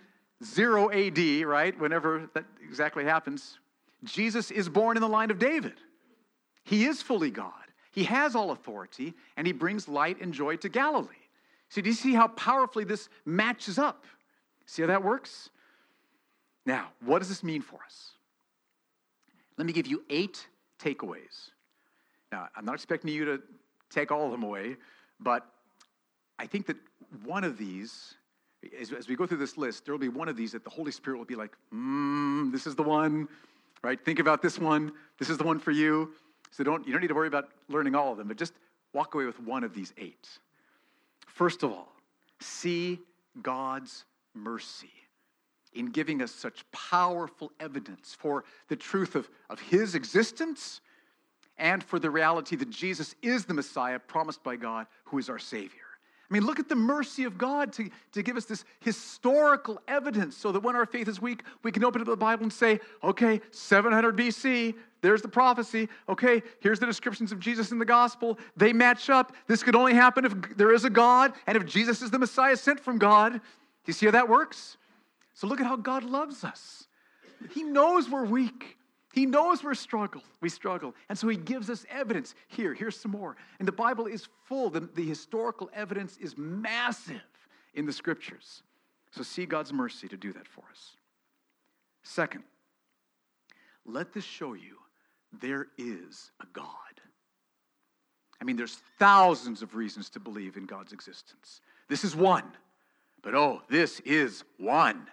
0 0.43 0.91
AD, 0.91 1.45
right? 1.45 1.79
Whenever 1.79 2.31
that 2.35 2.45
exactly 2.67 3.05
happens, 3.05 3.59
Jesus 4.05 4.51
is 4.51 4.69
born 4.69 4.97
in 4.97 5.03
the 5.03 5.09
line 5.09 5.31
of 5.31 5.39
David. 5.39 5.75
He 6.65 6.85
is 6.85 7.03
fully 7.03 7.31
God. 7.31 7.53
He 7.91 8.05
has 8.05 8.35
all 8.35 8.51
authority, 8.51 9.15
and 9.37 9.47
he 9.47 9.53
brings 9.53 9.87
light 9.87 10.21
and 10.21 10.33
joy 10.33 10.57
to 10.57 10.69
Galilee. 10.69 11.09
So, 11.69 11.81
do 11.81 11.91
you 11.91 11.95
see 11.95 12.15
how 12.15 12.29
powerfully 12.29 12.85
this 12.85 13.09
matches 13.25 13.79
up? 13.79 14.05
See 14.67 14.83
how 14.83 14.89
that 14.89 15.05
works? 15.05 15.51
Now, 16.65 16.89
what 17.05 17.19
does 17.19 17.29
this 17.29 17.43
mean 17.43 17.63
for 17.63 17.81
us? 17.85 18.13
Let 19.59 19.67
me 19.67 19.73
give 19.73 19.87
you 19.87 20.03
eight 20.11 20.47
takeaways. 20.79 21.51
Now, 22.31 22.49
I'm 22.57 22.65
not 22.65 22.75
expecting 22.75 23.11
you 23.11 23.25
to 23.25 23.43
take 23.91 24.11
all 24.11 24.25
of 24.27 24.33
them 24.33 24.43
away, 24.43 24.77
but 25.21 25.47
I 26.39 26.47
think 26.47 26.67
that 26.67 26.77
one 27.25 27.45
of 27.45 27.59
these, 27.59 28.15
as, 28.81 28.93
as 28.93 29.09
we 29.09 29.17
go 29.17 29.27
through 29.27 29.39
this 29.39 29.59
list, 29.59 29.85
there 29.85 29.93
will 29.93 30.01
be 30.01 30.09
one 30.09 30.29
of 30.29 30.37
these 30.37 30.53
that 30.53 30.65
the 30.65 30.71
Holy 30.71 30.93
Spirit 30.93 31.19
will 31.19 31.25
be 31.25 31.35
like, 31.35 31.53
mm, 31.75 32.51
this 32.51 32.67
is 32.67 32.75
the 32.75 32.83
one, 32.83 33.29
right? 33.83 34.03
Think 34.03 34.19
about 34.19 34.41
this 34.41 34.59
one. 34.59 34.93
This 35.19 35.29
is 35.29 35.37
the 35.37 35.45
one 35.45 35.59
for 35.59 35.73
you. 35.73 36.13
So 36.51 36.65
don't, 36.65 36.87
you 36.87 36.93
don't 36.93 37.03
need 37.03 37.09
to 37.09 37.15
worry 37.15 37.29
about 37.29 37.49
learning 37.69 37.95
all 37.95 38.13
of 38.13 38.19
them, 38.19 38.29
but 38.29 38.37
just 38.37 38.55
walk 38.93 39.15
away 39.15 39.25
with 39.25 39.41
one 39.41 39.65
of 39.65 39.75
these 39.75 39.93
eight. 39.99 40.29
First 41.27 41.63
of 41.63 41.71
all, 41.71 41.93
see 42.41 42.99
God's 43.43 44.05
mercy 44.35 44.91
in 45.75 45.87
giving 45.87 46.23
us 46.23 46.31
such 46.31 46.65
powerful 46.73 47.53
evidence 47.61 48.17
for 48.19 48.45
the 48.69 48.77
truth 48.77 49.15
of, 49.15 49.29
of 49.51 49.61
his 49.61 49.95
existence 49.95 50.81
and 51.59 51.83
for 51.83 51.99
the 51.99 52.11
reality 52.11 52.57
that 52.57 52.71
Jesus 52.71 53.15
is 53.23 53.45
the 53.45 53.55
Messiah 53.55 53.99
promised 53.99 54.43
by 54.43 54.57
God, 54.57 54.87
who 55.05 55.19
is 55.19 55.29
our 55.29 55.39
Savior. 55.39 55.81
I 56.33 56.35
mean, 56.35 56.47
look 56.47 56.59
at 56.59 56.69
the 56.71 56.75
mercy 56.75 57.25
of 57.25 57.37
God 57.37 57.75
to, 57.75 57.91
to 58.13 58.23
give 58.23 58.39
us 58.39 58.47
this 58.47 58.65
historical 58.81 59.79
evidence 59.87 60.35
so 60.35 60.51
that 60.51 60.61
when 60.61 60.75
our 60.75 60.87
faith 60.87 61.07
is 61.07 61.21
weak, 61.21 61.43
we 61.63 61.71
can 61.71 61.85
open 61.85 62.01
up 62.01 62.07
the 62.07 62.17
Bible 62.17 62.45
and 62.45 62.53
say, 62.53 62.81
okay, 63.05 63.39
700 63.51 64.17
BC, 64.17 64.75
there's 65.03 65.21
the 65.21 65.29
prophecy. 65.29 65.91
Okay, 66.09 66.43
here's 66.61 66.79
the 66.79 66.87
descriptions 66.87 67.33
of 67.33 67.39
Jesus 67.39 67.71
in 67.71 67.79
the 67.79 67.85
gospel. 67.85 68.39
They 68.57 68.73
match 68.73 69.11
up. 69.11 69.35
This 69.47 69.63
could 69.63 69.77
only 69.77 69.93
happen 69.93 70.25
if 70.25 70.57
there 70.57 70.73
is 70.73 70.85
a 70.85 70.91
God 70.91 71.35
and 71.47 71.55
if 71.55 71.67
Jesus 71.67 72.01
is 72.01 72.11
the 72.11 72.19
Messiah 72.19 72.57
sent 72.57 72.81
from 72.81 72.97
God. 72.97 73.33
Do 73.35 73.41
you 73.85 73.93
see 73.93 74.07
how 74.07 74.13
that 74.13 74.29
works? 74.29 74.79
So 75.35 75.47
look 75.47 75.61
at 75.61 75.67
how 75.67 75.77
God 75.77 76.05
loves 76.05 76.45
us. 76.45 76.87
He 77.51 77.63
knows 77.63 78.09
we're 78.09 78.25
weak. 78.25 78.77
He 79.13 79.27
knows 79.27 79.63
we're 79.63 79.75
struggle. 79.75 80.23
We 80.41 80.49
struggle. 80.49 80.95
And 81.09 81.19
so 81.19 81.29
he 81.29 81.37
gives 81.37 81.69
us 81.69 81.85
evidence. 81.91 82.35
Here, 82.49 82.73
here's 82.73 82.99
some 82.99 83.11
more. 83.11 83.37
And 83.59 83.69
the 83.69 83.73
Bible 83.73 84.07
is 84.07 84.29
full. 84.45 84.71
The, 84.71 84.81
the 84.81 85.07
historical 85.07 85.71
evidence 85.75 86.17
is 86.19 86.37
massive 86.39 87.21
in 87.75 87.85
the 87.85 87.93
scriptures. 87.93 88.63
So 89.11 89.23
see 89.23 89.45
God's 89.45 89.73
mercy 89.73 90.09
to 90.09 90.17
do 90.17 90.33
that 90.33 90.49
for 90.49 90.65
us. 90.71 90.97
Second, 92.03 92.45
let 93.85 94.13
this 94.13 94.25
show 94.25 94.55
you 94.55 94.79
there 95.41 95.69
is 95.77 96.31
a 96.41 96.47
God. 96.53 96.67
I 98.41 98.45
mean, 98.45 98.57
there's 98.57 98.81
thousands 98.99 99.63
of 99.63 99.75
reasons 99.75 100.11
to 100.11 100.21
believe 100.21 100.57
in 100.57 100.65
God's 100.65 100.93
existence. 100.93 101.61
This 101.89 102.05
is 102.05 102.17
one. 102.17 102.45
But 103.23 103.35
oh, 103.35 103.63
this 103.69 104.01
is 104.01 104.43
one 104.59 105.07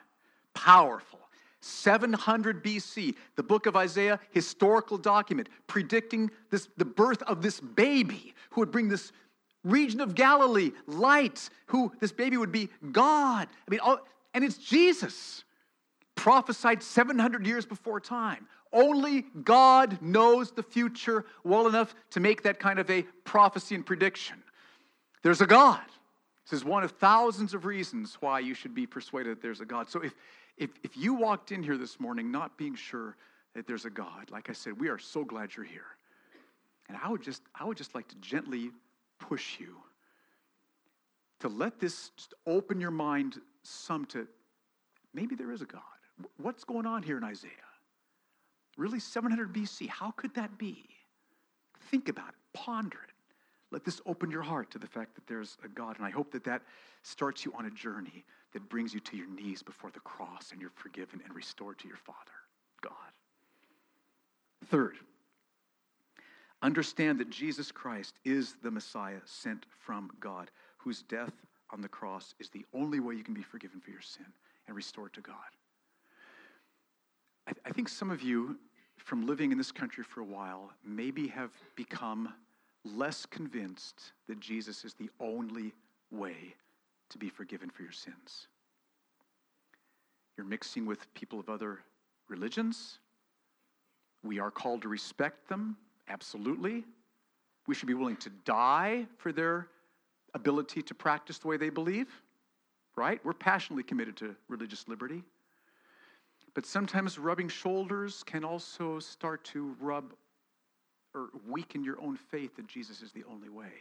powerful. 0.66 1.20
700 1.62 2.64
BC, 2.64 3.16
the 3.36 3.44
book 3.44 3.66
of 3.66 3.76
Isaiah, 3.76 4.20
historical 4.32 4.98
document 4.98 5.50
predicting 5.68 6.32
this, 6.50 6.70
the 6.78 6.86
birth 6.86 7.22
of 7.24 7.42
this 7.42 7.60
baby 7.60 8.34
who 8.52 8.62
would 8.62 8.72
bring 8.72 8.88
this 8.88 9.12
region 9.64 10.00
of 10.00 10.16
Galilee 10.16 10.72
light, 10.88 11.50
who 11.68 11.92
this 12.00 12.12
baby 12.12 12.38
would 12.38 12.52
be 12.52 12.70
God. 12.92 13.48
I 13.68 13.72
mean, 13.72 13.80
all, 13.82 14.00
and 14.34 14.44
it's 14.44 14.58
Jesus, 14.58 15.44
prophesied 16.16 16.82
700 16.82 17.46
years 17.46 17.66
before 17.66 18.00
time. 18.00 18.48
Only 18.72 19.26
God 19.44 20.02
knows 20.02 20.52
the 20.52 20.64
future 20.64 21.26
well 21.44 21.68
enough 21.68 21.96
to 22.12 22.20
make 22.20 22.44
that 22.44 22.60
kind 22.60 22.80
of 22.80 22.90
a 22.90 23.04
prophecy 23.24 23.76
and 23.76 23.86
prediction. 23.86 24.44
There's 25.24 25.42
a 25.42 25.48
God. 25.48 25.82
This 26.50 26.62
is 26.62 26.66
one 26.66 26.84
of 26.84 26.92
thousands 26.92 27.54
of 27.54 27.66
reasons 27.66 28.18
why 28.22 28.40
you 28.40 28.54
should 28.54 28.74
be 28.74 28.88
persuaded 28.88 29.38
that 29.38 29.42
there's 29.42 29.62
a 29.62 29.66
God. 29.66 29.90
So 29.90 30.02
if, 30.02 30.16
if, 30.60 30.70
if 30.84 30.98
you 30.98 31.14
walked 31.14 31.52
in 31.52 31.64
here 31.64 31.78
this 31.78 32.00
morning 32.00 32.32
not 32.32 32.58
being 32.58 32.76
sure 32.76 33.16
that 33.56 33.66
there's 33.66 33.86
a 33.86 33.90
God, 33.90 34.30
like 34.30 34.50
I 34.50 34.54
said, 34.54 34.80
we 34.80 34.90
are 34.90 35.00
so 35.00 35.24
glad 35.24 35.56
you're 35.56 35.66
here. 35.66 35.88
And 36.88 36.98
I 37.02 37.10
would 37.10 37.24
just, 37.24 37.42
I 37.56 37.64
would 37.64 37.78
just 37.78 37.96
like 37.96 38.08
to 38.10 38.16
gently 38.18 38.72
push 39.20 39.60
you 39.60 39.76
to 41.40 41.48
let 41.48 41.80
this 41.80 42.12
open 42.46 42.82
your 42.82 42.92
mind 42.92 43.40
some 43.64 44.06
to 44.08 44.28
maybe 45.14 45.36
there 45.36 45.52
is 45.52 45.62
a 45.62 45.66
God. 45.66 45.82
What's 46.38 46.66
going 46.66 46.86
on 46.86 47.02
here 47.04 47.18
in 47.18 47.24
Isaiah? 47.24 47.52
Really, 48.78 49.00
700 49.00 49.54
BC, 49.54 49.88
how 49.88 50.12
could 50.12 50.36
that 50.36 50.58
be? 50.58 50.86
Think 51.90 52.10
about 52.10 52.30
it, 52.30 52.36
ponder 52.54 52.98
it. 52.98 53.14
Let 53.72 53.86
this 53.86 54.02
open 54.06 54.32
your 54.32 54.42
heart 54.42 54.72
to 54.72 54.80
the 54.80 54.88
fact 54.88 55.16
that 55.16 55.28
there's 55.28 55.58
a 55.64 55.68
God. 55.68 55.98
And 55.98 56.06
I 56.06 56.10
hope 56.10 56.32
that 56.32 56.44
that 56.46 56.64
starts 57.04 57.46
you 57.46 57.54
on 57.58 57.66
a 57.66 57.70
journey 57.70 58.26
that 58.54 58.70
brings 58.70 58.94
you 58.94 59.00
to 59.00 59.18
your 59.18 59.28
knees 59.28 59.62
before 59.62 59.92
the 59.92 60.00
cross 60.00 60.52
and 60.52 60.62
you're 60.62 60.72
forgiven 60.76 61.22
and 61.24 61.36
restored 61.36 61.78
to 61.80 61.88
your 61.88 61.98
Father, 61.98 62.18
God. 62.82 62.94
Third, 64.68 64.96
understand 66.62 67.20
that 67.20 67.30
Jesus 67.30 67.72
Christ 67.72 68.16
is 68.26 68.56
the 68.64 68.72
Messiah 68.72 69.20
sent 69.26 69.66
from 69.80 70.12
God, 70.20 70.52
whose 70.78 71.04
death 71.04 71.34
on 71.72 71.82
the 71.82 71.88
cross 71.88 72.34
is 72.40 72.50
the 72.50 72.66
only 72.74 73.00
way 73.00 73.16
you 73.16 73.24
can 73.24 73.34
be 73.34 73.44
forgiven 73.44 73.80
for 73.80 73.92
your 73.92 74.02
sin 74.02 74.26
and 74.68 74.76
restored 74.76 75.14
to 75.14 75.22
God. 75.22 75.36
I, 77.48 77.52
th- 77.52 77.64
I 77.66 77.72
think 77.72 77.90
some 77.90 78.12
of 78.12 78.22
you, 78.22 78.58
from 78.98 79.26
living 79.26 79.52
in 79.52 79.58
this 79.58 79.72
country 79.72 80.04
for 80.04 80.22
a 80.22 80.26
while, 80.26 80.72
maybe 80.86 81.28
have 81.28 81.52
become 81.76 82.34
less 82.84 83.26
convinced 83.26 84.14
that 84.28 84.40
Jesus 84.40 84.84
is 84.86 84.94
the 84.94 85.10
only 85.20 85.74
way 86.12 86.56
to 87.10 87.18
be 87.18 87.30
forgiven 87.30 87.70
for 87.70 87.84
your 87.84 87.92
sins. 87.92 88.48
You're 90.38 90.46
mixing 90.46 90.86
with 90.86 91.14
people 91.14 91.40
of 91.40 91.50
other 91.50 91.80
religions. 92.30 93.00
We 94.24 94.40
are 94.40 94.52
called 94.52 94.84
to 94.84 94.88
respect 94.88 95.50
them, 95.50 95.78
absolutely. 96.08 96.84
We 97.68 97.76
should 97.76 97.88
be 97.88 97.94
willing 97.94 98.18
to 98.18 98.30
die 98.46 99.06
for 99.18 99.32
their 99.32 99.68
ability 100.34 100.82
to 100.84 100.94
practice 100.94 101.40
the 101.40 101.48
way 101.48 101.58
they 101.58 101.70
believe, 101.70 102.08
right? 102.96 103.20
We're 103.24 103.34
passionately 103.34 103.84
committed 103.84 104.16
to 104.18 104.36
religious 104.48 104.88
liberty. 104.88 105.24
But 106.54 106.66
sometimes 106.66 107.20
rubbing 107.20 107.50
shoulders 107.50 108.24
can 108.24 108.44
also 108.44 109.00
start 109.00 109.44
to 109.46 109.76
rub 109.80 110.14
or 111.14 111.30
weaken 111.48 111.84
your 111.84 112.00
own 112.02 112.16
faith 112.16 112.56
that 112.56 112.68
Jesus 112.68 113.02
is 113.02 113.12
the 113.12 113.24
only 113.30 113.50
way. 113.50 113.72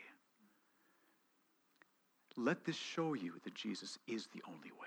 Let 2.38 2.64
this 2.64 2.76
show 2.76 3.14
you 3.14 3.34
that 3.42 3.54
Jesus 3.54 3.98
is 4.06 4.28
the 4.28 4.42
only 4.46 4.70
way. 4.80 4.86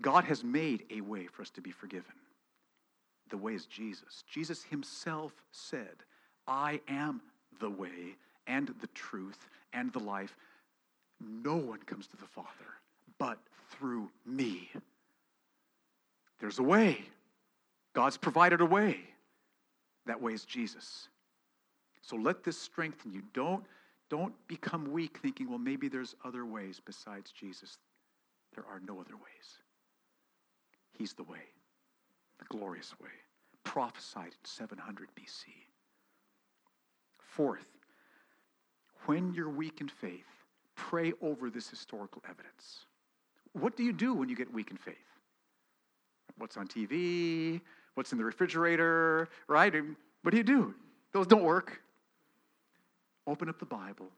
God 0.00 0.24
has 0.24 0.44
made 0.44 0.84
a 0.90 1.00
way 1.00 1.26
for 1.26 1.42
us 1.42 1.50
to 1.50 1.60
be 1.60 1.72
forgiven. 1.72 2.14
The 3.28 3.36
way 3.36 3.54
is 3.54 3.66
Jesus. 3.66 4.24
Jesus 4.30 4.62
himself 4.62 5.32
said, 5.50 6.04
I 6.46 6.80
am 6.88 7.20
the 7.58 7.70
way 7.70 8.16
and 8.46 8.72
the 8.80 8.86
truth 8.88 9.48
and 9.72 9.92
the 9.92 9.98
life. 9.98 10.36
No 11.20 11.56
one 11.56 11.80
comes 11.80 12.06
to 12.08 12.16
the 12.16 12.26
Father 12.26 12.48
but 13.18 13.38
through 13.70 14.08
me. 14.24 14.70
There's 16.38 16.58
a 16.58 16.62
way. 16.62 17.04
God's 17.92 18.16
provided 18.16 18.60
a 18.60 18.66
way. 18.66 19.00
That 20.06 20.20
way 20.20 20.32
is 20.32 20.44
Jesus. 20.44 21.08
So 22.00 22.16
let 22.16 22.42
this 22.42 22.58
strengthen 22.58 23.12
you. 23.12 23.22
Don't, 23.34 23.64
don't 24.10 24.34
become 24.48 24.92
weak 24.92 25.18
thinking, 25.22 25.48
well, 25.48 25.58
maybe 25.58 25.88
there's 25.88 26.14
other 26.24 26.44
ways 26.44 26.80
besides 26.84 27.32
Jesus. 27.32 27.78
There 28.54 28.64
are 28.70 28.80
no 28.86 29.00
other 29.00 29.14
ways. 29.14 29.58
He's 30.98 31.14
the 31.14 31.22
way, 31.22 31.38
the 32.38 32.44
glorious 32.56 32.92
way, 33.00 33.08
prophesied 33.64 34.26
in 34.32 34.44
700 34.44 35.08
BC. 35.18 35.44
Fourth, 37.18 37.66
when 39.06 39.32
you're 39.32 39.48
weak 39.48 39.80
in 39.80 39.88
faith, 39.88 40.26
pray 40.74 41.12
over 41.22 41.48
this 41.48 41.68
historical 41.68 42.22
evidence. 42.28 42.86
What 43.52 43.76
do 43.76 43.84
you 43.84 43.92
do 43.92 44.12
when 44.12 44.28
you 44.28 44.36
get 44.36 44.52
weak 44.52 44.70
in 44.70 44.76
faith? 44.76 44.96
What's 46.36 46.56
on 46.56 46.66
TV? 46.66 47.60
What's 47.94 48.12
in 48.12 48.18
the 48.18 48.24
refrigerator? 48.24 49.28
Right? 49.46 49.72
What 50.22 50.30
do 50.32 50.36
you 50.36 50.44
do? 50.44 50.74
Those 51.12 51.26
don't 51.26 51.44
work. 51.44 51.80
Open 53.26 53.48
up 53.48 53.58
the 53.58 53.66
Bible. 53.66 54.08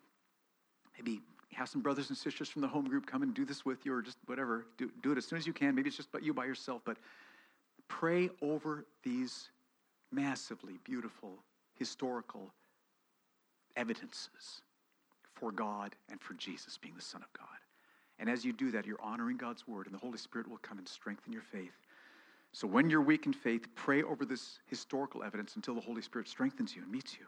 Maybe 0.96 1.20
have 1.53 1.68
some 1.68 1.82
brothers 1.82 2.09
and 2.09 2.16
sisters 2.16 2.48
from 2.48 2.62
the 2.62 2.68
home 2.68 2.88
group 2.88 3.07
come 3.07 3.22
and 3.22 3.34
do 3.34 3.44
this 3.44 3.64
with 3.64 3.84
you, 3.84 3.94
or 3.94 4.03
just 4.03 4.18
whatever. 4.26 4.66
Do, 4.78 4.90
do 5.03 5.12
it 5.12 5.18
as 5.18 5.26
soon 5.26 5.38
as 5.38 5.46
you 5.46 5.53
can. 5.53 5.74
Maybe 5.74 5.88
it's 5.88 5.96
just 5.96 6.09
you 6.20 6.32
by 6.32 6.46
yourself, 6.46 6.82
but 6.84 6.96
pray 7.88 8.30
over 8.40 8.84
these 9.03 9.50
massively 10.11 10.78
beautiful 10.84 11.30
historical 11.78 12.53
evidences 13.76 14.62
for 15.34 15.53
God 15.53 15.94
and 16.11 16.20
for 16.20 16.34
Jesus 16.34 16.78
being 16.78 16.94
the 16.94 17.03
Son 17.03 17.22
of 17.22 17.32
God. 17.32 17.46
And 18.18 18.30
as 18.30 18.44
you 18.44 18.53
do 18.53 18.70
that, 18.70 18.86
you're 18.86 19.03
honoring 19.03 19.36
God's 19.36 19.66
word, 19.66 19.86
and 19.86 19.94
the 19.94 19.98
Holy 19.98 20.18
Spirit 20.18 20.48
will 20.48 20.59
come 20.59 20.78
and 20.78 20.86
strengthen 20.86 21.32
your 21.32 21.42
faith. 21.42 21.72
So 22.53 22.66
when 22.66 22.90
you're 22.90 23.03
weak 23.03 23.26
in 23.26 23.32
faith, 23.32 23.66
pray 23.74 24.03
over 24.03 24.24
this 24.24 24.59
historical 24.66 25.22
evidence 25.22 25.57
until 25.57 25.74
the 25.74 25.80
Holy 25.80 26.03
Spirit 26.03 26.28
strengthens 26.28 26.76
you 26.76 26.82
and 26.82 26.92
meets 26.92 27.16
you. 27.18 27.24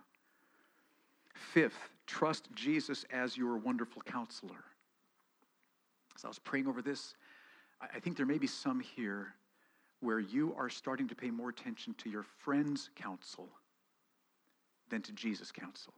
Fifth, 1.34 1.90
trust 2.06 2.48
Jesus 2.54 3.04
as 3.12 3.36
your 3.36 3.56
wonderful 3.58 4.02
counselor. 4.02 4.64
As 6.16 6.24
I 6.24 6.28
was 6.28 6.38
praying 6.38 6.66
over 6.66 6.80
this, 6.80 7.14
I 7.80 7.98
think 7.98 8.16
there 8.16 8.26
may 8.26 8.38
be 8.38 8.46
some 8.46 8.80
here 8.80 9.34
where 10.00 10.20
you 10.20 10.54
are 10.56 10.68
starting 10.68 11.08
to 11.08 11.14
pay 11.14 11.30
more 11.30 11.48
attention 11.48 11.94
to 11.98 12.10
your 12.10 12.22
friend's 12.22 12.90
counsel 12.94 13.48
than 14.90 15.02
to 15.02 15.12
Jesus' 15.12 15.50
counsel, 15.50 15.92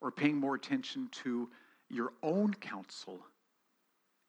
or 0.00 0.10
paying 0.10 0.36
more 0.36 0.54
attention 0.54 1.08
to 1.10 1.48
your 1.88 2.12
own 2.22 2.54
counsel 2.54 3.20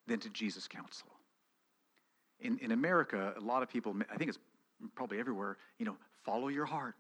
than 0.08 0.20
to 0.20 0.30
Jesus' 0.30 0.68
counsel. 0.68 1.08
In, 2.40 2.58
in 2.60 2.72
America, 2.72 3.34
a 3.38 3.40
lot 3.40 3.62
of 3.62 3.70
people, 3.70 3.96
I 4.12 4.18
think 4.18 4.30
it's 4.30 4.40
probably 4.96 5.20
everywhere, 5.20 5.58
you 5.78 5.86
know, 5.86 5.96
follow 6.26 6.48
your 6.48 6.66
heart. 6.66 6.96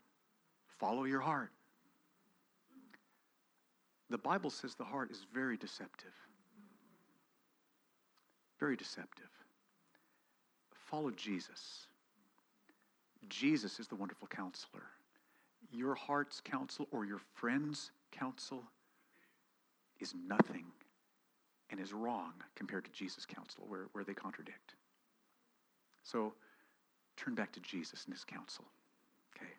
Follow 0.80 1.04
your 1.04 1.20
heart. 1.20 1.52
The 4.12 4.18
Bible 4.18 4.50
says 4.50 4.76
the 4.76 4.84
heart 4.84 5.10
is 5.10 5.26
very 5.34 5.56
deceptive. 5.56 6.12
Very 8.60 8.76
deceptive. 8.76 9.30
Follow 10.76 11.12
Jesus. 11.12 11.88
Jesus 13.30 13.80
is 13.80 13.88
the 13.88 13.96
wonderful 13.96 14.28
counselor. 14.28 14.84
Your 15.72 15.96
heart's 15.96 16.42
counsel 16.42 16.90
or 16.92 17.06
your 17.06 17.22
friend's 17.36 17.92
counsel 18.12 18.62
is 20.02 20.14
nothing 20.28 20.66
and 21.70 21.80
is 21.80 21.94
wrong 21.94 22.34
compared 22.56 22.84
to 22.84 22.92
Jesus' 22.92 23.26
counsel, 23.26 23.64
where, 23.70 23.88
where 23.94 24.04
they 24.04 24.14
contradict. 24.14 24.76
So 26.04 26.34
turn 27.16 27.34
back 27.34 27.54
to 27.54 27.62
Jesus 27.62 28.04
and 28.04 28.14
his 28.14 28.26
counsel. 28.26 28.66
Okay. 29.38 29.52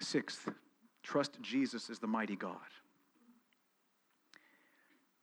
Sixth, 0.00 0.48
trust 1.04 1.40
Jesus 1.40 1.90
as 1.90 2.00
the 2.00 2.06
mighty 2.06 2.34
God. 2.34 2.56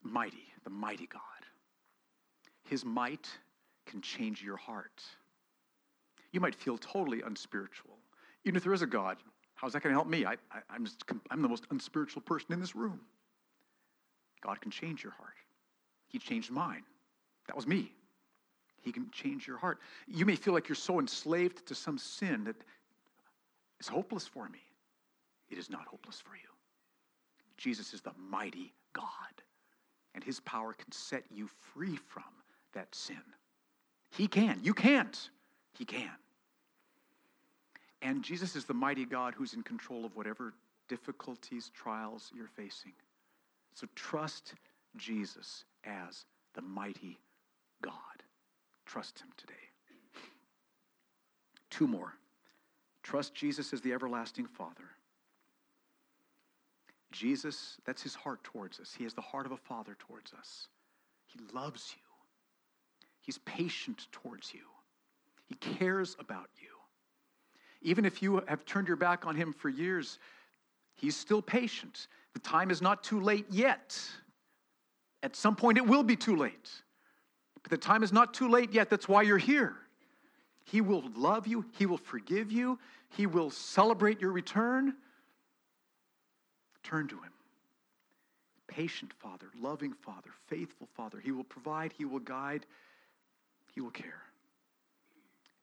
Mighty, 0.04 0.48
the 0.64 0.70
mighty 0.70 1.08
God. 1.08 1.22
His 2.64 2.86
might 2.86 3.28
can 3.86 4.02
change 4.02 4.42
your 4.42 4.56
heart. 4.56 5.04
You 6.32 6.40
might 6.40 6.56
feel 6.56 6.78
totally 6.78 7.22
unspiritual. 7.22 7.98
Even 8.46 8.56
if 8.56 8.64
there 8.64 8.74
is 8.74 8.82
a 8.82 8.88
God, 8.88 9.18
how's 9.56 9.74
that 9.74 9.84
going 9.84 9.94
to 9.94 9.98
help 9.98 10.08
me? 10.08 10.26
I, 10.26 10.38
am 10.74 10.88
I'm 11.30 11.42
the 11.42 11.50
most 11.50 11.66
unspiritual 11.70 12.22
person 12.22 12.54
in 12.54 12.60
this 12.60 12.76
room. 12.76 13.02
God 14.42 14.62
can 14.62 14.72
change 14.72 15.04
your 15.04 15.14
heart. 15.14 15.34
He 16.08 16.18
changed 16.18 16.50
mine. 16.52 16.84
That 17.48 17.56
was 17.56 17.68
me. 17.68 17.92
He 18.82 18.92
can 18.92 19.10
change 19.12 19.48
your 19.48 19.58
heart. 19.58 19.80
You 20.08 20.26
may 20.26 20.36
feel 20.36 20.54
like 20.54 20.68
you're 20.68 20.76
so 20.76 21.00
enslaved 21.00 21.66
to 21.68 21.76
some 21.76 21.98
sin 21.98 22.46
that 22.46 22.56
it's 23.80 23.88
hopeless 23.88 24.28
for 24.28 24.50
me. 24.50 24.60
It 25.52 25.58
is 25.58 25.70
not 25.70 25.86
hopeless 25.86 26.20
for 26.20 26.36
you. 26.36 26.50
Jesus 27.58 27.94
is 27.94 28.02
the 28.02 28.14
mighty 28.30 28.74
God, 28.94 29.04
and 30.16 30.24
his 30.24 30.40
power 30.40 30.74
can 30.74 30.92
set 30.92 31.24
you 31.30 31.48
free 31.74 31.98
from 32.08 32.24
that 32.74 32.94
sin. 32.96 33.22
He 34.10 34.28
can. 34.28 34.60
You 34.64 34.74
can't. 34.74 35.30
He 35.78 35.86
can. 35.86 36.10
And 38.02 38.24
Jesus 38.24 38.56
is 38.56 38.66
the 38.66 38.74
mighty 38.74 39.06
God 39.06 39.36
who's 39.36 39.54
in 39.54 39.62
control 39.62 40.06
of 40.06 40.16
whatever 40.16 40.54
difficulties, 40.88 41.70
trials 41.74 42.32
you're 42.36 42.48
facing. 42.48 42.94
So 43.76 43.88
trust 43.96 44.56
Jesus 44.98 45.66
as 45.86 46.26
the 46.54 46.62
mighty 46.62 47.20
God. 47.82 47.94
Trust 48.86 49.20
him 49.20 49.30
today. 49.38 49.54
Two 51.70 51.88
more. 51.88 52.14
Trust 53.04 53.34
Jesus 53.34 53.72
as 53.72 53.82
the 53.82 53.94
everlasting 53.94 54.46
Father. 54.46 54.90
Jesus, 57.12 57.78
that's 57.86 58.02
his 58.02 58.16
heart 58.16 58.44
towards 58.44 58.80
us. 58.80 58.94
He 58.98 59.04
has 59.04 59.14
the 59.14 59.22
heart 59.22 59.46
of 59.46 59.52
a 59.52 59.58
father 59.58 59.96
towards 60.00 60.34
us. 60.34 60.68
He 61.26 61.40
loves 61.54 61.94
you. 61.96 62.02
He's 63.22 63.38
patient 63.40 64.08
towards 64.12 64.54
you. 64.54 64.62
He 65.46 65.56
cares 65.56 66.16
about 66.20 66.50
you. 66.62 66.70
Even 67.82 68.06
if 68.06 68.22
you 68.22 68.44
have 68.48 68.66
turned 68.66 68.88
your 68.88 68.98
back 68.98 69.26
on 69.26 69.36
him 69.36 69.54
for 69.54 69.70
years, 69.70 70.20
he's 70.96 71.16
still 71.16 71.42
patient. 71.42 72.08
The 72.34 72.40
time 72.40 72.72
is 72.72 72.82
not 72.82 73.04
too 73.04 73.20
late 73.20 73.46
yet. 73.50 74.00
At 75.24 75.36
some 75.36 75.56
point, 75.56 75.78
it 75.78 75.86
will 75.86 76.04
be 76.04 76.16
too 76.16 76.36
late. 76.36 76.70
But 77.62 77.70
the 77.70 77.78
time 77.78 78.04
is 78.04 78.12
not 78.12 78.34
too 78.34 78.50
late 78.50 78.74
yet. 78.74 78.90
That's 78.90 79.08
why 79.08 79.22
you're 79.22 79.38
here. 79.38 79.76
He 80.64 80.82
will 80.82 81.04
love 81.16 81.48
you, 81.48 81.66
He 81.78 81.86
will 81.86 81.98
forgive 81.98 82.52
you, 82.52 82.80
He 83.10 83.26
will 83.26 83.50
celebrate 83.50 84.22
your 84.22 84.32
return. 84.32 84.96
Turn 86.84 87.08
to 87.08 87.16
Him. 87.16 87.32
patient 88.68 89.14
Father, 89.14 89.48
loving 89.60 89.94
Father, 89.94 90.30
faithful 90.48 90.88
Father. 90.96 91.20
He 91.20 91.32
will 91.32 91.44
provide, 91.44 91.94
He 91.98 92.06
will 92.06 92.20
guide, 92.20 92.66
He 93.74 93.82
will 93.82 93.92
care. 93.92 94.22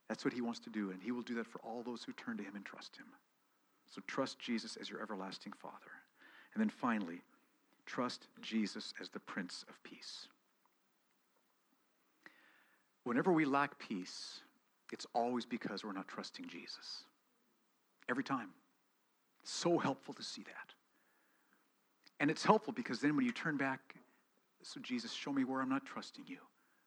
That's 0.09 0.25
what 0.25 0.35
He 0.35 0.41
wants 0.41 0.61
to 0.61 0.71
do, 0.71 0.91
and 0.91 1.03
He 1.03 1.13
will 1.13 1.23
do 1.23 1.35
that 1.35 1.47
for 1.47 1.61
all 1.61 1.83
those 1.83 2.05
who 2.05 2.13
turn 2.13 2.37
to 2.37 2.43
Him 2.43 2.55
and 2.55 2.65
trust 2.65 2.97
Him. 2.97 3.07
So 3.91 4.03
trust 4.07 4.39
Jesus 4.39 4.77
as 4.77 4.91
your 4.91 5.01
everlasting 5.03 5.53
Father. 5.53 5.75
And 6.55 6.61
then 6.61 6.71
finally, 6.71 7.21
trust 7.87 8.27
Jesus 8.43 8.93
as 9.01 9.09
the 9.09 9.21
Prince 9.21 9.65
of 9.69 9.83
Peace. 9.83 10.29
Whenever 13.05 13.33
we 13.33 13.47
lack 13.47 13.79
peace, 13.79 14.41
it's 14.93 15.07
always 15.15 15.47
because 15.47 15.85
we're 15.85 15.93
not 15.93 16.09
trusting 16.09 16.47
Jesus. 16.47 17.05
Every 18.09 18.25
time. 18.25 18.51
So 19.45 19.79
helpful 19.79 20.13
to 20.15 20.23
see 20.23 20.43
that. 20.43 20.75
And 22.21 22.31
it's 22.31 22.45
helpful 22.45 22.73
because 22.73 23.01
then 23.01 23.17
when 23.17 23.25
you 23.25 23.33
turn 23.33 23.57
back, 23.57 23.95
so 24.63 24.81
Jesus, 24.81 25.13
show 25.13 25.33
me 25.33 25.45
where 25.45 25.61
I'm 25.61 25.69
not 25.69 25.87
trusting 25.87 26.25
you. 26.27 26.39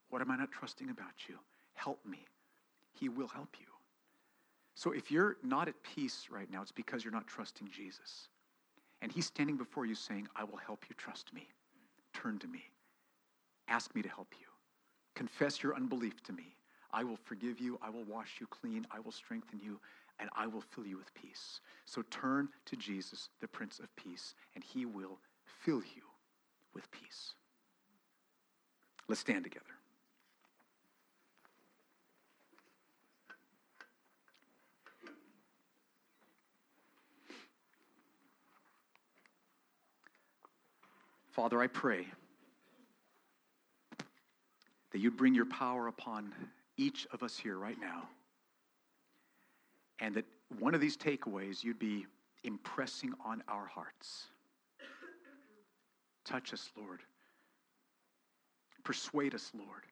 What 0.10 0.22
am 0.22 0.30
I 0.30 0.38
not 0.38 0.52
trusting 0.52 0.90
about 0.90 1.28
you? 1.30 1.36
Help 1.74 2.06
me. 2.06 2.26
He 2.94 3.08
will 3.10 3.28
help 3.28 3.56
you. 3.60 3.66
So 4.76 4.92
if 4.92 5.12
you're 5.12 5.38
not 5.44 5.68
at 5.68 5.76
peace 5.84 6.28
right 6.30 6.52
now, 6.52 6.62
it's 6.62 6.72
because 6.72 7.04
you're 7.04 7.14
not 7.14 7.28
trusting 7.28 7.70
Jesus. 7.70 8.28
And 9.02 9.12
He's 9.12 9.26
standing 9.26 9.58
before 9.58 9.86
you 9.86 9.96
saying, 9.96 10.28
I 10.36 10.44
will 10.44 10.58
help 10.58 10.86
you. 10.90 10.96
Trust 10.98 11.34
me. 11.34 11.48
Turn 12.14 12.38
to 12.40 12.48
me. 12.48 12.64
Ask 13.68 13.96
me 13.96 14.02
to 14.02 14.10
help 14.10 14.28
you. 14.40 14.48
Confess 15.16 15.64
your 15.64 15.76
unbelief 15.76 16.22
to 16.24 16.34
me. 16.34 16.56
I 16.92 17.04
will 17.04 17.18
forgive 17.24 17.60
you. 17.60 17.80
I 17.82 17.90
will 17.90 18.04
wash 18.04 18.38
you 18.40 18.48
clean. 18.48 18.86
I 18.92 19.00
will 19.00 19.12
strengthen 19.12 19.60
you. 19.60 19.80
And 20.22 20.30
I 20.36 20.46
will 20.48 20.62
fill 20.62 20.86
you 20.86 20.98
with 20.98 21.14
peace. 21.16 21.60
So 21.86 22.04
turn 22.12 22.48
to 22.68 22.76
Jesus, 22.78 23.30
the 23.42 23.48
Prince 23.48 23.80
of 23.80 23.94
Peace, 23.96 24.36
and 24.56 24.64
He 24.64 24.86
will 24.86 25.18
fill 25.44 25.82
you 25.96 26.04
with 26.74 26.90
peace. 26.92 27.34
Let's 29.08 29.20
stand 29.20 29.44
together. 29.44 29.66
Father, 41.32 41.62
I 41.62 41.68
pray 41.68 42.06
that 44.92 45.00
you'd 45.00 45.18
bring 45.18 45.34
your 45.34 45.46
power 45.46 45.88
upon 45.88 46.34
each 46.78 47.08
of 47.12 47.24
us 47.24 47.38
here 47.38 47.58
right 47.58 47.80
now. 47.80 48.08
And 50.02 50.16
that 50.16 50.26
one 50.60 50.76
of 50.76 50.82
these 50.82 50.98
takeaways 50.98 51.64
you'd 51.64 51.80
be 51.80 52.06
impressing 52.44 53.14
on 53.24 53.42
our 53.48 53.66
hearts. 53.66 54.26
Touch 56.26 56.54
us, 56.54 56.70
Lord. 56.78 57.00
Persuade 58.84 59.36
us, 59.36 59.52
Lord. 59.54 59.86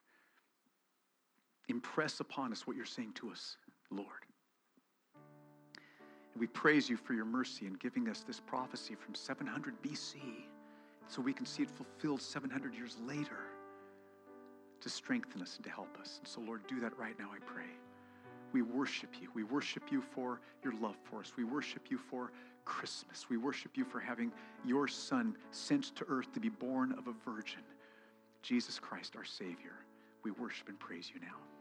Impress 1.68 2.20
upon 2.20 2.52
us 2.52 2.66
what 2.66 2.76
you're 2.76 2.86
saying 2.86 3.14
to 3.14 3.32
us, 3.32 3.58
Lord. 3.92 4.26
And 6.34 6.42
we 6.42 6.48
praise 6.48 6.90
you 6.90 6.98
for 6.98 7.14
your 7.14 7.26
mercy 7.26 7.68
in 7.68 7.74
giving 7.74 8.10
us 8.10 8.24
this 8.28 8.40
prophecy 8.40 8.96
from 8.96 9.14
700 9.14 9.82
BC 9.84 10.16
so 11.08 11.22
we 11.22 11.34
can 11.34 11.46
see 11.46 11.64
it 11.64 11.70
fulfilled 11.70 12.22
700 12.22 12.74
years 12.74 12.98
later 13.06 13.38
to 14.82 14.90
strengthen 14.90 15.42
us 15.42 15.56
and 15.58 15.66
to 15.66 15.72
help 15.72 15.98
us. 16.00 16.20
And 16.20 16.28
so, 16.28 16.42
Lord, 16.42 16.62
do 16.68 16.80
that 16.80 16.98
right 16.98 17.18
now, 17.20 17.30
I 17.34 17.40
pray. 17.46 17.66
We 18.52 18.62
worship 18.62 19.10
you. 19.22 19.30
We 19.34 19.44
worship 19.44 19.92
you 19.92 20.02
for 20.02 20.42
your 20.64 20.74
love 20.82 20.96
for 21.04 21.20
us. 21.20 21.34
We 21.38 21.44
worship 21.44 21.84
you 21.90 21.98
for 21.98 22.32
Christmas. 22.66 23.30
We 23.30 23.38
worship 23.38 23.78
you 23.78 23.86
for 23.86 24.00
having 24.00 24.32
your 24.66 24.88
Son 24.88 25.36
sent 25.52 25.96
to 25.96 26.06
earth 26.08 26.32
to 26.34 26.40
be 26.40 26.50
born 26.50 26.94
of 26.94 27.08
a 27.08 27.14
virgin, 27.30 27.62
Jesus 28.42 28.80
Christ, 28.80 29.16
our 29.16 29.26
Savior. 29.26 29.74
We 30.24 30.32
worship 30.32 30.70
and 30.70 30.80
praise 30.80 31.12
you 31.14 31.20
now. 31.22 31.59